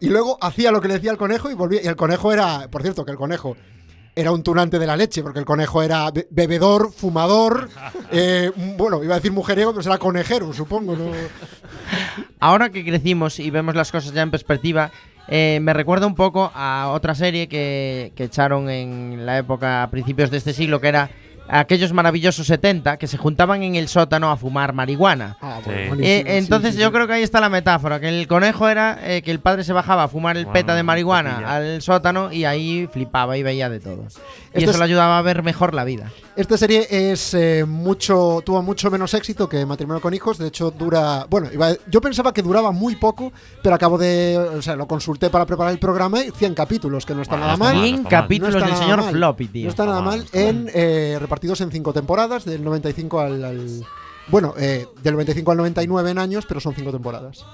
y 0.00 0.08
luego 0.08 0.38
hacía 0.40 0.70
lo 0.70 0.80
que 0.80 0.88
le 0.88 0.94
decía 0.94 1.10
el 1.10 1.16
conejo 1.18 1.50
y 1.50 1.54
volvía. 1.54 1.82
Y 1.82 1.86
el 1.86 1.96
conejo 1.96 2.32
era, 2.32 2.68
por 2.70 2.82
cierto, 2.82 3.04
que 3.04 3.10
el 3.10 3.16
conejo 3.16 3.56
era 4.14 4.30
un 4.32 4.42
tunante 4.42 4.78
de 4.78 4.86
la 4.86 4.96
leche, 4.96 5.22
porque 5.22 5.38
el 5.40 5.44
conejo 5.44 5.82
era 5.82 6.10
be- 6.10 6.28
bebedor, 6.30 6.92
fumador, 6.92 7.68
eh, 8.12 8.52
bueno, 8.76 9.02
iba 9.02 9.14
a 9.14 9.18
decir 9.18 9.32
mujeriego, 9.32 9.72
pero 9.72 9.82
será 9.82 9.98
conejero, 9.98 10.52
supongo, 10.52 10.94
¿no? 10.96 11.10
Ahora 12.40 12.70
que 12.70 12.84
crecimos 12.84 13.38
y 13.40 13.50
vemos 13.50 13.74
las 13.74 13.90
cosas 13.90 14.12
ya 14.12 14.22
en 14.22 14.30
perspectiva, 14.30 14.90
eh, 15.28 15.58
me 15.62 15.72
recuerda 15.72 16.06
un 16.06 16.14
poco 16.14 16.50
a 16.54 16.88
otra 16.92 17.14
serie 17.14 17.48
que, 17.48 18.12
que 18.16 18.24
echaron 18.24 18.68
en 18.70 19.24
la 19.26 19.38
época, 19.38 19.82
a 19.82 19.90
principios 19.90 20.30
de 20.30 20.38
este 20.38 20.52
siglo, 20.52 20.80
que 20.80 20.88
era 20.88 21.10
aquellos 21.50 21.94
maravillosos 21.94 22.46
70 22.46 22.98
que 22.98 23.06
se 23.06 23.16
juntaban 23.16 23.62
en 23.62 23.74
el 23.74 23.88
sótano 23.88 24.30
a 24.30 24.36
fumar 24.36 24.74
marihuana. 24.74 25.38
Ah, 25.40 25.60
Sí. 25.64 25.70
Eh, 25.70 26.22
sí, 26.26 26.30
entonces 26.32 26.74
sí, 26.74 26.80
yo 26.82 26.92
creo 26.92 27.06
que 27.06 27.14
ahí 27.14 27.22
está 27.22 27.40
la 27.40 27.48
metáfora, 27.48 28.00
que 28.00 28.08
el 28.08 28.26
conejo 28.28 28.68
era 28.68 28.98
eh, 29.02 29.22
que 29.22 29.30
el 29.30 29.40
padre 29.40 29.64
se 29.64 29.72
bajaba 29.72 30.02
a 30.04 30.08
fumar 30.08 30.36
el 30.36 30.44
Bueno, 30.44 30.52
peta 30.52 30.74
de 30.74 30.82
marihuana 30.82 31.38
al 31.56 31.80
sótano 31.80 32.30
y 32.32 32.44
ahí 32.44 32.86
flipaba 32.92 33.38
y 33.38 33.42
veía 33.42 33.70
de 33.70 33.80
todo. 33.80 34.02
Y 34.02 34.06
Esto 34.06 34.20
eso 34.58 34.70
es- 34.72 34.78
le 34.78 34.84
ayudaba 34.84 35.18
a 35.18 35.22
ver 35.22 35.42
mejor 35.42 35.72
la 35.72 35.84
vida. 35.84 36.10
Esta 36.38 36.56
serie 36.56 36.86
es 36.88 37.34
eh, 37.34 37.64
mucho, 37.66 38.40
tuvo 38.46 38.62
mucho 38.62 38.90
menos 38.92 39.12
éxito 39.12 39.48
que 39.48 39.66
Matrimonio 39.66 40.00
con 40.00 40.14
Hijos. 40.14 40.38
De 40.38 40.46
hecho, 40.46 40.70
dura. 40.70 41.26
Bueno, 41.28 41.48
iba- 41.52 41.72
yo 41.90 42.00
pensaba 42.00 42.32
que 42.32 42.42
duraba 42.42 42.70
muy 42.70 42.94
poco, 42.94 43.32
pero 43.60 43.74
acabo 43.74 43.98
de. 43.98 44.38
O 44.38 44.62
sea, 44.62 44.76
lo 44.76 44.86
consulté 44.86 45.30
para 45.30 45.44
preparar 45.46 45.72
el 45.72 45.80
programa 45.80 46.22
y 46.24 46.30
100 46.30 46.54
capítulos, 46.54 47.04
que 47.04 47.12
no 47.14 47.22
está 47.22 47.34
Bueno, 47.34 47.46
nada 47.46 47.56
mal. 47.56 47.74
mal, 47.74 47.82
100 47.84 47.94
está 47.96 48.02
mal. 48.02 48.22
capítulos 48.22 48.54
No 48.54 48.60
del 48.68 48.76
señor 48.76 49.00
mal. 49.02 49.10
Floppy, 49.12 49.48
tío. 49.48 49.64
No 49.64 49.70
está 49.70 49.84
nada 49.86 50.00
mal. 50.00 50.24
En, 50.32 50.70
eh, 50.72 51.16
repartidos 51.20 51.60
en 51.60 51.72
5 51.72 51.92
temporadas, 51.92 52.44
del 52.44 52.62
95 52.62 53.18
al. 53.20 53.44
al- 53.44 53.82
bueno, 54.28 54.54
eh, 54.58 54.86
del 55.02 55.14
95 55.14 55.50
al 55.50 55.56
99 55.56 56.10
en 56.12 56.18
años, 56.18 56.44
pero 56.46 56.60
son 56.60 56.72
5 56.72 56.92
temporadas. 56.92 57.44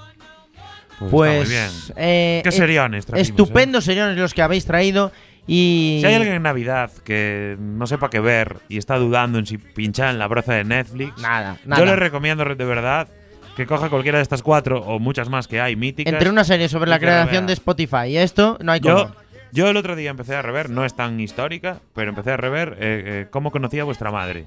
Pues, 0.99 1.11
Pues, 1.11 1.39
muy 1.39 1.49
bien. 1.49 1.69
eh, 1.97 2.41
¿Qué 2.43 2.51
seriones 2.51 3.05
trajimos, 3.05 3.27
eh? 3.27 3.31
Estupendos 3.31 3.83
seriones 3.83 4.15
los 4.17 4.33
que 4.33 4.41
habéis 4.41 4.65
traído 4.65 5.11
y... 5.47 5.97
Si 6.01 6.05
hay 6.07 6.15
alguien 6.15 6.35
en 6.35 6.43
Navidad 6.43 6.91
que 7.03 7.55
no 7.59 7.87
sepa 7.87 8.09
qué 8.09 8.19
ver 8.19 8.57
y 8.69 8.77
está 8.77 8.97
dudando 8.97 9.39
en 9.39 9.45
si 9.45 9.57
pinchar 9.57 10.09
en 10.11 10.19
la 10.19 10.27
broza 10.27 10.53
de 10.53 10.63
Netflix, 10.63 11.21
Nada, 11.21 11.57
nada. 11.65 11.79
yo 11.79 11.85
le 11.85 11.95
recomiendo 11.95 12.43
de 12.43 12.65
verdad 12.65 13.07
que 13.55 13.65
coja 13.65 13.89
cualquiera 13.89 14.17
de 14.17 14.23
estas 14.23 14.41
cuatro 14.43 14.81
o 14.81 14.99
muchas 14.99 15.29
más 15.29 15.47
que 15.47 15.61
hay 15.61 15.75
míticas. 15.75 16.11
Entre 16.11 16.29
una 16.29 16.43
serie 16.43 16.67
sobre 16.67 16.89
la 16.89 16.99
creación 16.99 17.47
de 17.47 17.53
Spotify 17.53 18.07
y 18.07 18.17
esto, 18.17 18.57
no 18.61 18.71
hay 18.71 18.79
yo, 18.81 18.93
color. 18.93 19.15
yo 19.51 19.69
el 19.69 19.77
otro 19.77 19.95
día 19.95 20.09
empecé 20.09 20.35
a 20.35 20.41
rever, 20.41 20.69
no 20.69 20.83
es 20.83 20.93
tan 20.95 21.19
histórica, 21.19 21.79
pero 21.93 22.09
empecé 22.09 22.31
a 22.31 22.37
rever 22.37 22.73
eh, 22.73 23.03
eh, 23.05 23.27
cómo 23.29 23.51
conocía 23.51 23.83
a 23.83 23.85
vuestra 23.85 24.11
madre. 24.11 24.45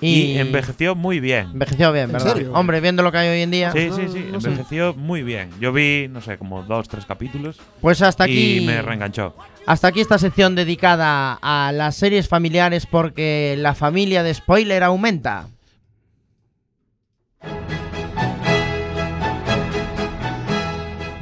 Y, 0.00 0.36
envejeció 0.38 0.94
muy 0.94 1.20
bien. 1.20 1.48
Envejeció 1.52 1.92
bien, 1.92 2.06
¿En 2.06 2.12
¿verdad? 2.12 2.32
serio? 2.34 2.52
Hombre, 2.52 2.80
viendo 2.80 3.02
lo 3.02 3.10
que 3.12 3.18
hay 3.18 3.28
hoy 3.28 3.40
en 3.42 3.50
día, 3.50 3.72
Sí, 3.72 3.90
sí, 3.94 4.08
sí, 4.12 4.26
no 4.30 4.40
sé. 4.40 4.48
envejeció 4.48 4.94
muy 4.94 5.22
bien. 5.22 5.50
Yo 5.60 5.72
vi, 5.72 6.08
no 6.10 6.20
sé, 6.20 6.36
como 6.36 6.62
dos, 6.62 6.88
tres 6.88 7.06
capítulos 7.06 7.58
pues 7.80 8.02
hasta 8.02 8.24
aquí... 8.24 8.58
y 8.58 8.66
me 8.66 8.82
reenganchó. 8.82 9.34
Hasta 9.66 9.88
aquí 9.88 10.00
esta 10.00 10.18
sección 10.18 10.54
dedicada 10.54 11.38
a 11.40 11.72
las 11.72 11.96
series 11.96 12.28
familiares 12.28 12.86
porque 12.86 13.54
la 13.58 13.74
familia 13.74 14.22
de 14.22 14.34
spoiler 14.34 14.82
aumenta. 14.82 15.46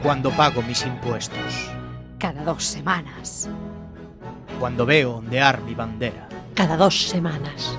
Cuando 0.02 0.30
pago 0.30 0.62
mis 0.62 0.84
impuestos. 0.84 1.70
Cada 2.18 2.42
dos 2.44 2.64
semanas. 2.64 3.48
Cuando 4.58 4.84
veo 4.84 5.16
ondear 5.16 5.60
mi 5.62 5.74
bandera. 5.74 6.28
Cada 6.54 6.76
dos 6.76 7.08
semanas. 7.08 7.78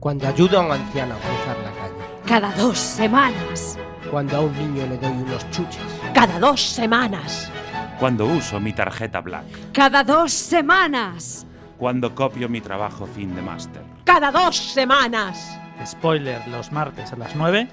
Cuando 0.00 0.28
ayudo 0.28 0.60
a 0.60 0.62
un 0.62 0.72
anciano 0.72 1.14
a 1.14 1.18
cruzar 1.18 1.56
la 1.58 1.72
calle. 1.72 1.94
Cada 2.24 2.52
dos 2.52 2.78
semanas. 2.78 3.76
Cuando 4.10 4.36
a 4.36 4.40
un 4.42 4.52
niño 4.56 4.86
le 4.86 4.96
doy 4.96 5.10
unos 5.10 5.50
chuches. 5.50 5.82
Cada 6.14 6.38
dos 6.38 6.60
semanas. 6.60 7.50
Cuando 7.98 8.26
uso 8.26 8.60
mi 8.60 8.72
tarjeta 8.72 9.20
Black. 9.20 9.72
Cada 9.72 10.04
dos 10.04 10.32
semanas. 10.32 11.46
Cuando 11.78 12.14
copio 12.14 12.48
mi 12.48 12.60
trabajo 12.60 13.06
fin 13.06 13.34
de 13.34 13.42
máster. 13.42 13.82
Cada 14.04 14.30
dos 14.30 14.56
semanas. 14.56 15.58
Spoiler 15.84 16.46
los 16.46 16.70
martes 16.70 17.12
a 17.12 17.16
las 17.16 17.34
9. 17.34 17.68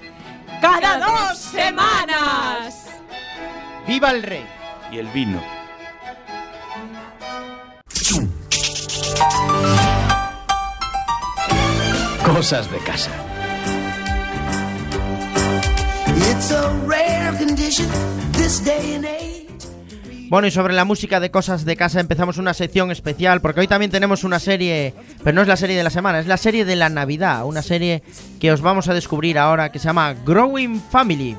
Cada 0.60 0.98
dos 0.98 1.38
semanas. 1.38 2.86
¡Viva 3.86 4.10
el 4.10 4.22
rey! 4.24 4.46
Y 4.90 4.98
el 4.98 5.06
vino. 5.08 5.40
Cosas 12.26 12.68
de 12.72 12.78
casa. 12.78 13.12
Bueno, 20.28 20.48
y 20.48 20.50
sobre 20.50 20.74
la 20.74 20.84
música 20.84 21.20
de 21.20 21.30
cosas 21.30 21.64
de 21.64 21.76
casa 21.76 22.00
empezamos 22.00 22.38
una 22.38 22.52
sección 22.52 22.90
especial 22.90 23.40
porque 23.40 23.60
hoy 23.60 23.68
también 23.68 23.92
tenemos 23.92 24.24
una 24.24 24.40
serie, 24.40 24.92
pero 25.22 25.36
no 25.36 25.42
es 25.42 25.48
la 25.48 25.56
serie 25.56 25.76
de 25.76 25.84
la 25.84 25.90
semana, 25.90 26.18
es 26.18 26.26
la 26.26 26.36
serie 26.36 26.64
de 26.64 26.74
la 26.74 26.88
Navidad, 26.88 27.46
una 27.46 27.62
serie 27.62 28.02
que 28.40 28.50
os 28.50 28.60
vamos 28.60 28.88
a 28.88 28.94
descubrir 28.94 29.38
ahora 29.38 29.70
que 29.70 29.78
se 29.78 29.86
llama 29.86 30.14
Growing 30.24 30.82
Family. 30.90 31.36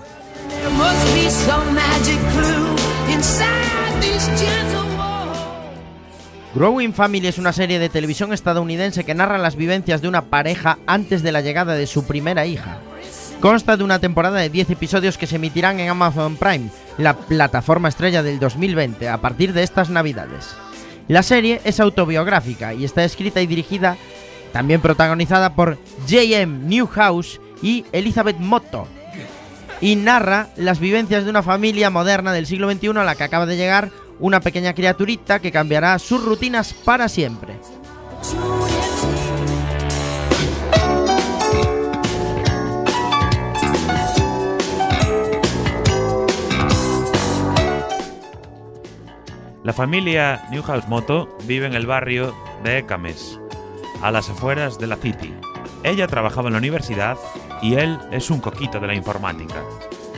Growing 6.57 6.95
Family 6.95 7.27
es 7.27 7.37
una 7.37 7.53
serie 7.53 7.77
de 7.77 7.87
televisión 7.87 8.33
estadounidense 8.33 9.03
que 9.03 9.13
narra 9.13 9.37
las 9.37 9.55
vivencias 9.55 10.01
de 10.01 10.07
una 10.07 10.23
pareja 10.23 10.79
antes 10.87 11.21
de 11.21 11.31
la 11.31 11.41
llegada 11.41 11.75
de 11.75 11.85
su 11.85 12.07
primera 12.07 12.47
hija. 12.47 12.79
Consta 13.39 13.77
de 13.77 13.83
una 13.83 13.99
temporada 13.99 14.39
de 14.39 14.49
10 14.49 14.71
episodios 14.71 15.19
que 15.19 15.27
se 15.27 15.35
emitirán 15.35 15.79
en 15.79 15.89
Amazon 15.89 16.35
Prime, 16.35 16.71
la 16.97 17.15
plataforma 17.15 17.89
estrella 17.89 18.23
del 18.23 18.39
2020, 18.39 19.07
a 19.07 19.21
partir 19.21 19.53
de 19.53 19.61
estas 19.61 19.91
navidades. 19.91 20.55
La 21.07 21.21
serie 21.21 21.61
es 21.63 21.79
autobiográfica 21.79 22.73
y 22.73 22.85
está 22.85 23.03
escrita 23.03 23.39
y 23.39 23.45
dirigida, 23.45 23.95
también 24.51 24.81
protagonizada 24.81 25.53
por 25.53 25.77
J.M. 26.09 26.65
Newhouse 26.65 27.39
y 27.61 27.85
Elizabeth 27.91 28.39
Motto, 28.39 28.87
y 29.79 29.95
narra 29.95 30.47
las 30.55 30.79
vivencias 30.79 31.23
de 31.23 31.29
una 31.29 31.43
familia 31.43 31.91
moderna 31.91 32.33
del 32.33 32.47
siglo 32.47 32.71
XXI 32.71 32.97
a 32.97 33.03
la 33.03 33.13
que 33.13 33.25
acaba 33.25 33.45
de 33.45 33.57
llegar 33.57 33.91
una 34.19 34.39
pequeña 34.39 34.73
criaturita 34.73 35.39
que 35.39 35.51
cambiará 35.51 35.97
sus 35.99 36.23
rutinas 36.23 36.73
para 36.73 37.07
siempre. 37.07 37.59
La 49.63 49.73
familia 49.73 50.47
Newhouse 50.49 50.87
Moto 50.87 51.37
vive 51.43 51.67
en 51.67 51.73
el 51.73 51.85
barrio 51.85 52.33
de 52.63 52.85
Cames, 52.85 53.37
a 54.01 54.11
las 54.11 54.29
afueras 54.29 54.79
de 54.79 54.87
la 54.87 54.95
City. 54.95 55.33
Ella 55.83 56.07
trabajaba 56.07 56.47
en 56.47 56.53
la 56.53 56.59
universidad 56.59 57.17
y 57.61 57.75
él 57.75 57.99
es 58.11 58.29
un 58.29 58.39
coquito 58.39 58.79
de 58.79 58.87
la 58.87 58.95
informática. 58.95 59.61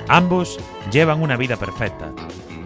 Ambos 0.07 0.59
llevan 0.91 1.21
una 1.21 1.35
vida 1.35 1.57
perfecta 1.57 2.11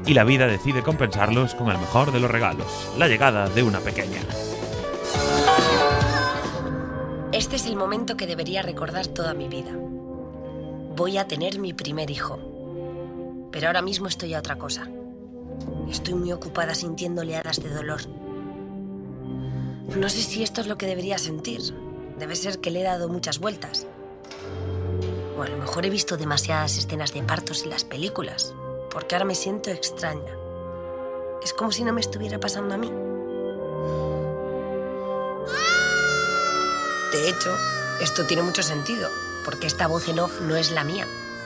y 0.05 0.13
la 0.13 0.23
vida 0.23 0.47
decide 0.47 0.83
compensarlos 0.83 1.55
con 1.55 1.69
el 1.69 1.77
mejor 1.77 2.11
de 2.11 2.19
los 2.19 2.29
regalos, 2.29 2.91
la 2.97 3.07
llegada 3.07 3.49
de 3.49 3.63
una 3.63 3.79
pequeña. 3.79 4.21
Este 7.31 7.55
es 7.55 7.65
el 7.65 7.75
momento 7.75 8.15
que 8.15 8.27
debería 8.27 8.61
recordar 8.61 9.07
toda 9.07 9.33
mi 9.33 9.47
vida. 9.47 9.71
Voy 10.95 11.17
a 11.17 11.27
tener 11.27 11.57
mi 11.57 11.73
primer 11.73 12.11
hijo. 12.11 12.37
Pero 13.51 13.67
ahora 13.67 13.81
mismo 13.81 14.07
estoy 14.07 14.33
a 14.33 14.39
otra 14.39 14.57
cosa. 14.57 14.87
Estoy 15.89 16.13
muy 16.13 16.31
ocupada 16.31 16.75
sintiendo 16.75 17.21
oleadas 17.21 17.61
de 17.61 17.69
dolor. 17.69 18.01
No 19.97 20.09
sé 20.09 20.21
si 20.21 20.43
esto 20.43 20.61
es 20.61 20.67
lo 20.67 20.77
que 20.77 20.85
debería 20.85 21.17
sentir. 21.17 21.61
Debe 22.19 22.35
ser 22.35 22.59
que 22.59 22.71
le 22.71 22.81
he 22.81 22.83
dado 22.83 23.09
muchas 23.09 23.39
vueltas. 23.39 23.87
O 25.37 25.41
a 25.41 25.47
lo 25.47 25.57
mejor 25.57 25.85
he 25.85 25.89
visto 25.89 26.17
demasiadas 26.17 26.77
escenas 26.77 27.13
de 27.13 27.23
partos 27.23 27.63
en 27.63 27.71
las 27.71 27.83
películas, 27.83 28.53
porque 28.93 29.15
ahora 29.15 29.25
me 29.25 29.35
siento 29.35 29.71
extraña. 29.71 30.37
Es 31.43 31.51
como 31.51 31.71
si 31.71 31.83
no 31.83 31.91
me 31.91 31.99
estuviera 31.99 32.39
pasando 32.39 32.75
a 32.75 32.77
mí. 32.77 32.89
De 37.11 37.29
hecho, 37.29 37.53
esto 38.01 38.25
tiene 38.25 38.43
mucho 38.43 38.63
sentido, 38.63 39.09
porque 39.43 39.67
esta 39.67 39.87
voz 39.87 40.07
en 40.07 40.19
off 40.19 40.39
no 40.41 40.55
es 40.55 40.71
la 40.71 40.83
mía, 40.83 41.05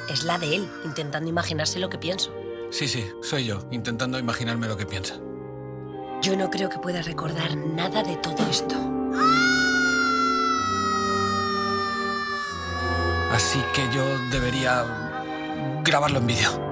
es 0.10 0.24
la 0.24 0.38
de 0.38 0.56
él, 0.56 0.70
intentando 0.86 1.30
imaginarse 1.30 1.80
lo 1.80 1.90
que 1.90 1.98
pienso. 1.98 2.32
Sí, 2.70 2.88
sí, 2.88 3.10
soy 3.22 3.46
yo, 3.46 3.60
intentando 3.72 4.20
imaginarme 4.20 4.68
lo 4.68 4.78
que 4.78 4.86
piensa. 4.86 5.16
Yo 6.22 6.36
no 6.36 6.50
creo 6.50 6.70
que 6.70 6.80
pueda 6.80 7.02
recordar 7.02 7.56
nada 7.56 8.04
de 8.04 8.18
todo 8.18 8.46
esto. 8.50 8.76
Así 13.32 13.64
que 13.74 13.88
yo 13.94 14.06
debería 14.32 14.86
grabarlo 15.84 16.20
en 16.20 16.28
vídeo. 16.28 16.67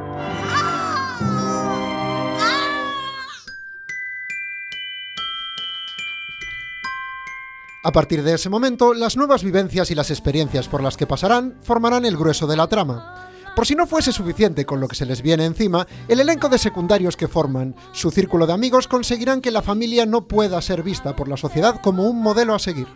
A 7.85 7.91
partir 7.91 8.23
de 8.23 8.33
ese 8.33 8.49
momento, 8.49 8.95
las 8.95 9.15
nuevas 9.15 9.43
vivencias 9.43 9.91
y 9.91 9.95
las 9.95 10.09
experiencias 10.09 10.67
por 10.67 10.81
las 10.81 10.97
que 10.97 11.05
pasarán 11.05 11.55
formarán 11.61 12.03
el 12.03 12.17
grueso 12.17 12.47
de 12.47 12.57
la 12.57 12.65
trama. 12.65 13.29
Por 13.55 13.67
si 13.67 13.75
no 13.75 13.85
fuese 13.85 14.11
suficiente 14.11 14.65
con 14.65 14.79
lo 14.79 14.87
que 14.87 14.95
se 14.95 15.05
les 15.05 15.21
viene 15.21 15.45
encima, 15.45 15.85
el 16.07 16.19
elenco 16.19 16.49
de 16.49 16.57
secundarios 16.57 17.15
que 17.15 17.27
forman 17.27 17.75
su 17.93 18.09
círculo 18.09 18.47
de 18.47 18.53
amigos 18.53 18.87
conseguirán 18.87 19.39
que 19.39 19.51
la 19.51 19.61
familia 19.61 20.07
no 20.07 20.27
pueda 20.27 20.59
ser 20.63 20.81
vista 20.81 21.15
por 21.15 21.27
la 21.27 21.37
sociedad 21.37 21.79
como 21.83 22.09
un 22.09 22.23
modelo 22.23 22.55
a 22.55 22.59
seguir. 22.59 22.87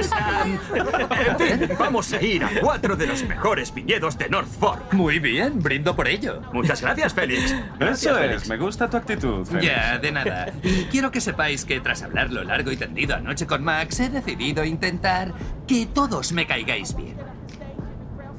En 0.00 1.38
fin, 1.38 1.68
vamos 1.78 2.12
a 2.12 2.22
ir 2.22 2.44
a 2.44 2.50
cuatro 2.60 2.96
de 2.96 3.06
los 3.06 3.22
mejores 3.24 3.72
viñedos 3.72 4.16
de 4.18 4.28
North 4.28 4.48
Fork. 4.48 4.92
Muy 4.92 5.18
bien, 5.18 5.60
brindo 5.62 5.94
por 5.94 6.08
ello. 6.08 6.40
Muchas 6.52 6.80
gracias, 6.80 7.14
Félix. 7.14 7.54
Gracias, 7.78 8.02
Eso 8.12 8.14
Félix. 8.20 8.42
es, 8.42 8.48
me 8.48 8.56
gusta 8.56 8.88
tu 8.88 8.96
actitud. 8.96 9.46
Félix. 9.46 9.66
Ya, 9.66 9.98
de 9.98 10.12
nada. 10.12 10.52
Y 10.62 10.84
quiero 10.84 11.10
que 11.10 11.20
sepáis 11.20 11.64
que 11.64 11.80
tras 11.80 12.02
hablarlo 12.02 12.42
largo 12.44 12.70
y 12.72 12.76
tendido 12.76 13.14
anoche 13.16 13.46
con 13.46 13.62
Max, 13.62 14.00
he 14.00 14.08
decidido 14.08 14.64
intentar 14.64 15.32
que 15.66 15.86
todos 15.86 16.32
me 16.32 16.46
caigáis 16.46 16.94
bien. 16.96 17.16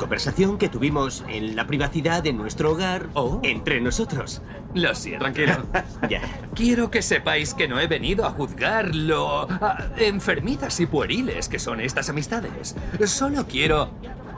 Conversación 0.01 0.57
que 0.57 0.67
tuvimos 0.67 1.23
en 1.29 1.55
la 1.55 1.67
privacidad 1.67 2.23
de 2.23 2.33
nuestro 2.33 2.71
hogar 2.71 3.09
entre 3.43 3.79
nosotros. 3.79 4.41
Lo 4.73 4.95
siento. 4.95 5.25
Tranquilo. 5.25 5.53
Ya. 6.09 6.21
Quiero 6.55 6.89
que 6.89 7.03
sepáis 7.03 7.53
que 7.53 7.67
no 7.67 7.79
he 7.79 7.85
venido 7.85 8.25
a 8.25 8.31
juzgar 8.31 8.95
lo 8.95 9.47
ah, 9.47 9.89
enfermizas 9.97 10.79
y 10.79 10.87
pueriles 10.87 11.47
que 11.47 11.59
son 11.59 11.79
estas 11.81 12.09
amistades. 12.09 12.75
Solo 13.05 13.45
quiero... 13.45 13.91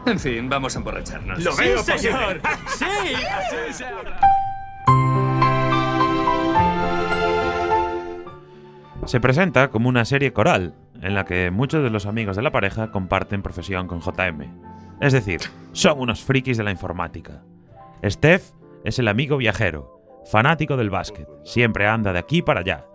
En 0.06 0.20
fin, 0.20 0.50
vamos 0.50 0.76
a 0.76 0.80
emborracharnos. 0.80 1.42
¡Lo 1.42 1.54
Sí, 1.54 1.62
veo 1.64 1.82
señor! 1.82 2.42
¡Sí! 2.68 2.86
así 2.86 3.74
se 3.74 3.86
habla. 3.86 4.20
Se 9.06 9.22
presenta 9.22 9.70
como 9.70 9.88
una 9.88 10.04
serie 10.04 10.34
coral, 10.34 10.76
en 11.02 11.16
la 11.16 11.24
que 11.24 11.52
muchos 11.52 11.84
de 11.84 11.90
los 11.90 12.06
amigos 12.06 12.36
de 12.36 12.42
la 12.42 12.52
pareja 12.52 12.92
comparten 12.92 13.42
profesión 13.42 13.88
con 13.88 14.02
JM. 14.02 14.73
Es 15.04 15.12
decir, 15.12 15.42
son 15.74 16.00
unos 16.00 16.24
frikis 16.24 16.56
de 16.56 16.64
la 16.64 16.72
informática. 16.72 17.44
Steph 18.06 18.54
es 18.86 19.00
el 19.00 19.10
amigo 19.10 19.36
viajero, 19.36 20.02
fanático 20.32 20.78
del 20.78 20.90
básquet, 20.90 21.28
siempre 21.44 21.88
anda 21.88 22.14
de 22.14 22.20
aquí 22.20 22.42
para 22.42 22.62
allá. 22.62 22.86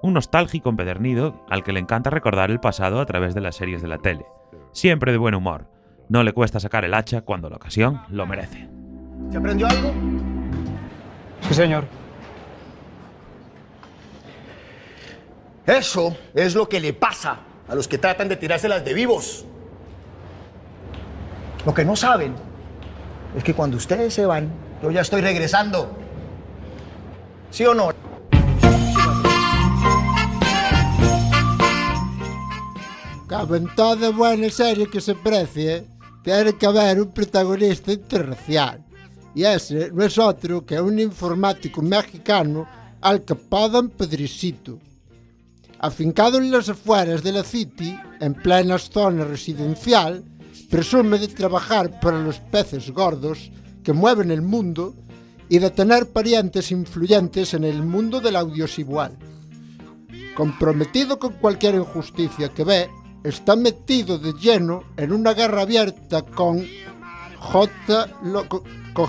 Un 0.00 0.14
nostálgico 0.14 0.70
empedernido 0.70 1.44
al 1.50 1.62
que 1.62 1.74
le 1.74 1.80
encanta 1.80 2.08
recordar 2.08 2.50
el 2.50 2.58
pasado 2.58 3.02
a 3.02 3.04
través 3.04 3.34
de 3.34 3.42
las 3.42 3.56
series 3.56 3.82
de 3.82 3.88
la 3.88 3.98
tele. 3.98 4.24
Siempre 4.72 5.12
de 5.12 5.18
buen 5.18 5.34
humor. 5.34 5.66
No 6.08 6.22
le 6.22 6.32
cuesta 6.32 6.58
sacar 6.58 6.86
el 6.86 6.94
hacha 6.94 7.20
cuando 7.20 7.50
la 7.50 7.56
ocasión 7.56 8.00
lo 8.08 8.26
merece. 8.26 8.66
¿Se 9.30 9.36
aprendió 9.36 9.66
algo? 9.66 9.92
Sí, 11.42 11.52
señor. 11.52 11.84
Eso 15.66 16.16
es 16.32 16.54
lo 16.54 16.66
que 16.66 16.80
le 16.80 16.94
pasa 16.94 17.40
a 17.68 17.74
los 17.74 17.86
que 17.86 17.98
tratan 17.98 18.30
de 18.30 18.36
tirárselas 18.36 18.86
de 18.86 18.94
vivos. 18.94 19.44
Lo 21.66 21.74
que 21.74 21.84
no 21.84 21.96
saben 21.96 22.34
es 23.36 23.44
que 23.44 23.54
cuando 23.54 23.76
ustedes 23.76 24.14
se 24.14 24.26
van, 24.26 24.50
yo 24.82 24.90
ya 24.90 25.00
estoy 25.00 25.20
regresando. 25.20 25.90
¿Sí 27.50 27.64
o 27.64 27.74
no? 27.74 27.90
Como 33.28 33.56
en 33.56 33.74
toda 33.74 34.10
buena 34.10 34.48
serie 34.50 34.88
que 34.88 35.00
se 35.00 35.14
precie, 35.14 35.84
tiene 36.22 36.54
que 36.54 36.66
haber 36.66 37.00
un 37.00 37.10
protagonista 37.10 37.92
interracial. 37.92 38.84
Y 39.34 39.44
ese 39.44 39.90
no 39.92 40.04
es 40.04 40.18
otro 40.18 40.64
que 40.64 40.80
un 40.80 40.98
informático 40.98 41.82
mexicano 41.82 42.66
al 43.00 43.22
que 43.22 43.34
apodan 43.34 43.90
Pedricito. 43.90 44.78
Afincado 45.78 46.38
en 46.38 46.50
las 46.50 46.68
afueras 46.68 47.22
de 47.22 47.32
la 47.32 47.44
City, 47.44 47.98
en 48.20 48.34
plena 48.34 48.78
zona 48.78 49.24
residencial, 49.24 50.24
presume 50.70 51.18
de 51.18 51.28
trabajar 51.28 51.98
para 52.00 52.18
los 52.20 52.38
peces 52.40 52.90
gordos 52.90 53.50
que 53.82 53.92
mueven 53.92 54.30
el 54.30 54.42
mundo 54.42 54.94
y 55.48 55.58
de 55.58 55.70
tener 55.70 56.08
parientes 56.10 56.70
influyentes 56.70 57.54
en 57.54 57.64
el 57.64 57.82
mundo 57.82 58.20
del 58.20 58.36
audiovisual. 58.36 59.16
Comprometido 60.36 61.18
con 61.18 61.32
cualquier 61.34 61.74
injusticia 61.76 62.48
que 62.50 62.64
ve, 62.64 62.88
está 63.24 63.56
metido 63.56 64.18
de 64.18 64.32
lleno 64.34 64.84
en 64.96 65.12
una 65.12 65.32
guerra 65.34 65.62
abierta 65.62 66.22
con 66.22 66.64
J. 67.38 67.70
Lo- 68.24 68.48
con- 68.48 68.62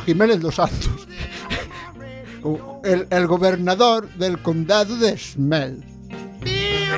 Jiménez 0.06 0.42
Los 0.44 0.56
Santos, 0.56 1.08
el, 2.84 3.08
el 3.10 3.28
gobernador 3.28 4.08
del 4.16 4.40
condado 4.42 4.96
de 4.98 5.18
Smell. 5.18 5.84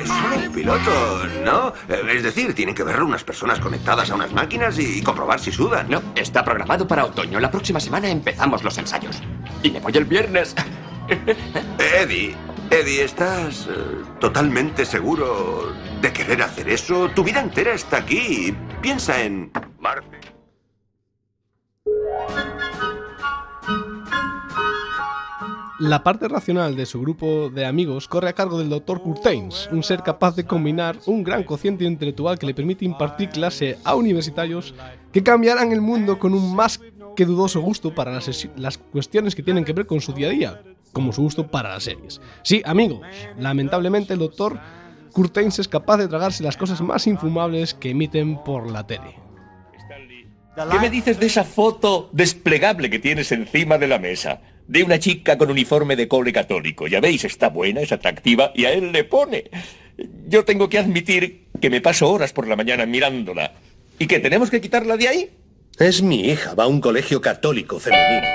Es 0.00 0.08
solo 0.08 0.36
un 0.36 0.52
piloto, 0.52 1.26
¿no? 1.44 1.68
Eh, 1.88 2.02
Es 2.16 2.22
decir, 2.22 2.54
tienen 2.54 2.74
que 2.74 2.82
verlo 2.82 3.06
unas 3.06 3.24
personas 3.24 3.58
conectadas 3.60 4.10
a 4.10 4.14
unas 4.14 4.32
máquinas 4.32 4.78
y 4.78 5.02
comprobar 5.02 5.38
si 5.40 5.52
sudan. 5.52 5.88
No, 5.90 6.02
está 6.14 6.44
programado 6.44 6.86
para 6.86 7.04
otoño. 7.04 7.38
La 7.40 7.50
próxima 7.50 7.80
semana 7.80 8.08
empezamos 8.08 8.62
los 8.64 8.76
ensayos. 8.78 9.20
Y 9.62 9.70
me 9.70 9.80
voy 9.80 9.92
el 9.96 10.04
viernes. 10.04 10.54
Eddie, 11.78 12.34
Eddie, 12.70 13.04
¿estás 13.04 13.66
eh, 13.68 13.74
totalmente 14.20 14.84
seguro 14.84 15.72
de 16.00 16.12
querer 16.12 16.42
hacer 16.42 16.68
eso? 16.68 17.10
Tu 17.10 17.22
vida 17.24 17.40
entera 17.40 17.72
está 17.74 17.98
aquí. 17.98 18.56
Piensa 18.80 19.20
en 19.22 19.50
Marte. 19.80 20.20
La 25.82 26.04
parte 26.04 26.28
racional 26.28 26.76
de 26.76 26.86
su 26.86 27.00
grupo 27.00 27.50
de 27.50 27.66
amigos 27.66 28.06
corre 28.06 28.28
a 28.28 28.34
cargo 28.34 28.56
del 28.56 28.68
Dr. 28.68 29.02
Curtains, 29.02 29.68
un 29.72 29.82
ser 29.82 30.04
capaz 30.04 30.36
de 30.36 30.44
combinar 30.44 30.96
un 31.06 31.24
gran 31.24 31.42
cociente 31.42 31.84
intelectual 31.84 32.38
que 32.38 32.46
le 32.46 32.54
permite 32.54 32.84
impartir 32.84 33.30
clase 33.30 33.78
a 33.82 33.96
universitarios 33.96 34.76
que 35.10 35.24
cambiarán 35.24 35.72
el 35.72 35.80
mundo 35.80 36.20
con 36.20 36.34
un 36.34 36.54
más 36.54 36.80
que 37.16 37.26
dudoso 37.26 37.60
gusto 37.60 37.92
para 37.92 38.12
las, 38.12 38.48
las 38.54 38.78
cuestiones 38.78 39.34
que 39.34 39.42
tienen 39.42 39.64
que 39.64 39.72
ver 39.72 39.86
con 39.86 40.00
su 40.00 40.12
día 40.12 40.28
a 40.28 40.30
día, 40.30 40.62
como 40.92 41.12
su 41.12 41.22
gusto 41.22 41.48
para 41.48 41.70
las 41.70 41.82
series. 41.82 42.20
Sí, 42.44 42.62
amigos, 42.64 43.00
lamentablemente 43.36 44.12
el 44.12 44.20
Dr. 44.20 44.60
Curtains 45.12 45.58
es 45.58 45.66
capaz 45.66 45.96
de 45.96 46.06
tragarse 46.06 46.44
las 46.44 46.56
cosas 46.56 46.80
más 46.80 47.08
infumables 47.08 47.74
que 47.74 47.90
emiten 47.90 48.40
por 48.44 48.70
la 48.70 48.86
tele. 48.86 49.16
¿Qué 50.54 50.78
me 50.78 50.90
dices 50.90 51.18
de 51.18 51.26
esa 51.26 51.42
foto 51.42 52.08
desplegable 52.12 52.88
que 52.88 53.00
tienes 53.00 53.32
encima 53.32 53.78
de 53.78 53.88
la 53.88 53.98
mesa? 53.98 54.42
De 54.66 54.82
una 54.82 54.98
chica 54.98 55.36
con 55.36 55.50
uniforme 55.50 55.96
de 55.96 56.08
cobre 56.08 56.32
católico. 56.32 56.86
Ya 56.86 57.00
veis, 57.00 57.24
está 57.24 57.48
buena, 57.48 57.80
es 57.80 57.92
atractiva 57.92 58.52
y 58.54 58.64
a 58.64 58.72
él 58.72 58.92
le 58.92 59.04
pone. 59.04 59.44
Yo 60.26 60.44
tengo 60.44 60.68
que 60.68 60.78
admitir 60.78 61.48
que 61.60 61.70
me 61.70 61.80
paso 61.80 62.10
horas 62.10 62.32
por 62.32 62.48
la 62.48 62.56
mañana 62.56 62.86
mirándola. 62.86 63.52
¿Y 63.98 64.06
que 64.06 64.20
tenemos 64.20 64.50
que 64.50 64.60
quitarla 64.60 64.96
de 64.96 65.08
ahí? 65.08 65.30
Es 65.78 66.02
mi 66.02 66.28
hija, 66.28 66.54
va 66.54 66.64
a 66.64 66.68
un 66.68 66.80
colegio 66.80 67.20
católico 67.20 67.78
femenino. 67.78 68.28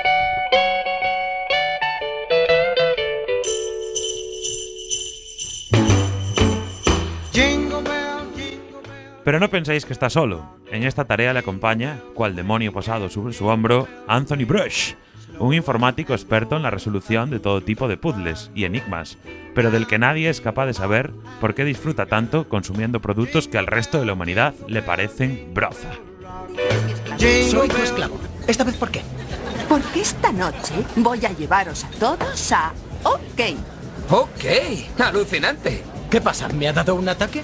Pero 9.28 9.42
no 9.42 9.50
penséis 9.50 9.84
que 9.86 9.92
está 9.92 10.10
solo. 10.10 10.58
En 10.72 10.84
esta 10.84 11.04
tarea 11.04 11.34
le 11.34 11.40
acompaña, 11.40 12.00
cual 12.14 12.34
demonio 12.34 12.72
posado 12.72 13.10
sobre 13.10 13.34
su 13.34 13.46
hombro, 13.48 13.86
Anthony 14.08 14.46
Brush, 14.46 14.94
un 15.40 15.54
informático 15.54 16.14
experto 16.14 16.56
en 16.56 16.64
la 16.64 16.72
resolución 16.72 17.30
de 17.30 17.40
todo 17.40 17.62
tipo 17.62 17.88
de 17.88 17.98
puzzles 17.98 18.52
y 18.56 18.66
enigmas, 18.66 19.18
pero 19.54 19.72
del 19.72 19.88
que 19.88 20.00
nadie 20.00 20.30
es 20.30 20.42
capaz 20.42 20.66
de 20.66 20.74
saber 20.74 21.12
por 21.40 21.56
qué 21.56 21.66
disfruta 21.66 22.06
tanto 22.06 22.48
consumiendo 22.48 23.02
productos 23.02 23.48
que 23.48 23.58
al 23.58 23.68
resto 23.68 24.00
de 24.00 24.06
la 24.06 24.14
humanidad 24.14 24.54
le 24.68 24.82
parecen 24.82 25.52
broza. 25.54 25.92
Soy 27.18 27.68
tu 27.68 27.78
esclavo. 27.78 28.20
¿Esta 28.48 28.64
vez 28.64 28.76
por 28.76 28.92
qué? 28.92 29.02
Porque 29.68 30.02
esta 30.02 30.32
noche 30.32 30.74
voy 30.96 31.26
a 31.26 31.32
llevaros 31.32 31.84
a 31.84 31.90
todos 31.92 32.52
a 32.52 32.74
OK. 33.04 33.58
Ok, 34.10 34.46
alucinante. 35.00 35.97
¿Qué 36.10 36.22
pasa? 36.22 36.48
¿Me 36.50 36.68
ha 36.68 36.74
dado 36.74 36.96
un 36.96 37.10
ataque? 37.10 37.42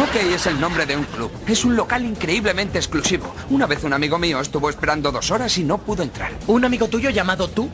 Ok 0.00 0.14
es 0.34 0.46
el 0.46 0.60
nombre 0.60 0.86
de 0.86 0.96
un 0.96 1.04
club. 1.04 1.30
Es 1.46 1.64
un 1.64 1.74
local 1.74 2.04
increíblemente 2.04 2.78
exclusivo. 2.78 3.34
Una 3.50 3.66
vez 3.66 3.82
un 3.84 3.92
amigo 3.92 4.18
mío 4.18 4.40
estuvo 4.40 4.70
esperando 4.70 5.10
dos 5.10 5.30
horas 5.30 5.56
y 5.58 5.64
no 5.64 5.78
pudo 5.78 6.02
entrar. 6.02 6.32
¿Un 6.46 6.64
amigo 6.64 6.88
tuyo 6.88 7.10
llamado 7.10 7.48
tú? 7.48 7.68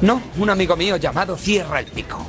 No, 0.00 0.22
un 0.38 0.50
amigo 0.50 0.76
mío 0.76 0.96
llamado 0.96 1.36
Cierra 1.36 1.80
el 1.80 1.86
Pico. 1.86 2.24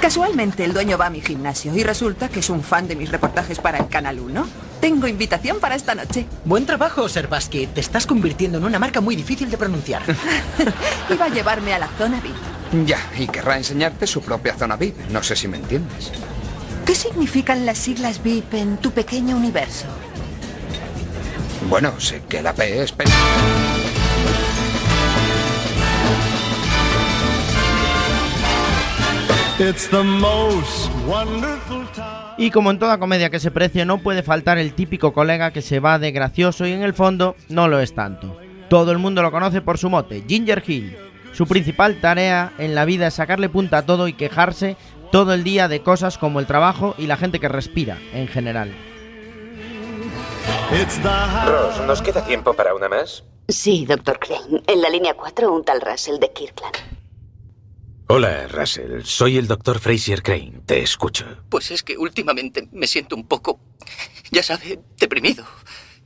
Casualmente 0.00 0.64
el 0.64 0.72
dueño 0.72 0.98
va 0.98 1.06
a 1.06 1.10
mi 1.10 1.20
gimnasio 1.20 1.74
y 1.76 1.82
resulta 1.82 2.28
que 2.28 2.40
es 2.40 2.50
un 2.50 2.62
fan 2.62 2.88
de 2.88 2.96
mis 2.96 3.10
reportajes 3.10 3.58
para 3.58 3.78
el 3.78 3.88
Canal 3.88 4.18
1. 4.18 4.46
Tengo 4.80 5.06
invitación 5.06 5.58
para 5.58 5.74
esta 5.74 5.94
noche. 5.94 6.26
Buen 6.44 6.66
trabajo, 6.66 7.08
Serbaski. 7.08 7.66
Te 7.66 7.80
estás 7.80 8.06
convirtiendo 8.06 8.58
en 8.58 8.64
una 8.64 8.78
marca 8.78 9.00
muy 9.00 9.16
difícil 9.16 9.50
de 9.50 9.58
pronunciar. 9.58 10.02
Iba 11.10 11.24
a 11.24 11.28
llevarme 11.28 11.74
a 11.74 11.80
la 11.80 11.88
zona 11.98 12.20
VIP. 12.20 12.57
Ya, 12.86 12.98
y 13.18 13.26
querrá 13.26 13.56
enseñarte 13.56 14.06
su 14.06 14.20
propia 14.22 14.54
zona 14.54 14.76
VIP. 14.76 14.96
No 15.10 15.22
sé 15.22 15.36
si 15.36 15.48
me 15.48 15.56
entiendes. 15.56 16.10
¿Qué 16.84 16.94
significan 16.94 17.66
las 17.66 17.78
siglas 17.78 18.22
VIP 18.22 18.54
en 18.54 18.76
tu 18.78 18.90
pequeño 18.92 19.36
universo? 19.36 19.86
Bueno, 21.68 21.98
sé 22.00 22.22
que 22.28 22.40
la 22.42 22.54
P 22.54 22.82
es... 22.82 22.92
pe- 22.92 23.04
It's 29.60 29.88
the 29.90 30.04
most 30.04 30.88
wonderful 31.06 31.84
time. 31.92 32.06
Y 32.38 32.50
como 32.52 32.70
en 32.70 32.78
toda 32.78 32.98
comedia 32.98 33.28
que 33.30 33.40
se 33.40 33.50
precie, 33.50 33.84
no 33.84 33.98
puede 33.98 34.22
faltar 34.22 34.56
el 34.58 34.72
típico 34.72 35.12
colega 35.12 35.50
que 35.50 35.62
se 35.62 35.80
va 35.80 35.98
de 35.98 36.12
gracioso 36.12 36.64
y 36.66 36.72
en 36.72 36.82
el 36.82 36.94
fondo 36.94 37.34
no 37.48 37.66
lo 37.66 37.80
es 37.80 37.92
tanto. 37.94 38.38
Todo 38.70 38.92
el 38.92 38.98
mundo 38.98 39.20
lo 39.22 39.32
conoce 39.32 39.60
por 39.60 39.76
su 39.76 39.90
mote, 39.90 40.22
Ginger 40.28 40.62
Hill. 40.64 40.96
Su 41.38 41.46
principal 41.46 42.00
tarea 42.00 42.52
en 42.58 42.74
la 42.74 42.84
vida 42.84 43.06
es 43.06 43.14
sacarle 43.14 43.48
punta 43.48 43.78
a 43.78 43.86
todo 43.86 44.08
y 44.08 44.12
quejarse 44.12 44.76
todo 45.12 45.34
el 45.34 45.44
día 45.44 45.68
de 45.68 45.84
cosas 45.84 46.18
como 46.18 46.40
el 46.40 46.48
trabajo 46.48 46.96
y 46.98 47.06
la 47.06 47.16
gente 47.16 47.38
que 47.38 47.46
respira, 47.46 47.96
en 48.12 48.26
general. 48.26 48.74
Ross, 51.46 51.80
¿nos 51.86 52.02
queda 52.02 52.26
tiempo 52.26 52.54
para 52.54 52.74
una 52.74 52.88
más? 52.88 53.22
Sí, 53.46 53.86
doctor 53.86 54.18
Crane. 54.18 54.64
En 54.66 54.82
la 54.82 54.90
línea 54.90 55.14
4, 55.14 55.52
un 55.52 55.64
tal 55.64 55.80
Russell 55.80 56.18
de 56.18 56.32
Kirkland. 56.32 56.74
Hola, 58.08 58.48
Russell. 58.48 59.04
Soy 59.04 59.36
el 59.36 59.46
doctor 59.46 59.78
Fraser 59.78 60.24
Crane. 60.24 60.54
Te 60.66 60.82
escucho. 60.82 61.24
Pues 61.50 61.70
es 61.70 61.84
que 61.84 61.96
últimamente 61.96 62.68
me 62.72 62.88
siento 62.88 63.14
un 63.14 63.28
poco, 63.28 63.60
ya 64.32 64.42
sabe, 64.42 64.80
deprimido. 64.98 65.44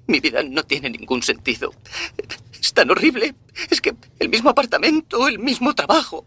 Mi 0.06 0.20
vida 0.20 0.42
no 0.42 0.62
tiene 0.64 0.90
ningún 0.90 1.22
sentido. 1.22 1.72
Es 2.62 2.72
tan 2.72 2.90
horrible. 2.90 3.34
Es 3.70 3.80
que 3.80 3.92
el 4.20 4.28
mismo 4.28 4.48
apartamento, 4.50 5.26
el 5.26 5.38
mismo 5.40 5.74
trabajo. 5.74 6.24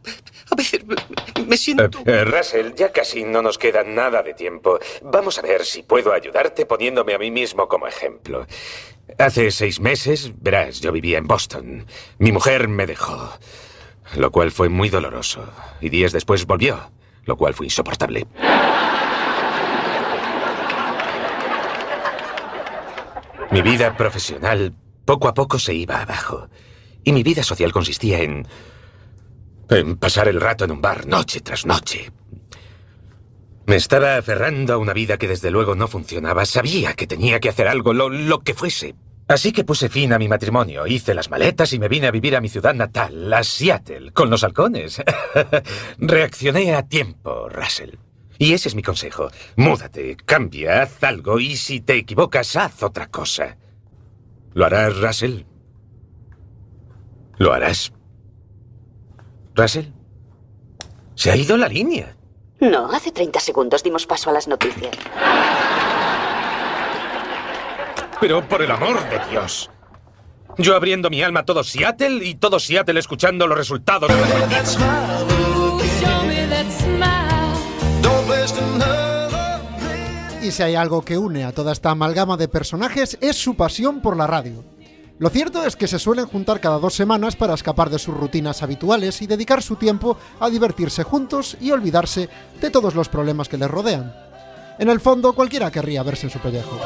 A 0.52 0.56
veces 0.56 0.82
me- 1.48 1.58
siento... 1.58 2.00
Eh, 2.00 2.04
eh, 2.08 2.26
Russell, 2.26 2.74
ya 2.76 2.92
casi 2.92 3.24
no 3.24 3.42
nos 3.42 3.58
queda 3.58 3.84
nada 3.84 4.22
de 4.22 4.34
tiempo. 4.34 4.78
Vamos 5.02 5.40
a 5.40 5.42
ver 5.42 5.64
si 5.66 5.84
puedo 5.84 6.12
ayudarte 6.14 6.66
poniéndome 6.66 7.14
a 7.14 7.18
mí 7.18 7.32
mismo 7.32 7.68
como 7.70 7.88
ejemplo. 7.88 8.46
Hace 9.18 9.50
seis 9.52 9.80
meses, 9.80 10.32
verás, 10.42 10.82
yo 10.82 10.92
vivía 10.92 11.18
en 11.18 11.28
Boston. 11.28 11.86
Mi 12.18 12.32
mujer 12.34 12.68
me 12.68 12.86
dejó, 12.86 13.32
lo 14.18 14.30
cual 14.32 14.52
fue 14.52 14.68
muy 14.68 14.90
doloroso. 14.90 15.48
Y 15.80 15.90
días 15.90 16.12
después 16.12 16.46
volvió, 16.46 16.92
lo 17.24 17.38
cual 17.38 17.54
fue 17.54 17.68
insoportable. 17.68 18.28
Mi 23.52 23.62
vida 23.62 23.96
profesional 23.96 24.74
poco 25.06 25.28
a 25.28 25.34
poco 25.34 25.60
se 25.60 25.74
iba 25.74 26.02
abajo. 26.02 26.50
Y 27.04 27.14
mi 27.14 27.24
vida 27.24 27.44
social 27.44 27.72
consistía 27.72 28.22
en... 28.22 28.48
en 29.70 29.98
pasar 29.98 30.28
el 30.28 30.42
rato 30.42 30.66
en 30.66 30.72
un 30.72 30.82
bar 30.82 31.08
noche 31.08 31.42
tras 31.42 31.66
noche. 31.66 32.12
Me 33.68 33.78
estaba 33.78 34.18
aferrando 34.18 34.74
a 34.74 34.78
una 34.78 34.94
vida 34.94 35.18
que 35.18 35.28
desde 35.28 35.50
luego 35.52 35.76
no 35.76 35.88
funcionaba. 35.88 36.46
Sabía 36.46 36.94
que 36.94 37.08
tenía 37.08 37.40
que 37.40 37.50
hacer 37.50 37.68
algo, 37.68 37.94
lo, 37.94 38.10
lo 38.10 38.42
que 38.42 38.54
fuese. 38.54 38.96
Así 39.28 39.52
que 39.52 39.64
puse 39.64 39.90
fin 39.90 40.14
a 40.14 40.20
mi 40.20 40.28
matrimonio, 40.28 40.86
hice 40.86 41.16
las 41.16 41.32
maletas 41.32 41.74
y 41.74 41.80
me 41.80 41.88
vine 41.88 42.06
a 42.06 42.12
vivir 42.12 42.36
a 42.36 42.42
mi 42.42 42.48
ciudad 42.48 42.76
natal, 42.76 43.34
a 43.34 43.44
Seattle, 43.44 44.12
con 44.12 44.30
los 44.30 44.44
halcones. 44.44 45.02
Reaccioné 45.98 46.76
a 46.76 46.88
tiempo, 46.88 47.50
Russell. 47.50 47.96
Y 48.38 48.54
ese 48.54 48.70
es 48.70 48.76
mi 48.76 48.84
consejo. 48.84 49.32
Múdate, 49.56 50.16
cambia, 50.26 50.84
haz 50.84 51.04
algo 51.04 51.40
y 51.40 51.56
si 51.56 51.82
te 51.82 51.96
equivocas, 51.96 52.56
haz 52.56 52.84
otra 52.84 53.08
cosa. 53.08 53.58
¿Lo 54.56 54.66
harás, 54.66 54.98
Russell? 55.02 55.42
¿Lo 57.38 57.52
harás? 57.52 57.92
¿Russell? 59.54 59.88
Se 61.14 61.30
ha 61.30 61.36
ido 61.36 61.58
la 61.58 61.68
línea. 61.68 62.16
No, 62.62 62.90
hace 62.90 63.12
30 63.12 63.38
segundos 63.42 63.84
dimos 63.84 64.08
paso 64.08 64.30
a 64.30 64.34
las 64.34 64.48
noticias. 64.48 64.96
Pero 68.22 68.48
por 68.48 68.62
el 68.62 68.72
amor 68.72 68.98
de 69.10 69.20
Dios. 69.30 69.70
Yo 70.58 70.74
abriendo 70.74 71.10
mi 71.10 71.22
alma 71.22 71.42
a 71.42 71.46
todo 71.46 71.62
Seattle 71.62 72.26
y 72.26 72.36
todo 72.36 72.58
Seattle 72.58 72.98
escuchando 72.98 73.48
los 73.48 73.58
resultados. 73.58 74.10
Y 80.46 80.52
si 80.52 80.62
hay 80.62 80.76
algo 80.76 81.02
que 81.02 81.18
une 81.18 81.44
a 81.44 81.54
toda 81.54 81.72
esta 81.72 81.90
amalgama 81.90 82.38
de 82.38 82.48
personajes 82.48 83.18
es 83.20 83.36
su 83.36 83.56
pasión 83.56 84.00
por 84.00 84.16
la 84.16 84.28
radio. 84.28 84.64
Lo 85.18 85.32
cierto 85.32 85.66
es 85.66 85.76
que 85.76 85.88
se 85.88 85.98
suelen 85.98 86.28
juntar 86.28 86.60
cada 86.60 86.78
dos 86.78 86.94
semanas 86.94 87.36
para 87.36 87.56
escapar 87.56 87.90
de 87.90 87.98
sus 87.98 88.16
rutinas 88.16 88.62
habituales 88.62 89.24
y 89.24 89.28
dedicar 89.28 89.64
su 89.64 89.76
tiempo 89.76 90.18
a 90.40 90.52
divertirse 90.52 91.02
juntos 91.02 91.58
y 91.60 91.72
olvidarse 91.72 92.30
de 92.62 92.70
todos 92.70 92.94
los 92.94 93.10
problemas 93.10 93.50
que 93.50 93.58
les 93.58 93.72
rodean. 93.72 94.14
En 94.78 94.88
el 94.88 95.00
fondo, 95.00 95.34
cualquiera 95.34 95.72
querría 95.72 96.04
verse 96.04 96.28
en 96.28 96.32
su 96.32 96.38
pellejo. 96.38 96.80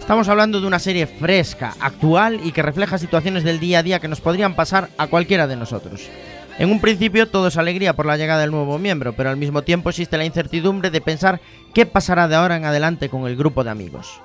Estamos 0.00 0.28
hablando 0.28 0.62
de 0.62 0.66
una 0.66 0.78
serie 0.78 1.06
fresca, 1.06 1.74
actual 1.78 2.40
y 2.42 2.52
que 2.52 2.62
refleja 2.62 2.96
situaciones 2.96 3.44
del 3.44 3.60
día 3.60 3.80
a 3.80 3.82
día 3.82 4.00
que 4.00 4.08
nos 4.08 4.22
podrían 4.22 4.56
pasar 4.56 4.88
a 4.96 5.08
cualquiera 5.08 5.46
de 5.46 5.56
nosotros. 5.56 6.08
En 6.56 6.70
un 6.70 6.80
principio 6.80 7.28
todo 7.28 7.48
es 7.48 7.56
alegría 7.56 7.96
por 7.96 8.06
la 8.06 8.16
llegada 8.16 8.42
del 8.42 8.52
nuevo 8.52 8.78
miembro, 8.78 9.12
pero 9.12 9.28
al 9.28 9.36
mismo 9.36 9.62
tiempo 9.62 9.90
existe 9.90 10.16
la 10.16 10.24
incertidumbre 10.24 10.90
de 10.90 11.00
pensar 11.00 11.40
qué 11.74 11.84
pasará 11.84 12.28
de 12.28 12.36
ahora 12.36 12.56
en 12.56 12.64
adelante 12.64 13.08
con 13.08 13.26
el 13.26 13.36
grupo 13.36 13.64
de 13.64 13.70
amigos. 13.70 14.20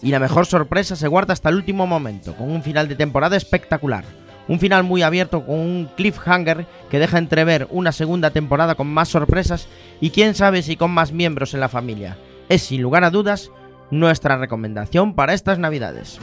Y 0.00 0.10
la 0.10 0.20
mejor 0.20 0.46
sorpresa 0.46 0.94
se 0.94 1.08
guarda 1.08 1.32
hasta 1.32 1.48
el 1.48 1.56
último 1.56 1.86
momento, 1.88 2.36
con 2.36 2.50
un 2.50 2.62
final 2.62 2.86
de 2.86 2.94
temporada 2.94 3.36
espectacular. 3.36 4.04
Un 4.46 4.60
final 4.60 4.84
muy 4.84 5.02
abierto 5.02 5.44
con 5.44 5.58
un 5.58 5.88
cliffhanger 5.96 6.66
que 6.88 6.98
deja 7.00 7.18
entrever 7.18 7.66
una 7.70 7.90
segunda 7.90 8.30
temporada 8.30 8.76
con 8.76 8.86
más 8.86 9.08
sorpresas 9.08 9.66
y 10.00 10.10
quién 10.10 10.34
sabe 10.34 10.62
si 10.62 10.76
con 10.76 10.90
más 10.92 11.12
miembros 11.12 11.52
en 11.54 11.60
la 11.60 11.68
familia. 11.68 12.16
Es 12.48 12.62
sin 12.62 12.82
lugar 12.82 13.02
a 13.02 13.10
dudas 13.10 13.50
nuestra 13.90 14.36
recomendación 14.36 15.14
para 15.14 15.34
estas 15.34 15.58
navidades. 15.58 16.18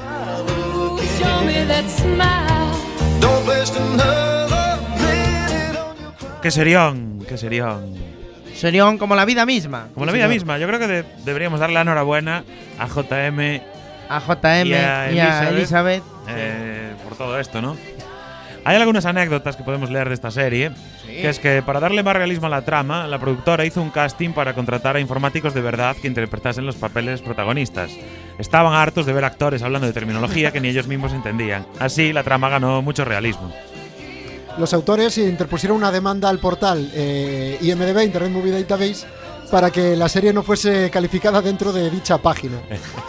¡Qué 6.41 6.51
serión! 6.51 7.25
¡Qué 7.27 7.37
serión! 7.37 7.93
Serión 8.55 8.97
como 8.97 9.15
la 9.15 9.25
vida 9.25 9.45
misma. 9.45 9.87
Como 9.93 10.05
la 10.05 10.11
vida 10.11 10.27
misma, 10.27 10.57
yo 10.57 10.67
creo 10.67 10.79
que 10.79 10.87
de- 10.87 11.05
deberíamos 11.25 11.59
darle 11.59 11.75
la 11.75 11.81
enhorabuena 11.81 12.43
a 12.77 12.87
JM 12.87 13.61
A 14.09 14.19
JM 14.19 14.67
y 14.67 14.73
a 14.73 15.09
Elizabeth, 15.09 15.53
Elizabeth. 15.53 16.03
eh, 16.29 16.91
por 17.03 17.15
todo 17.17 17.39
esto, 17.39 17.61
¿no? 17.61 17.77
Hay 18.65 18.75
algunas 18.75 19.05
anécdotas 19.05 19.55
que 19.55 19.63
podemos 19.63 19.89
leer 19.89 20.09
de 20.09 20.15
esta 20.15 20.31
serie, 20.31 20.71
que 21.05 21.29
es 21.29 21.39
que 21.39 21.61
para 21.61 21.79
darle 21.79 22.03
más 22.03 22.15
realismo 22.15 22.47
a 22.47 22.49
la 22.49 22.61
trama, 22.63 23.07
la 23.07 23.17
productora 23.17 23.63
hizo 23.65 23.81
un 23.81 23.89
casting 23.89 24.31
para 24.31 24.53
contratar 24.53 24.97
a 24.97 24.99
informáticos 24.99 25.53
de 25.53 25.61
verdad 25.61 25.95
que 25.95 26.07
interpretasen 26.09 26.65
los 26.65 26.75
papeles 26.75 27.21
protagonistas. 27.21 27.89
Estaban 28.37 28.73
hartos 28.73 29.05
de 29.05 29.13
ver 29.13 29.23
actores 29.23 29.63
hablando 29.63 29.87
de 29.87 29.93
terminología 29.93 30.51
que 30.51 30.59
ni 30.59 30.67
ellos 30.67 30.87
mismos 30.87 31.13
entendían. 31.13 31.65
Así, 31.79 32.11
la 32.11 32.23
trama 32.23 32.49
ganó 32.49 32.81
mucho 32.81 33.05
realismo. 33.05 33.51
Los 34.59 34.73
autores 34.73 35.17
interpusieron 35.17 35.77
una 35.77 35.89
demanda 35.89 36.27
al 36.27 36.37
portal 36.39 36.91
eh, 36.93 37.57
IMDB, 37.61 38.03
Internet 38.03 38.31
Movie 38.31 38.51
Database, 38.51 39.07
para 39.49 39.71
que 39.71 39.95
la 39.95 40.09
serie 40.09 40.33
no 40.33 40.43
fuese 40.43 40.89
calificada 40.91 41.41
dentro 41.41 41.71
de 41.71 41.89
dicha 41.89 42.17
página. 42.17 42.59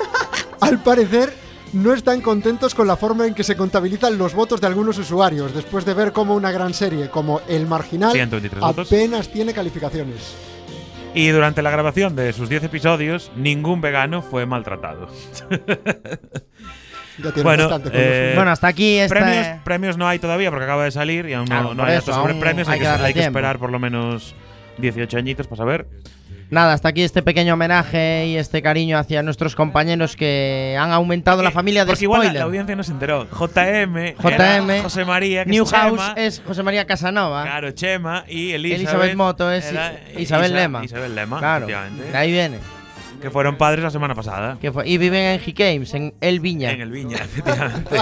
Al 0.60 0.80
parecer, 0.80 1.34
no 1.72 1.92
están 1.92 2.20
contentos 2.20 2.72
con 2.72 2.86
la 2.86 2.96
forma 2.96 3.26
en 3.26 3.34
que 3.34 3.42
se 3.42 3.56
contabilizan 3.56 4.16
los 4.16 4.32
votos 4.32 4.60
de 4.60 4.68
algunos 4.68 4.96
usuarios, 4.98 5.52
después 5.52 5.84
de 5.84 5.94
ver 5.94 6.12
cómo 6.12 6.36
una 6.36 6.52
gran 6.52 6.72
serie 6.72 7.10
como 7.10 7.40
El 7.48 7.66
Marginal 7.66 8.12
123 8.12 8.60
votos. 8.60 8.86
apenas 8.86 9.28
tiene 9.32 9.52
calificaciones. 9.52 10.34
Y 11.14 11.28
durante 11.30 11.62
la 11.62 11.70
grabación 11.72 12.14
de 12.14 12.32
sus 12.32 12.48
10 12.48 12.64
episodios, 12.64 13.32
ningún 13.34 13.80
vegano 13.80 14.22
fue 14.22 14.46
maltratado. 14.46 15.08
Ya 17.18 17.42
bueno, 17.42 17.64
bastante 17.64 17.90
con 17.90 18.00
eh, 18.00 18.26
los- 18.28 18.34
Bueno, 18.36 18.50
hasta 18.50 18.66
aquí 18.68 18.98
esta- 18.98 19.14
premios, 19.14 19.46
premios 19.64 19.96
no 19.96 20.08
hay 20.08 20.18
todavía 20.18 20.50
porque 20.50 20.64
acaba 20.64 20.84
de 20.84 20.90
salir 20.90 21.26
y 21.28 21.34
aún 21.34 21.44
no- 21.46 21.54
Claro, 21.54 21.74
no, 21.74 21.76
por 21.82 21.88
hay 21.90 21.96
eso, 21.96 22.06
datos 22.10 22.22
sobre 22.22 22.34
premios. 22.34 22.68
hay 22.68 22.74
Hay, 22.74 22.80
que 22.80 22.86
hay 22.88 23.14
que 23.14 23.20
esperar 23.24 23.58
por 23.58 23.70
lo 23.70 23.78
menos 23.78 24.34
18 24.78 25.18
añitos 25.18 25.46
para 25.46 25.58
saber. 25.58 25.86
Nada, 26.48 26.72
hasta 26.72 26.88
aquí 26.88 27.02
este 27.02 27.22
pequeño 27.22 27.54
homenaje 27.54 28.26
y 28.26 28.36
este 28.36 28.60
cariño 28.60 28.98
hacia 28.98 29.22
nuestros 29.22 29.54
compañeros 29.54 30.16
que 30.16 30.76
han 30.80 30.90
aumentado 30.90 31.44
la 31.44 31.52
familia 31.52 31.84
de 31.84 31.92
Porque 31.92 32.04
igual 32.06 32.22
la, 32.22 32.24
spoiler. 32.24 32.40
la 32.40 32.46
audiencia 32.46 32.74
no 32.74 32.82
se 32.82 32.90
enteró. 32.90 33.28
JM, 33.30 34.14
JM, 34.16 34.70
era 34.70 34.82
José 34.82 35.04
María, 35.04 35.44
que 35.44 35.50
Newhouse 35.50 36.00
es 36.16 36.38
es 36.40 36.42
José 36.44 36.64
María 36.64 36.86
Casanova. 36.86 37.44
Claro, 37.44 37.70
Chema 37.70 38.24
y 38.26 38.50
Elizabeth, 38.50 38.80
Elizabeth 38.80 39.14
Moto 39.14 39.52
es 39.52 39.70
era 39.70 39.92
Isabel 40.18 40.50
Isa- 40.50 40.60
Lema. 40.60 40.84
Isabel 40.84 41.14
Lema, 41.14 41.38
Claro, 41.38 41.66
efectivamente. 41.66 42.10
de 42.10 42.16
ahí 42.18 42.32
viene. 42.32 42.58
Que 43.20 43.30
fueron 43.30 43.56
padres 43.56 43.82
la 43.84 43.90
semana 43.90 44.14
pasada. 44.14 44.56
Que 44.60 44.72
fue- 44.72 44.88
y 44.88 44.98
viven 44.98 45.20
en 45.22 45.40
He 45.44 45.52
Games, 45.52 45.92
en 45.94 46.14
El 46.20 46.40
Viña. 46.40 46.70
En 46.72 46.80
el 46.80 46.90
Viña, 46.90 47.16
efectivamente. 47.18 47.96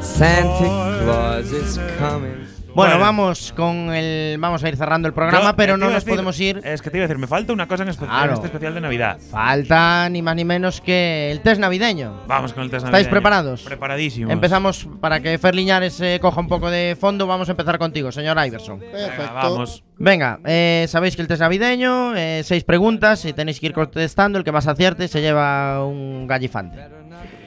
Santa 0.00 0.98
Claus 1.02 1.52
is 1.52 1.78
coming. 1.98 2.47
Bueno, 2.74 2.92
Bueno. 2.92 2.98
vamos 3.00 3.52
con 3.56 3.92
el 3.94 4.38
vamos 4.38 4.62
a 4.62 4.68
ir 4.68 4.76
cerrando 4.76 5.08
el 5.08 5.14
programa, 5.14 5.50
Yo, 5.50 5.56
pero 5.56 5.72
eh, 5.74 5.76
te 5.76 5.80
no 5.80 5.86
nos 5.90 6.04
decir- 6.04 6.10
podemos 6.10 6.38
ir. 6.40 6.60
Es 6.64 6.80
que 6.82 6.90
te 6.90 6.98
iba 6.98 7.04
a 7.04 7.08
decir, 7.08 7.18
me 7.18 7.26
falta 7.26 7.52
una 7.52 7.66
cosa 7.66 7.82
en, 7.82 7.88
espe- 7.88 8.02
en 8.02 8.08
Claro. 8.08 8.34
este 8.34 8.46
especial 8.46 8.74
de 8.74 8.80
Navidad. 8.80 9.18
Falta 9.30 10.08
ni 10.10 10.22
más 10.22 10.36
ni 10.36 10.44
menos 10.44 10.80
que 10.80 11.30
el 11.32 11.40
test 11.40 11.60
navideño. 11.60 12.22
Vamos 12.28 12.52
con 12.52 12.62
el 12.64 12.70
test 12.70 12.84
¿Estáis 12.84 13.06
navideño. 13.06 13.10
preparados? 13.10 13.62
Preparadísimos. 13.62 14.32
Empezamos 14.32 14.86
para 15.00 15.20
que 15.20 15.38
Fer 15.38 15.54
Liñares 15.54 16.00
eh, 16.00 16.18
coja 16.20 16.40
un 16.40 16.48
poco 16.48 16.70
de 16.70 16.96
fondo. 17.00 17.26
Vamos 17.26 17.48
a 17.48 17.52
empezar 17.52 17.78
contigo, 17.78 18.12
señor 18.12 18.36
Iverson. 18.46 18.78
Venga, 18.80 19.32
vamos. 19.34 19.82
Venga, 19.96 20.38
eh, 20.44 20.86
sabéis 20.88 21.16
que 21.16 21.22
el 21.22 21.28
test 21.28 21.40
navideño, 21.40 22.14
eh, 22.16 22.42
seis 22.44 22.62
preguntas 22.64 23.24
y 23.24 23.32
tenéis 23.32 23.58
que 23.58 23.66
ir 23.66 23.72
contestando. 23.72 24.38
El 24.38 24.44
que 24.44 24.52
más 24.52 24.66
acierte 24.68 25.08
se 25.08 25.20
lleva 25.20 25.84
un 25.84 26.26
gallifante. 26.28 26.78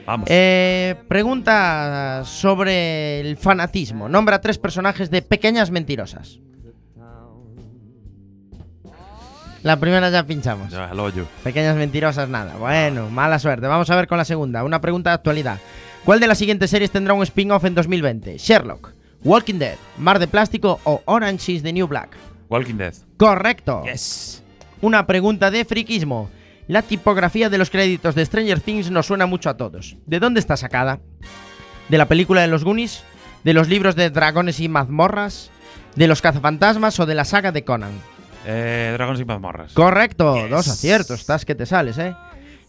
Vamos. 0.05 0.27
Eh, 0.29 0.95
pregunta 1.07 2.23
sobre 2.25 3.19
el 3.19 3.37
fanatismo. 3.37 4.09
Nombra 4.09 4.41
tres 4.41 4.57
personajes 4.57 5.09
de 5.11 5.21
Pequeñas 5.21 5.71
Mentirosas. 5.71 6.39
La 9.63 9.79
primera 9.79 10.09
ya 10.09 10.23
pinchamos. 10.25 10.71
Ya, 10.71 10.85
al 10.85 10.99
hoyo. 10.99 11.27
Pequeñas 11.43 11.75
mentirosas, 11.75 12.27
nada. 12.27 12.55
Bueno, 12.55 13.09
mala 13.11 13.37
suerte. 13.37 13.67
Vamos 13.67 13.89
a 13.91 13.95
ver 13.95 14.07
con 14.07 14.17
la 14.17 14.25
segunda. 14.25 14.63
Una 14.63 14.81
pregunta 14.81 15.11
de 15.11 15.15
actualidad. 15.15 15.59
¿Cuál 16.03 16.19
de 16.19 16.25
las 16.25 16.39
siguientes 16.39 16.71
series 16.71 16.89
tendrá 16.89 17.13
un 17.13 17.21
spin-off 17.21 17.63
en 17.65 17.75
2020? 17.75 18.39
Sherlock, 18.39 18.93
Walking 19.23 19.59
Dead, 19.59 19.75
Mar 19.99 20.17
de 20.17 20.27
Plástico 20.27 20.79
o 20.83 21.03
Orange 21.05 21.51
is 21.51 21.61
the 21.61 21.71
New 21.71 21.87
Black. 21.87 22.09
Walking 22.49 22.75
Dead. 22.75 22.95
Correcto. 23.17 23.83
Yes. 23.83 24.43
Una 24.81 25.05
pregunta 25.05 25.51
de 25.51 25.63
friquismo. 25.63 26.31
La 26.71 26.83
tipografía 26.83 27.49
de 27.49 27.57
los 27.57 27.69
créditos 27.69 28.15
de 28.15 28.23
Stranger 28.25 28.61
Things 28.61 28.91
nos 28.91 29.07
suena 29.07 29.25
mucho 29.25 29.49
a 29.49 29.57
todos. 29.57 29.97
¿De 30.05 30.21
dónde 30.21 30.39
está 30.39 30.55
sacada? 30.55 31.01
¿De 31.89 31.97
la 31.97 32.07
película 32.07 32.39
de 32.39 32.47
los 32.47 32.63
Goonies? 32.63 33.03
¿De 33.43 33.53
los 33.53 33.67
libros 33.67 33.97
de 33.97 34.09
dragones 34.09 34.61
y 34.61 34.69
mazmorras? 34.69 35.51
¿De 35.97 36.07
los 36.07 36.21
cazafantasmas 36.21 36.97
o 37.01 37.05
de 37.05 37.13
la 37.13 37.25
saga 37.25 37.51
de 37.51 37.65
Conan? 37.65 37.91
Eh, 38.45 38.91
Dragones 38.93 39.19
y 39.19 39.25
mazmorras. 39.25 39.73
Correcto, 39.73 40.47
dos 40.47 40.69
aciertos, 40.69 41.19
estás 41.19 41.43
que 41.43 41.55
te 41.55 41.65
sales, 41.65 41.97
¿eh? 41.97 42.15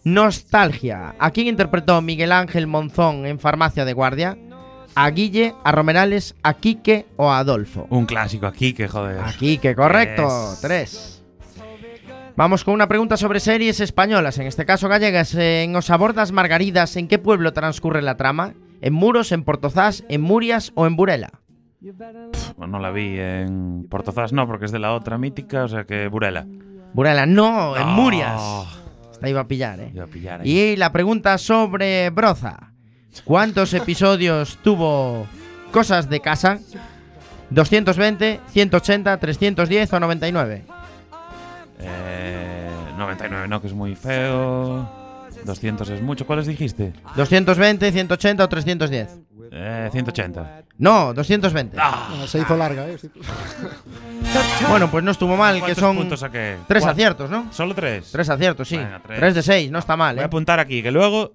Nostalgia. 0.03 1.15
¿A 1.21 1.31
quién 1.31 1.47
interpretó 1.47 2.03
Miguel 2.03 2.33
Ángel 2.33 2.67
Monzón 2.67 3.25
en 3.25 3.39
Farmacia 3.39 3.85
de 3.85 3.93
Guardia? 3.93 4.37
¿A 4.97 5.09
Guille, 5.11 5.55
a 5.63 5.71
Romerales, 5.71 6.35
a 6.43 6.55
Quique 6.55 7.07
o 7.15 7.31
a 7.31 7.39
Adolfo? 7.39 7.87
Un 7.89 8.07
clásico 8.07 8.49
aquí, 8.49 8.73
que 8.73 8.89
joder. 8.89 9.21
A 9.21 9.33
Quique, 9.33 9.77
correcto. 9.77 10.25
Yes. 10.25 10.61
Tres. 10.61 11.12
Vamos 12.35 12.65
con 12.65 12.73
una 12.73 12.89
pregunta 12.89 13.19
sobre 13.19 13.41
series 13.41 13.81
españolas, 13.81 14.39
en 14.39 14.47
este 14.47 14.65
caso 14.65 14.89
gallegas. 14.89 15.35
En 15.35 15.77
Os 15.77 15.91
abordas 15.91 16.33
Margaridas, 16.33 16.97
¿en 16.97 17.07
qué 17.07 17.19
pueblo 17.19 17.53
transcurre 17.53 18.01
la 18.01 18.17
trama? 18.17 18.55
¿En 18.81 18.95
Muros, 18.95 19.33
en 19.33 19.45
Portozás, 19.45 20.03
en 20.09 20.23
Murias 20.23 20.73
o 20.75 20.87
en 20.87 20.97
Burela? 20.97 21.31
Pues 21.83 22.71
no 22.71 22.79
la 22.79 22.91
vi 22.91 23.19
en 23.19 23.87
Portozás, 23.91 24.33
no, 24.33 24.47
porque 24.47 24.65
es 24.65 24.73
de 24.73 24.79
la 24.79 24.95
otra 24.95 25.19
mítica, 25.19 25.65
o 25.65 25.69
sea 25.69 25.85
que 25.85 26.09
Burela. 26.09 26.47
Burela, 26.95 27.27
no, 27.27 27.77
en. 27.77 27.89
Murias. 27.89 28.41
Esta 29.13 29.29
iba 29.29 29.43
a 29.43 29.49
pillar, 29.49 29.81
¿eh? 29.81 29.91
Iba 29.95 30.05
a 30.05 30.09
pillar 30.09 30.41
ahí. 30.41 30.51
Y 30.51 30.77
la 30.77 30.91
pregunta 30.91 31.37
sobre 31.37 32.09
Broza. 32.11 32.73
¿Cuántos 33.25 33.75
episodios 33.75 34.57
tuvo 34.63 35.27
Cosas 35.71 36.09
de 36.09 36.21
Casa? 36.21 36.61
¿220, 37.53 38.41
180, 38.49 39.19
310 39.19 39.93
o 39.93 40.01
99? 40.01 40.65
Eh, 41.85 42.69
99 42.97 43.49
no, 43.49 43.61
que 43.61 43.67
es 43.69 43.73
muy 43.75 43.95
feo. 43.95 44.89
200 45.45 45.89
es 45.91 46.03
mucho. 46.03 46.27
¿Cuáles 46.27 46.47
dijiste? 46.47 46.93
¿220, 47.17 47.91
180 47.91 48.45
o 48.45 48.49
310? 48.49 49.19
Eh, 49.51 49.89
180. 49.91 50.63
No, 50.79 51.13
220. 51.15 51.77
Ah, 51.81 52.11
se 52.27 52.39
hizo 52.39 52.57
larga, 52.57 52.89
¿eh? 52.89 52.97
Bueno, 54.69 54.91
pues 54.91 55.05
no 55.05 55.11
estuvo 55.11 55.37
mal, 55.37 55.55
que 55.57 55.61
¿Cuántos 55.61 55.79
son 55.81 55.97
puntos 55.97 56.21
saqué? 56.21 56.57
tres 56.69 56.83
¿Cuál? 56.83 56.93
aciertos, 56.93 57.29
¿no? 57.31 57.53
¿Solo 57.53 57.75
tres? 57.75 58.11
Tres 58.13 58.29
aciertos, 58.31 58.69
sí. 58.69 58.77
Venga, 58.79 59.01
tres. 59.05 59.19
Tres 59.19 59.35
de 59.35 59.43
seis, 59.43 59.71
no 59.71 59.79
está 59.79 59.97
mal, 59.97 60.15
Voy 60.15 60.21
a 60.21 60.23
¿eh? 60.23 60.27
apuntar 60.27 60.59
aquí, 60.61 60.83
que 60.83 60.91
luego 60.91 61.35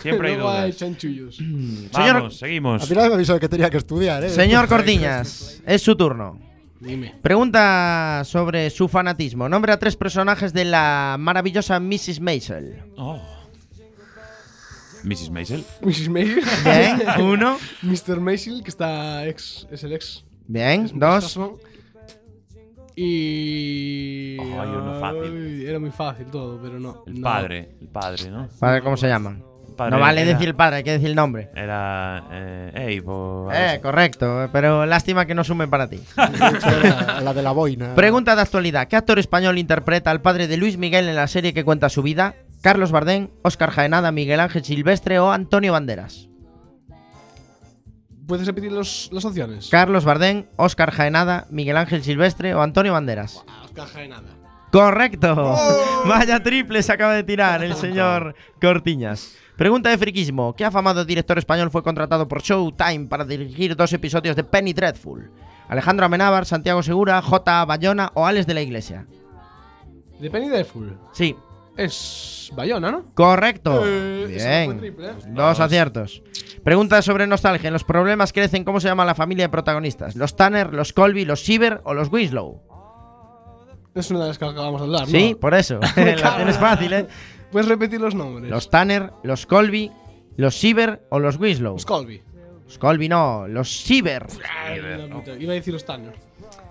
siempre 0.00 0.30
hay 0.30 0.34
Luego 0.38 0.50
hay 0.50 0.72
dudas. 0.72 0.76
Señor- 1.92 2.14
Vamos, 2.14 2.38
seguimos. 2.38 2.82
Al 2.82 2.88
final 2.88 3.08
me 3.10 3.14
avisó 3.14 3.34
de 3.34 3.40
que 3.40 3.48
tenía 3.48 3.70
que 3.70 3.76
estudiar, 3.76 4.24
¿eh? 4.24 4.30
Señor 4.30 4.66
Cordiñas, 4.68 5.60
es 5.66 5.82
su 5.82 5.94
turno. 5.94 6.38
Dime. 6.82 7.14
Pregunta 7.22 8.22
sobre 8.24 8.68
su 8.70 8.88
fanatismo. 8.88 9.48
Nombra 9.48 9.74
a 9.74 9.78
tres 9.78 9.94
personajes 9.96 10.52
de 10.52 10.64
la 10.64 11.16
maravillosa 11.18 11.78
Mrs. 11.78 12.20
Maisel. 12.20 12.82
Oh. 12.96 13.20
Mrs. 15.04 15.30
Maisel. 15.30 15.64
Mrs. 15.80 16.08
Maisel. 16.08 16.42
Bien, 16.64 17.02
uno. 17.20 17.56
Mr. 17.82 18.20
Maisel, 18.20 18.62
que 18.64 18.70
está 18.70 19.26
ex, 19.26 19.66
es 19.70 19.84
el 19.84 19.92
ex. 19.92 20.24
Bien, 20.48 20.84
Es 20.86 20.92
dos. 20.98 21.38
Y. 22.96 24.36
Ay, 24.40 24.68
uno 24.68 25.00
fácil. 25.00 25.64
Era 25.66 25.78
muy 25.78 25.90
fácil 25.90 26.26
todo, 26.26 26.60
pero 26.60 26.78
no. 26.80 27.04
El 27.06 27.20
no. 27.20 27.24
padre. 27.24 27.76
El 27.80 27.88
padre, 27.88 28.30
¿no? 28.30 28.48
Padre, 28.58 28.82
¿cómo 28.82 28.96
se 28.96 29.08
llaman? 29.08 29.42
Padre 29.84 29.90
No 29.96 30.00
vale 30.00 30.22
era- 30.22 30.32
decir 30.32 30.48
el 30.48 30.54
padre, 30.54 30.76
hay 30.76 30.82
que 30.84 30.92
decir 30.92 31.08
el 31.08 31.14
nombre. 31.14 31.50
Era. 31.54 32.24
Eh, 32.32 32.72
Abe 32.74 33.02
o 33.06 33.50
algo 33.50 33.52
Eh, 33.52 33.80
correcto, 33.82 34.48
pero 34.52 34.86
lástima 34.86 35.26
que 35.26 35.34
no 35.34 35.44
sumen 35.44 35.68
para 35.70 35.88
ti. 35.88 36.00
La, 36.16 37.20
la 37.22 37.34
de 37.34 37.42
la 37.42 37.52
boina. 37.52 37.94
Pregunta 37.94 38.34
de 38.34 38.42
actualidad. 38.42 38.88
¿Qué 38.88 38.96
actor 38.96 39.18
español 39.18 39.58
interpreta 39.58 40.10
al 40.10 40.20
padre 40.22 40.46
de 40.48 40.56
Luis 40.56 40.76
Miguel 40.78 41.08
en 41.08 41.16
la 41.16 41.26
serie 41.28 41.52
que 41.54 41.64
cuenta 41.64 41.88
su 41.88 42.02
vida? 42.02 42.34
Carlos 42.62 42.92
Bardén, 42.92 43.30
Óscar 43.42 43.70
Jaenada, 43.70 44.12
Miguel 44.12 44.40
Ángel 44.40 44.64
Silvestre 44.64 45.18
o 45.18 45.32
Antonio 45.32 45.72
Banderas. 45.72 46.28
¿Puedes 48.26 48.46
repetir 48.46 48.72
los- 48.72 49.10
las 49.12 49.24
opciones? 49.24 49.68
Carlos 49.68 50.04
Bardén, 50.04 50.48
Óscar 50.56 50.90
Jaenada, 50.92 51.46
Miguel 51.50 51.76
Ángel 51.76 52.02
Silvestre 52.02 52.54
o 52.54 52.62
Antonio 52.62 52.92
Banderas. 52.92 53.42
Oscar 53.64 53.88
Jaenada. 53.88 54.28
Correcto. 54.70 55.34
¡Oh! 55.36 56.04
Vaya 56.08 56.42
triple 56.42 56.82
se 56.82 56.92
acaba 56.92 57.14
de 57.14 57.24
tirar 57.24 57.62
el 57.64 57.74
señor 57.74 58.34
Cortiñas. 58.60 59.34
Pregunta 59.56 59.90
de 59.90 59.98
friquismo. 59.98 60.54
¿Qué 60.54 60.64
afamado 60.64 61.04
director 61.04 61.38
español 61.38 61.70
fue 61.70 61.82
contratado 61.82 62.26
por 62.26 62.42
Showtime 62.42 63.06
para 63.06 63.24
dirigir 63.24 63.76
dos 63.76 63.92
episodios 63.92 64.34
de 64.34 64.44
Penny 64.44 64.72
Dreadful? 64.72 65.30
Alejandro 65.68 66.06
Amenábar, 66.06 66.46
Santiago 66.46 66.82
Segura, 66.82 67.20
J. 67.22 67.64
Bayona 67.64 68.10
o 68.14 68.26
Alex 68.26 68.46
de 68.46 68.54
la 68.54 68.62
Iglesia. 68.62 69.06
De 70.20 70.30
Penny 70.30 70.48
Dreadful. 70.48 70.98
Sí. 71.12 71.36
Es 71.76 72.50
Bayona, 72.54 72.90
¿no? 72.90 73.04
Correcto. 73.14 73.82
Eh, 73.86 74.26
Bien. 74.28 74.78
triple, 74.78 75.08
¿eh? 75.08 75.14
Dos 75.28 75.58
aciertos. 75.58 76.22
Pregunta 76.62 77.00
sobre 77.00 77.26
nostalgia. 77.26 77.68
En 77.68 77.72
los 77.72 77.84
problemas 77.84 78.32
crecen, 78.32 78.62
¿cómo 78.64 78.78
se 78.78 78.88
llama 78.88 79.04
la 79.06 79.14
familia 79.14 79.44
de 79.46 79.48
protagonistas? 79.48 80.14
¿Los 80.14 80.36
Tanner, 80.36 80.74
los 80.74 80.92
Colby, 80.92 81.24
los 81.24 81.40
Siever 81.44 81.80
o 81.84 81.94
los 81.94 82.12
Winslow? 82.12 82.60
Es 83.94 84.10
una 84.10 84.20
de 84.20 84.28
las 84.28 84.38
que 84.38 84.44
acabamos 84.44 84.80
de 84.80 84.86
hablar, 84.86 85.06
Sí, 85.06 85.32
¿no? 85.32 85.38
por 85.38 85.54
eso. 85.54 85.80
la 85.96 86.36
tienes 86.36 86.58
fácil, 86.58 86.92
¿eh? 86.92 87.06
¿Puedes 87.52 87.68
repetir 87.68 88.00
los 88.00 88.14
nombres? 88.14 88.50
Los 88.50 88.70
Tanner, 88.70 89.12
los 89.22 89.46
Colby, 89.46 89.92
los 90.36 90.56
Siever 90.56 91.02
o 91.10 91.18
los 91.20 91.36
Winslow. 91.38 91.74
Los 91.74 91.86
Colby. 91.86 92.22
Los 92.64 92.78
Colby 92.78 93.08
no, 93.08 93.46
los 93.46 93.70
Siever. 93.70 94.26
Iba 95.38 95.52
a 95.52 95.54
decir 95.54 95.72
los 95.74 95.84
Tanner. 95.84 96.14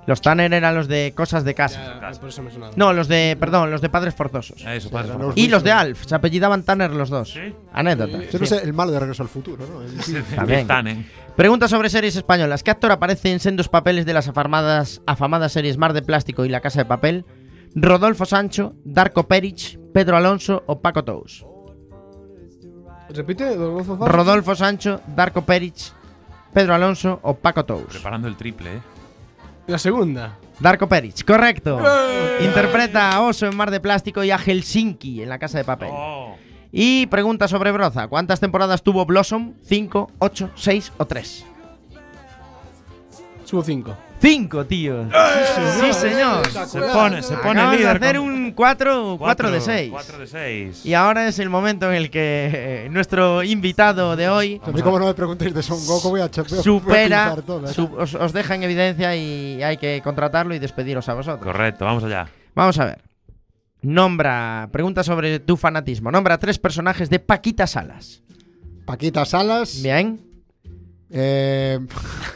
Los 0.07 0.19
Tanner 0.19 0.51
eran 0.51 0.73
los 0.73 0.87
de 0.87 1.13
cosas 1.15 1.43
de 1.43 1.53
casa. 1.53 1.99
Ya, 2.01 2.19
por 2.19 2.29
eso 2.29 2.41
me 2.41 2.49
sonaba. 2.51 2.73
No, 2.75 2.91
los 2.91 3.07
de, 3.07 3.37
perdón, 3.39 3.69
los 3.69 3.81
de 3.81 3.89
padres 3.89 4.15
forzosos. 4.15 4.59
Eso, 4.65 4.89
padres 4.89 5.11
forzosos. 5.11 5.37
Y 5.37 5.47
los 5.47 5.63
de 5.63 5.71
Alf, 5.71 6.05
se 6.07 6.15
apellidaban 6.15 6.63
Tanner 6.63 6.89
los 6.91 7.09
dos. 7.11 7.37
Anécdota. 7.71 8.17
Yo 8.31 8.39
no 8.39 8.45
sí. 8.45 8.47
sé, 8.47 8.63
el 8.63 8.73
malo 8.73 8.91
de 8.91 8.99
Regreso 8.99 9.21
al 9.21 9.29
Futuro, 9.29 9.63
¿no? 9.67 9.81
El- 9.83 10.65
También. 10.67 11.07
Pregunta 11.35 11.67
sobre 11.67 11.89
series 11.89 12.15
españolas. 12.15 12.63
¿Qué 12.63 12.71
actor 12.71 12.91
aparece 12.91 13.31
en 13.31 13.39
sendos 13.39 13.69
papeles 13.69 14.07
de 14.07 14.13
las 14.13 14.27
afamadas, 14.27 15.01
afamadas 15.05 15.51
series 15.51 15.77
Mar 15.77 15.93
de 15.93 16.01
Plástico 16.01 16.45
y 16.45 16.49
La 16.49 16.61
Casa 16.61 16.79
de 16.79 16.85
Papel? 16.85 17.25
¿Rodolfo 17.75 18.25
Sancho, 18.25 18.73
Darko 18.83 19.27
Peric, 19.27 19.79
Pedro 19.93 20.17
Alonso 20.17 20.63
o 20.67 20.79
Paco 20.79 21.03
Tous? 21.03 21.45
Repite, 23.09 23.55
Rodolfo 23.55 23.95
Sancho. 23.97 24.07
Rodolfo 24.07 24.55
Sancho, 24.55 25.01
Darko 25.07 25.41
Peric, 25.41 25.75
Pedro 26.53 26.73
Alonso 26.73 27.19
o 27.23 27.35
Paco 27.35 27.65
Tous. 27.65 27.87
Preparando 27.87 28.27
el 28.27 28.35
triple, 28.37 28.75
¿eh? 28.75 28.81
La 29.67 29.77
segunda. 29.77 30.37
Darko 30.59 30.87
Peric, 30.87 31.25
correcto. 31.25 31.79
¡Eh! 31.79 32.45
Interpreta 32.45 33.11
a 33.11 33.21
Oso 33.21 33.45
en 33.47 33.55
Mar 33.55 33.71
de 33.71 33.79
Plástico 33.79 34.23
y 34.23 34.31
a 34.31 34.37
Helsinki 34.37 35.23
en 35.23 35.29
La 35.29 35.39
Casa 35.39 35.57
de 35.57 35.63
Papel. 35.63 35.89
Oh. 35.91 36.35
Y 36.71 37.07
pregunta 37.07 37.47
sobre 37.47 37.71
Broza. 37.71 38.07
¿Cuántas 38.07 38.39
temporadas 38.39 38.81
tuvo 38.81 39.05
Blossom? 39.05 39.53
¿5, 39.67 40.07
8, 40.19 40.51
6 40.55 40.93
o 40.97 41.05
3? 41.05 41.45
Subo 43.43 43.61
5. 43.61 43.95
5, 44.21 44.65
tío. 44.67 45.07
Sí, 45.79 45.93
señor. 45.93 46.47
Se 46.47 46.79
pone, 46.79 47.23
se 47.23 47.35
pone 47.37 47.59
Acabas 47.59 47.77
líder. 47.79 47.99
de 47.99 48.05
hacer 48.07 48.17
con- 48.19 48.29
un 48.29 48.51
4, 48.51 49.15
Cuatro, 49.17 49.49
de 49.51 49.59
6. 49.61 49.89
cuatro 49.91 50.17
de 50.19 50.27
seis. 50.27 50.85
Y 50.85 50.93
ahora 50.93 51.27
es 51.27 51.39
el 51.39 51.49
momento 51.49 51.89
en 51.89 51.95
el 51.95 52.11
que 52.11 52.51
eh, 52.85 52.89
nuestro 52.91 53.41
invitado 53.43 54.15
de 54.15 54.29
hoy 54.29 54.61
A 54.63 54.71
mí, 54.71 54.81
como 54.83 54.99
no 54.99 55.07
me 55.07 55.13
preguntéis 55.15 55.53
de 55.53 55.63
Son 55.63 55.83
Goku, 55.85 56.09
voy 56.09 56.21
a, 56.21 56.27
voy 56.27 56.61
supera, 56.63 57.35
su- 57.73 57.91
os, 57.97 58.13
os 58.13 58.31
deja 58.33 58.53
en 58.55 58.63
evidencia 58.63 59.15
y 59.15 59.63
hay 59.63 59.77
que 59.77 60.01
contratarlo 60.03 60.53
y 60.53 60.59
despediros 60.59 61.09
a 61.09 61.15
vosotros. 61.15 61.43
Correcto, 61.43 61.85
vamos 61.85 62.03
allá. 62.03 62.27
Vamos 62.53 62.77
a 62.79 62.85
ver. 62.85 63.01
Nombra, 63.81 64.69
pregunta 64.71 65.03
sobre 65.03 65.39
tu 65.39 65.57
fanatismo. 65.57 66.11
Nombra 66.11 66.37
tres 66.37 66.59
personajes 66.59 67.09
de 67.09 67.17
Paquita 67.19 67.65
Salas. 67.65 68.21
Paquita 68.85 69.25
Salas. 69.25 69.81
Bien. 69.81 70.21
Eh, 71.13 71.79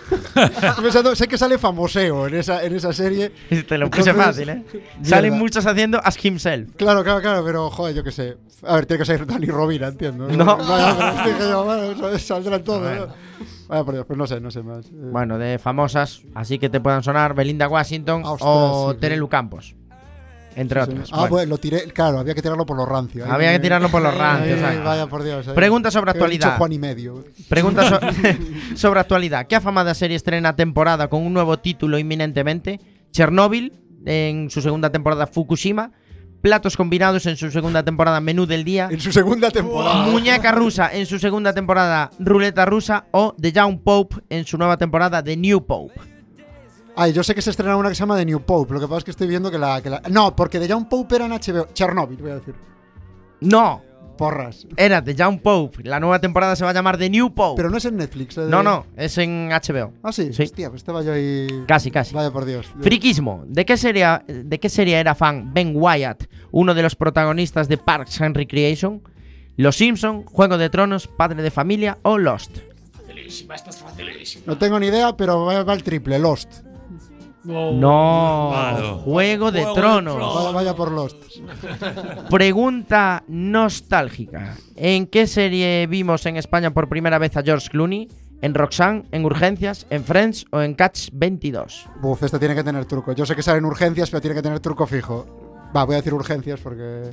pensando, 0.82 1.16
sé 1.16 1.28
que 1.28 1.38
sale 1.38 1.58
famoseo 1.58 2.28
en 2.28 2.36
esa, 2.36 2.64
en 2.64 2.76
esa 2.76 2.92
serie. 2.92 3.32
Te 3.68 3.78
lo 3.78 3.90
puse 3.90 4.10
Entonces, 4.10 4.16
fácil, 4.16 4.50
¿eh? 4.50 4.66
Salen 5.04 5.34
muchos 5.34 5.66
haciendo 5.66 6.00
Ask 6.04 6.24
Himself. 6.24 6.76
Claro, 6.76 7.04
claro, 7.04 7.22
claro, 7.22 7.44
pero 7.46 7.70
joder, 7.70 7.96
yo 7.96 8.04
qué 8.04 8.12
sé. 8.12 8.38
A 8.64 8.76
ver, 8.76 8.86
tiene 8.86 9.00
que 9.00 9.06
ser 9.06 9.26
Dani 9.26 9.48
Rovira, 9.48 9.88
entiendo. 9.88 10.28
No. 10.28 10.58
Yo, 11.40 11.64
bueno, 11.66 12.20
saldrán 12.20 12.64
todos. 12.64 12.82
Bueno. 12.82 13.08
¿no? 13.70 14.06
Pues 14.06 14.18
no 14.18 14.28
sé, 14.28 14.40
no 14.42 14.52
sé 14.52 14.62
más. 14.62 14.86
Eh, 14.88 14.92
Bueno, 14.94 15.38
de 15.38 15.58
famosas, 15.58 16.22
así 16.34 16.60
que 16.60 16.70
te 16.70 16.80
puedan 16.80 17.04
sonar 17.04 17.34
Belinda 17.34 17.68
Washington 17.68 18.24
Ah, 18.26 18.32
ostras, 18.32 18.50
o 18.52 18.92
sí. 18.92 18.98
Terelu 19.00 19.28
Campos. 19.30 19.76
Entre 20.56 20.84
sí, 20.86 20.90
otros. 20.92 21.10
Ah, 21.12 21.18
Bueno. 21.18 21.30
pues 21.30 21.48
lo 21.50 21.58
tiré, 21.58 21.84
claro, 21.92 22.20
había 22.20 22.34
que 22.34 22.42
tirarlo 22.42 22.66
por 22.66 22.78
lo 22.78 22.86
rancio. 22.86 23.26
Ahí 23.26 23.32
Había 23.32 23.52
que 23.52 23.60
tirarlo 23.60 23.90
por 23.90 24.02
lo 24.02 24.10
Ahí, 24.10 24.18
rancio, 24.18 24.54
ahí, 24.54 24.60
exacto. 24.60 24.84
Vaya 24.84 25.08
por 25.08 25.24
Dios. 25.24 25.48
ahí. 25.48 25.54
Pregunta 25.56 25.92
sobre 25.92 26.12
dicho 26.14 26.18
actualidad. 26.24 26.58
Juan 26.58 26.72
y 26.72 26.80
medio. 26.80 27.26
Pregunta 27.50 27.90
so- 27.90 28.00
sobre 28.76 29.00
actualidad. 29.02 29.48
¿Qué 29.48 29.56
afamada 29.56 29.94
serie 29.94 30.16
estrena 30.16 30.56
temporada 30.56 31.08
con 31.10 31.22
un 31.26 31.34
nuevo 31.34 31.58
título 31.60 32.00
inminentemente? 32.00 32.80
Chernobyl 33.12 33.74
en 34.06 34.50
su 34.50 34.62
segunda 34.62 34.92
temporada 34.92 35.28
Fukushima. 35.28 35.92
Platos 36.42 36.78
combinados 36.78 37.26
en 37.26 37.38
su 37.38 37.50
segunda 37.50 37.82
temporada 37.84 38.22
Menú 38.22 38.46
del 38.46 38.64
Día. 38.64 38.88
En 38.92 39.00
su 39.00 39.12
segunda 39.12 39.50
temporada. 39.50 40.06
Muñeca 40.06 40.52
rusa 40.52 40.94
en 40.94 41.08
su 41.08 41.18
segunda 41.18 41.54
temporada 41.54 42.12
Ruleta 42.20 42.66
rusa. 42.66 43.06
O 43.12 43.36
The 43.42 43.52
Young 43.52 43.80
Pope 43.84 44.18
en 44.30 44.46
su 44.46 44.58
nueva 44.58 44.78
temporada 44.78 45.24
The 45.24 45.36
New 45.36 45.66
Pope. 45.66 46.00
Ay, 46.98 47.12
yo 47.14 47.24
sé 47.24 47.36
que 47.36 47.42
se 47.42 47.50
estrena 47.50 47.76
una 47.76 47.90
que 47.90 47.96
se 47.96 48.00
llama 48.00 48.16
The 48.18 48.26
New 48.26 48.42
Pope. 48.42 48.74
Lo 48.74 48.80
que 48.80 48.88
pasa 48.88 49.00
es 49.00 49.04
que 49.04 49.12
estoy 49.12 49.28
viendo 49.28 49.52
que 49.52 49.58
la. 49.58 49.82
que 49.82 49.90
la- 49.90 50.02
no, 50.10 50.36
porque 50.36 50.60
The 50.60 50.68
Young 50.68 50.88
Pope 50.88 51.16
era 51.16 51.26
en 51.26 51.32
HBO. 51.34 51.68
Chernobyl, 51.74 52.18
voy 52.22 52.32
a 52.32 52.36
decir. 52.36 52.56
No, 53.42 53.82
Porras. 54.18 54.66
era 54.78 55.04
The 55.04 55.14
Young 55.14 55.42
Pope. 55.42 55.84
La 55.84 56.00
nueva 56.00 56.20
temporada 56.20 56.56
se 56.56 56.64
va 56.64 56.70
a 56.70 56.74
llamar 56.74 56.98
The 56.98 57.10
New 57.10 57.34
Pope. 57.34 57.58
Pero 57.58 57.70
no 57.70 57.78
es 57.78 57.86
en 57.86 57.98
Netflix. 57.98 58.38
eh, 58.38 58.46
No, 58.50 58.64
no, 58.64 58.86
es 58.96 59.18
en 59.18 59.50
HBO. 59.52 59.92
Ah, 60.04 60.12
sí. 60.14 60.32
Sí. 60.32 60.44
Hostia, 60.44 60.70
pues 60.70 60.80
estaba 60.82 61.04
yo 61.04 61.12
ahí. 61.12 61.48
Casi, 61.68 61.92
casi. 61.92 62.16
Vaya 62.16 62.32
por 62.32 62.46
Dios. 62.46 62.68
Friquismo. 62.80 63.44
¿De 63.46 63.66
qué, 63.66 63.76
serie, 63.76 64.08
¿De 64.28 64.58
qué 64.60 64.70
serie 64.70 64.98
era 64.98 65.16
fan 65.16 65.54
Ben 65.54 65.74
Wyatt, 65.76 66.24
uno 66.52 66.74
de 66.74 66.82
los 66.82 66.96
protagonistas 66.96 67.68
de 67.68 67.78
Parks 67.78 68.22
and 68.22 68.38
Recreation? 68.38 69.02
Los 69.58 69.76
Simpson, 69.78 70.24
Juego 70.24 70.58
de 70.58 70.70
Tronos, 70.70 71.08
Padre 71.08 71.42
de 71.44 71.52
Familia 71.52 71.98
o 72.04 72.18
Lost. 72.18 72.58
Facilísima, 72.94 73.56
esta 73.56 73.70
es 73.70 73.78
facilísima. 73.78 74.44
No 74.48 74.58
tengo 74.58 74.80
ni 74.80 74.88
idea, 74.88 75.16
pero 75.16 75.46
va, 75.46 75.64
va 75.64 75.74
el 75.74 75.84
triple, 75.84 76.20
Lost. 76.20 76.65
No, 77.46 78.50
Malo. 78.52 78.98
Juego 79.00 79.52
de 79.52 79.66
Tronos. 79.74 80.36
Vaya, 80.36 80.52
vaya 80.52 80.76
por 80.76 80.92
Lost. 80.92 81.16
Pregunta 82.30 83.24
nostálgica. 83.28 84.56
¿En 84.76 85.08
qué 85.08 85.28
serie 85.28 85.88
vimos 85.88 86.26
en 86.26 86.38
España 86.38 86.72
por 86.72 86.90
primera 86.90 87.18
vez 87.18 87.36
a 87.38 87.44
George 87.44 87.70
Clooney? 87.70 88.08
¿En 88.42 88.54
Roxanne, 88.54 89.06
en 89.12 89.26
Urgencias, 89.26 89.88
en 89.90 90.04
Friends 90.04 90.46
o 90.52 90.62
en 90.62 90.74
Catch 90.76 91.10
22? 91.14 91.86
Buf, 92.02 92.22
este 92.24 92.38
tiene 92.38 92.54
que 92.54 92.64
tener 92.64 92.86
truco. 92.86 93.14
Yo 93.14 93.26
sé 93.26 93.36
que 93.36 93.42
sale 93.42 93.60
en 93.60 93.66
urgencias, 93.66 94.10
pero 94.10 94.22
tiene 94.22 94.36
que 94.36 94.42
tener 94.42 94.60
truco 94.60 94.86
fijo. 94.86 95.26
Va, 95.76 95.84
voy 95.86 95.96
a 95.96 95.98
decir 95.98 96.14
urgencias 96.14 96.60
porque. 96.60 97.12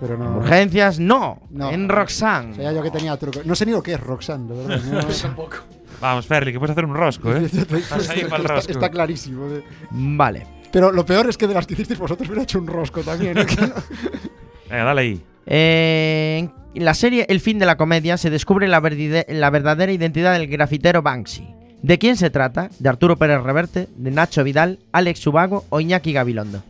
Pero 0.00 0.16
no. 0.16 0.38
Urgencias, 0.38 0.98
no. 0.98 1.42
No. 1.50 1.70
En 1.70 1.88
Roxanne. 1.88 2.54
Sabía 2.54 2.72
yo 2.72 2.82
que 2.82 2.90
tenía 2.90 3.16
truco. 3.18 3.40
No 3.44 3.54
sé 3.54 3.66
ni 3.66 3.72
lo 3.72 3.82
que 3.82 3.92
es 3.92 4.00
Roxanne, 4.00 4.54
de 4.54 4.66
verdad. 4.66 4.84
No- 5.06 5.14
Tampoco. 5.22 5.56
Vamos, 6.00 6.26
Ferli, 6.26 6.52
que 6.52 6.58
puedes 6.58 6.72
hacer 6.72 6.84
un 6.84 6.94
rosco, 6.94 7.30
¿eh? 7.34 7.48
Vas 7.90 8.08
ahí 8.10 8.24
para 8.24 8.36
el 8.36 8.42
está, 8.42 8.54
rosco. 8.54 8.72
está 8.72 8.88
clarísimo. 8.90 9.46
eh. 9.48 9.62
Vale. 9.90 10.46
Pero 10.72 10.92
lo 10.92 11.04
peor 11.04 11.28
es 11.28 11.36
que 11.36 11.46
de 11.46 11.54
las 11.54 11.66
que 11.66 11.74
hicisteis 11.74 11.98
vosotros 11.98 12.28
hubiera 12.28 12.42
hecho 12.44 12.58
un 12.58 12.66
rosco 12.66 13.02
también. 13.02 13.36
¿eh? 13.38 13.46
Venga, 14.70 14.84
dale 14.84 15.00
ahí. 15.00 15.22
Eh, 15.46 16.48
en 16.74 16.84
la 16.84 16.94
serie 16.94 17.26
El 17.28 17.40
fin 17.40 17.58
de 17.58 17.66
la 17.66 17.76
comedia 17.76 18.16
se 18.16 18.30
descubre 18.30 18.68
la, 18.68 18.80
verdide- 18.80 19.26
la 19.28 19.50
verdadera 19.50 19.90
identidad 19.92 20.32
del 20.38 20.46
grafitero 20.46 21.02
Banksy. 21.02 21.48
¿De 21.82 21.98
quién 21.98 22.16
se 22.16 22.30
trata? 22.30 22.70
¿De 22.78 22.88
Arturo 22.88 23.16
Pérez 23.16 23.42
Reverte? 23.42 23.88
¿De 23.96 24.10
Nacho 24.10 24.44
Vidal? 24.44 24.78
¿Alex 24.92 25.18
Subago 25.20 25.64
o 25.70 25.80
Iñaki 25.80 26.12
Gabilondo? 26.12 26.62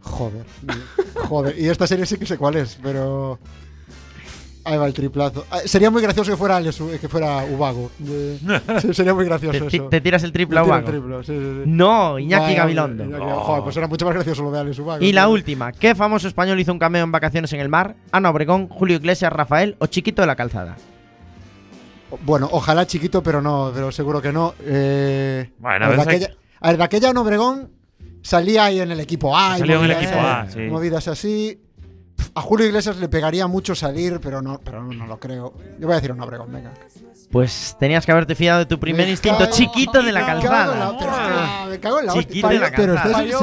Joder. 0.00 0.44
Joder. 1.28 1.58
Y 1.58 1.68
esta 1.68 1.86
serie 1.86 2.06
sí 2.06 2.16
que 2.16 2.26
sé 2.26 2.36
cuál 2.38 2.56
es, 2.56 2.78
pero. 2.82 3.38
Ahí 4.70 4.76
va 4.76 4.86
el 4.86 4.92
triplazo. 4.92 5.46
Ah, 5.50 5.60
sería 5.64 5.90
muy 5.90 6.02
gracioso 6.02 6.30
que 6.30 6.36
fuera, 6.36 6.58
U- 6.58 6.90
que 7.00 7.08
fuera 7.08 7.44
Ubago. 7.44 7.90
Sería 8.92 9.14
muy 9.14 9.24
gracioso 9.24 9.66
Te, 9.66 9.76
eso. 9.76 9.88
te 9.88 10.00
tiras 10.00 10.22
el 10.24 10.32
triple 10.32 10.58
a 10.58 10.64
Ubago. 10.64 10.84
triplo, 10.86 11.22
sí, 11.22 11.32
sí, 11.32 11.38
sí. 11.40 11.70
No, 11.70 12.18
Iñaki 12.18 12.42
Vaya, 12.44 12.56
Gabilondo. 12.58 13.04
Iñaki- 13.04 13.34
Joder, 13.34 13.62
pues 13.64 13.76
era 13.78 13.86
mucho 13.88 14.04
más 14.04 14.14
gracioso 14.14 14.42
lo 14.42 14.50
de 14.52 14.60
Alex 14.60 14.78
Ubago. 14.78 15.02
Y 15.02 15.12
la 15.12 15.22
tío. 15.24 15.30
última, 15.32 15.72
¿qué 15.72 15.94
famoso 15.94 16.28
español 16.28 16.60
hizo 16.60 16.72
un 16.72 16.78
cameo 16.78 17.02
en 17.04 17.12
Vacaciones 17.12 17.52
en 17.54 17.60
el 17.60 17.68
Mar? 17.70 17.96
Ana 18.12 18.28
Obregón, 18.30 18.68
Julio 18.68 18.96
Iglesias, 18.96 19.32
Rafael 19.32 19.76
o 19.78 19.86
Chiquito 19.86 20.20
de 20.22 20.26
la 20.26 20.36
Calzada. 20.36 20.76
Bueno, 22.24 22.48
ojalá 22.52 22.86
chiquito, 22.86 23.22
pero 23.22 23.42
no, 23.42 23.70
pero 23.74 23.92
seguro 23.92 24.22
que 24.22 24.32
no. 24.32 24.54
Eh, 24.64 25.50
Bueno, 25.58 25.84
a, 25.86 25.88
ver, 25.88 25.98
de 25.98 26.04
veces 26.04 26.08
hay- 26.08 26.24
aquella, 26.24 26.38
a 26.60 26.68
ver, 26.68 26.76
de 26.78 26.84
aquella 26.84 27.10
en 27.10 27.16
Obregón 27.18 27.70
salía 28.22 28.64
ahí 28.64 28.80
en 28.80 28.90
el 28.92 29.00
equipo 29.00 29.36
A. 29.36 29.56
y 29.56 29.58
Salió 29.60 29.78
en 29.78 29.84
el 29.84 29.90
equipo 29.92 30.14
A, 30.18 30.46
eh, 30.48 30.52
sí. 30.52 30.60
Movidas 30.60 31.06
así. 31.08 31.60
A 32.34 32.40
Julio 32.40 32.66
Iglesias 32.66 32.96
le 32.98 33.08
pegaría 33.08 33.46
mucho 33.46 33.74
salir, 33.74 34.20
pero 34.20 34.40
no, 34.42 34.60
pero 34.62 34.82
no, 34.82 34.92
no 34.92 35.06
lo 35.06 35.18
creo. 35.18 35.54
Yo 35.78 35.86
voy 35.86 35.92
a 35.92 35.96
decir 35.96 36.12
un 36.12 36.20
Obregón, 36.20 36.52
venga. 36.52 36.72
Pues 37.30 37.76
tenías 37.78 38.06
que 38.06 38.12
haberte 38.12 38.34
fiado 38.34 38.60
de 38.60 38.66
tu 38.66 38.78
primer 38.80 39.04
Me 39.06 39.10
instinto 39.10 39.40
cago- 39.40 39.52
chiquito 39.52 40.02
de 40.02 40.12
la 40.12 40.20
me 40.20 40.26
cago 40.26 40.40
en 40.40 40.46
calzada. 40.48 40.76
la- 40.92 40.98
pero 40.98 41.10
es 41.10 41.18
que 41.64 41.70
me 41.70 41.80
cago 41.80 42.00
en 42.00 42.06
la. 42.06 42.12
Chiquito 42.14 42.48
de 42.48 42.58
la 42.58 42.70
Pero 42.70 42.94
estás 42.94 43.10
en 43.10 43.14
serio. 43.16 43.38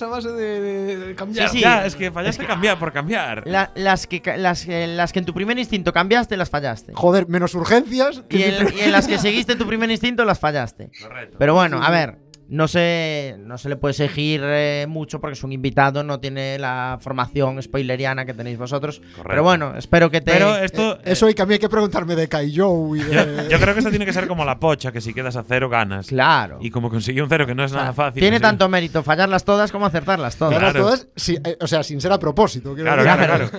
a 0.00 0.06
base 0.10 0.28
de, 0.32 0.60
de- 0.60 0.96
de 0.98 1.14
cambiar. 1.14 1.48
Sí, 1.48 1.56
sí. 1.58 1.62
Ya, 1.62 1.84
es 1.86 1.94
que 1.94 2.10
fallaste 2.10 2.44
cambiar 2.46 2.78
por 2.78 2.92
cambiar. 2.92 3.42
La- 3.46 3.70
las, 3.76 4.06
que, 4.06 4.20
las, 4.36 4.64
que- 4.64 4.86
las 4.88 5.12
que 5.12 5.18
en 5.20 5.24
tu 5.26 5.34
primer 5.34 5.58
instinto 5.58 5.92
cambiaste, 5.92 6.36
las 6.36 6.50
fallaste. 6.50 6.92
Joder, 6.94 7.28
menos 7.28 7.54
urgencias. 7.54 8.22
que 8.28 8.38
Y 8.38 8.42
en, 8.42 8.74
y 8.76 8.80
en 8.80 8.92
las 8.92 9.06
que 9.06 9.18
seguiste 9.18 9.54
tu 9.54 9.66
primer 9.66 9.90
instinto, 9.90 10.24
las 10.24 10.38
fallaste. 10.40 10.90
Pero 11.38 11.54
bueno, 11.54 11.80
a 11.82 11.90
ver, 11.90 12.16
no 12.50 12.66
se, 12.66 13.36
no 13.38 13.56
se 13.58 13.68
le 13.68 13.76
puede 13.76 13.92
exigir 13.92 14.40
eh, 14.44 14.84
mucho 14.88 15.20
porque 15.20 15.34
es 15.34 15.44
un 15.44 15.52
invitado, 15.52 16.02
no 16.02 16.18
tiene 16.18 16.58
la 16.58 16.98
formación 17.00 17.62
spoileriana 17.62 18.26
que 18.26 18.34
tenéis 18.34 18.58
vosotros. 18.58 19.00
Pero 19.26 19.44
bueno, 19.44 19.76
espero 19.76 20.10
que 20.10 20.20
te. 20.20 20.32
Pero 20.32 20.56
esto. 20.56 20.96
Eh, 20.96 21.12
Eso 21.12 21.28
y 21.30 21.34
que 21.34 21.42
a 21.42 21.46
mí 21.46 21.54
hay 21.54 21.60
que 21.60 21.68
preguntarme 21.68 22.16
de 22.16 22.28
Kaijou 22.28 22.96
y 22.96 23.02
de. 23.04 23.14
Yo, 23.14 23.48
yo 23.48 23.60
creo 23.60 23.72
que 23.74 23.78
esto 23.78 23.90
tiene 23.90 24.04
que 24.04 24.12
ser 24.12 24.26
como 24.26 24.44
la 24.44 24.58
pocha, 24.58 24.90
que 24.90 25.00
si 25.00 25.14
quedas 25.14 25.36
a 25.36 25.44
cero 25.44 25.68
ganas. 25.68 26.08
Claro. 26.08 26.58
Y 26.60 26.70
como 26.70 26.90
consiguió 26.90 27.22
un 27.22 27.28
cero, 27.30 27.46
que 27.46 27.54
no 27.54 27.64
es 27.64 27.72
nada 27.72 27.92
fácil. 27.92 28.20
Tiene 28.20 28.38
conseguir- 28.38 28.42
tanto 28.42 28.68
mérito 28.68 29.02
fallarlas 29.04 29.44
todas 29.44 29.70
como 29.70 29.86
acertarlas 29.86 30.36
todas. 30.36 30.58
Claro. 30.58 30.80
todas, 30.80 31.06
sí, 31.14 31.38
eh, 31.44 31.56
o 31.60 31.66
sea, 31.68 31.84
sin 31.84 32.00
ser 32.00 32.10
a 32.12 32.18
propósito. 32.18 32.74
Claro, 32.74 33.02
claro, 33.04 33.24
claro. 33.26 33.50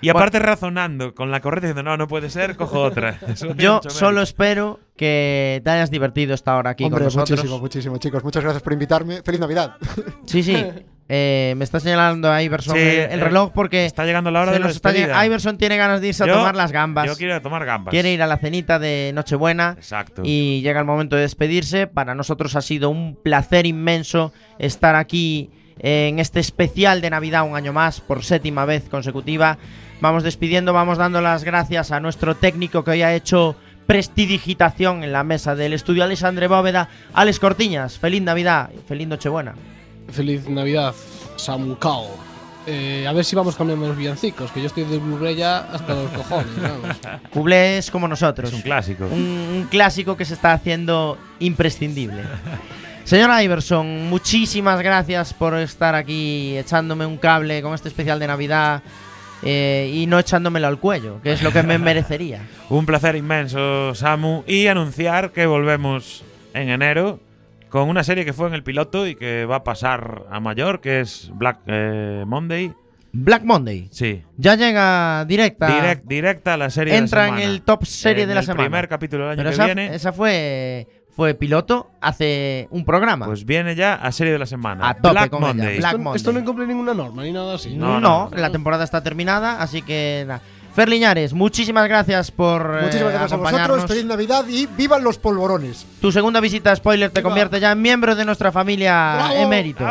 Y 0.00 0.08
aparte 0.08 0.40
razonando 0.40 1.14
con 1.14 1.30
la 1.30 1.40
correcta 1.40 1.68
diciendo, 1.68 1.88
no, 1.88 1.96
no 1.96 2.08
puede 2.08 2.28
ser, 2.28 2.56
cojo 2.56 2.82
otra. 2.82 3.18
Yo 3.56 3.80
solo 3.88 4.20
espero 4.22 4.80
que 4.96 5.60
te 5.62 5.70
hayas 5.70 5.90
divertido 5.90 6.34
esta 6.34 6.56
hora 6.56 6.70
aquí 6.70 6.84
Hombre, 6.84 6.98
con 6.98 7.04
nosotros. 7.04 7.30
muchísimo, 7.30 7.58
muchísimo, 7.58 7.98
chicos. 7.98 8.24
Muchas 8.24 8.42
gracias 8.42 8.62
por 8.62 8.72
invitarme. 8.72 9.22
Feliz 9.22 9.40
Navidad. 9.40 9.76
Sí, 10.26 10.42
sí. 10.42 10.56
Eh, 11.08 11.54
me 11.56 11.62
está 11.62 11.78
señalando 11.78 12.32
a 12.32 12.42
Iverson 12.42 12.74
Sí, 12.74 12.80
el, 12.80 13.12
el 13.12 13.20
eh, 13.20 13.24
reloj 13.24 13.52
porque 13.54 13.86
está 13.86 14.04
llegando 14.04 14.32
la 14.32 14.42
hora 14.42 14.52
de 14.52 14.58
la 14.58 14.66
despedida. 14.66 15.24
Iverson 15.24 15.56
tiene 15.56 15.76
ganas 15.76 16.00
de 16.00 16.08
irse 16.08 16.24
a 16.24 16.26
tomar 16.26 16.56
las 16.56 16.72
gambas. 16.72 17.06
Yo 17.06 17.16
quiero 17.16 17.34
ir 17.34 17.38
a 17.38 17.42
tomar 17.42 17.64
gambas. 17.64 17.92
Quiere 17.92 18.12
ir 18.12 18.22
a 18.22 18.26
la 18.26 18.38
cenita 18.38 18.78
de 18.80 19.12
Nochebuena. 19.14 19.74
Exacto. 19.76 20.22
Y 20.24 20.62
llega 20.62 20.80
el 20.80 20.86
momento 20.86 21.14
de 21.14 21.22
despedirse. 21.22 21.86
Para 21.86 22.14
nosotros 22.16 22.56
ha 22.56 22.62
sido 22.62 22.90
un 22.90 23.14
placer 23.14 23.66
inmenso 23.66 24.32
estar 24.58 24.96
aquí 24.96 25.50
en 25.78 26.18
este 26.18 26.40
especial 26.40 27.00
de 27.00 27.10
Navidad 27.10 27.46
un 27.48 27.54
año 27.54 27.72
más, 27.72 28.00
por 28.00 28.24
séptima 28.24 28.64
vez 28.64 28.88
consecutiva. 28.88 29.58
Vamos 30.00 30.22
despidiendo, 30.22 30.72
vamos 30.72 30.98
dando 30.98 31.20
las 31.20 31.44
gracias 31.44 31.92
a 31.92 32.00
nuestro 32.00 32.34
técnico 32.34 32.84
que 32.84 32.90
hoy 32.90 33.02
ha 33.02 33.14
hecho 33.14 33.56
prestidigitación 33.86 35.04
en 35.04 35.12
la 35.12 35.24
mesa 35.24 35.54
del 35.54 35.72
estudio 35.72 36.04
Alexandre 36.04 36.48
Bóveda. 36.48 36.88
Alex 37.14 37.38
Cortiñas, 37.38 37.98
feliz 37.98 38.22
Navidad 38.22 38.70
y 38.76 38.86
feliz 38.86 39.08
Nochebuena. 39.08 39.54
Feliz 40.10 40.48
Navidad, 40.48 40.94
Samucao. 41.36 42.08
Eh, 42.68 43.06
a 43.06 43.12
ver 43.12 43.24
si 43.24 43.36
vamos 43.36 43.54
cambiando 43.54 43.86
los 43.86 43.96
villancicos, 43.96 44.50
que 44.50 44.60
yo 44.60 44.66
estoy 44.66 44.84
de 44.84 44.98
Blu-ray 44.98 45.36
ya 45.36 45.58
hasta 45.58 45.94
los 45.94 46.10
cojones. 46.10 46.48
Cublé 47.30 47.78
es 47.78 47.90
como 47.92 48.08
nosotros. 48.08 48.48
Es 48.50 48.56
un 48.56 48.62
clásico. 48.62 49.06
Un, 49.06 49.20
un 49.20 49.68
clásico 49.70 50.16
que 50.16 50.24
se 50.24 50.34
está 50.34 50.52
haciendo 50.52 51.16
imprescindible. 51.38 52.22
Señor 53.04 53.30
Iverson, 53.40 54.08
muchísimas 54.08 54.82
gracias 54.82 55.32
por 55.32 55.56
estar 55.58 55.94
aquí 55.94 56.56
echándome 56.56 57.06
un 57.06 57.18
cable 57.18 57.62
con 57.62 57.72
este 57.72 57.88
especial 57.88 58.18
de 58.18 58.26
Navidad 58.26 58.82
eh, 59.42 59.90
y 59.94 60.06
no 60.06 60.18
echándomelo 60.18 60.66
al 60.66 60.78
cuello, 60.78 61.20
que 61.22 61.32
es 61.32 61.42
lo 61.42 61.52
que 61.52 61.62
me 61.62 61.78
merecería. 61.78 62.40
Un 62.70 62.86
placer 62.86 63.16
inmenso, 63.16 63.94
Samu. 63.94 64.42
Y 64.46 64.66
anunciar 64.66 65.32
que 65.32 65.46
volvemos 65.46 66.24
en 66.54 66.68
enero 66.70 67.20
con 67.68 67.88
una 67.88 68.04
serie 68.04 68.24
que 68.24 68.32
fue 68.32 68.48
en 68.48 68.54
el 68.54 68.62
piloto 68.62 69.06
y 69.06 69.14
que 69.16 69.44
va 69.44 69.56
a 69.56 69.64
pasar 69.64 70.22
a 70.30 70.40
mayor, 70.40 70.80
que 70.80 71.00
es 71.00 71.30
Black 71.34 71.58
eh, 71.66 72.24
Monday. 72.26 72.72
Black 73.12 73.44
Monday. 73.44 73.88
Sí. 73.92 74.22
Ya 74.36 74.56
llega 74.56 75.24
directa. 75.26 75.68
Direct- 75.68 76.02
directa 76.04 76.54
a 76.54 76.56
la 76.56 76.70
serie 76.70 76.92
de 76.92 76.98
Entra 76.98 77.22
en 77.28 77.34
semana. 77.34 77.44
el 77.44 77.62
top 77.62 77.84
serie 77.86 78.22
En 78.24 78.28
de 78.28 78.34
la 78.34 78.40
el 78.40 78.46
semana. 78.46 78.64
primer 78.64 78.88
capítulo 78.88 79.22
del 79.24 79.32
año 79.32 79.36
Pero 79.38 79.50
que 79.50 79.54
esa, 79.54 79.64
viene. 79.66 79.94
esa 79.94 80.12
fue, 80.12 80.86
fue 81.16 81.32
piloto 81.34 81.90
hace 82.02 82.68
un 82.70 82.84
programa. 82.84 83.24
Pues 83.24 83.46
viene 83.46 83.74
ya 83.74 83.94
a 83.94 84.12
serie 84.12 84.34
de 84.34 84.38
la 84.38 84.44
semana. 84.46 84.86
A 84.90 84.94
tope 84.94 85.10
Black 85.10 85.30
con 85.30 85.42
ella, 85.42 85.48
Monday. 85.54 85.78
Black 85.78 85.92
esto, 85.92 85.98
Monday. 86.02 86.16
esto 86.18 86.32
no 86.32 86.38
incumple 86.40 86.66
ninguna 86.66 86.92
norma 86.92 87.22
ni 87.22 87.32
nada 87.32 87.54
así. 87.54 87.74
No, 87.74 88.30
la 88.34 88.50
temporada 88.50 88.84
está 88.84 89.02
terminada, 89.02 89.60
así 89.62 89.80
que 89.82 90.24
nada. 90.26 90.42
Fer 90.74 90.90
Liñares, 90.90 91.32
muchísimas 91.32 91.88
gracias 91.88 92.30
por 92.30 92.82
Muchísimas 92.82 93.12
gracias 93.14 93.32
a 93.32 93.34
acompañarnos. 93.36 93.68
vosotros. 93.78 93.96
Feliz 93.96 94.04
Navidad 94.04 94.44
y 94.46 94.66
vivan 94.66 95.02
los 95.02 95.16
polvorones. 95.16 95.86
Tu 96.02 96.12
segunda 96.12 96.38
visita 96.38 96.70
a 96.70 96.76
Spoiler 96.76 97.08
te 97.10 97.22
convierte 97.22 97.58
ya 97.60 97.72
en 97.72 97.80
miembro 97.80 98.14
de 98.14 98.26
nuestra 98.26 98.52
familia 98.52 99.14
¡Bravo! 99.16 99.34
emérito. 99.36 99.86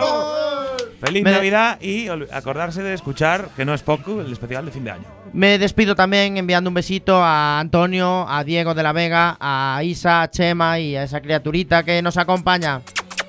Feliz 1.04 1.24
Me- 1.24 1.32
Navidad 1.32 1.82
y 1.82 2.08
acordarse 2.32 2.84
de 2.84 2.94
escuchar, 2.94 3.50
que 3.56 3.66
no 3.66 3.74
es 3.74 3.82
poco, 3.82 4.22
el 4.22 4.32
especial 4.32 4.64
de 4.66 4.72
fin 4.72 4.84
de 4.84 4.92
año. 4.92 5.06
Me 5.36 5.58
despido 5.60 5.96
también 5.98 6.38
enviando 6.38 6.70
un 6.70 6.74
besito 6.74 7.18
a 7.22 7.60
Antonio, 7.60 8.26
a 8.30 8.46
Diego 8.46 8.74
de 8.74 8.84
la 8.84 8.94
Vega, 8.94 9.36
a 9.38 9.82
Isa, 9.84 10.22
a 10.22 10.32
Chema 10.32 10.80
y 10.80 10.96
a 10.96 11.04
esa 11.04 11.20
criaturita 11.20 11.84
que 11.84 12.02
nos 12.02 12.16
acompaña. 12.16 12.82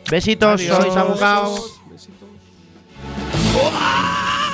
Besitos, 0.08 0.60
Adiós. 0.60 0.76
soy 0.76 0.90
Samucao. 0.92 1.58
Besitos. 1.90 2.28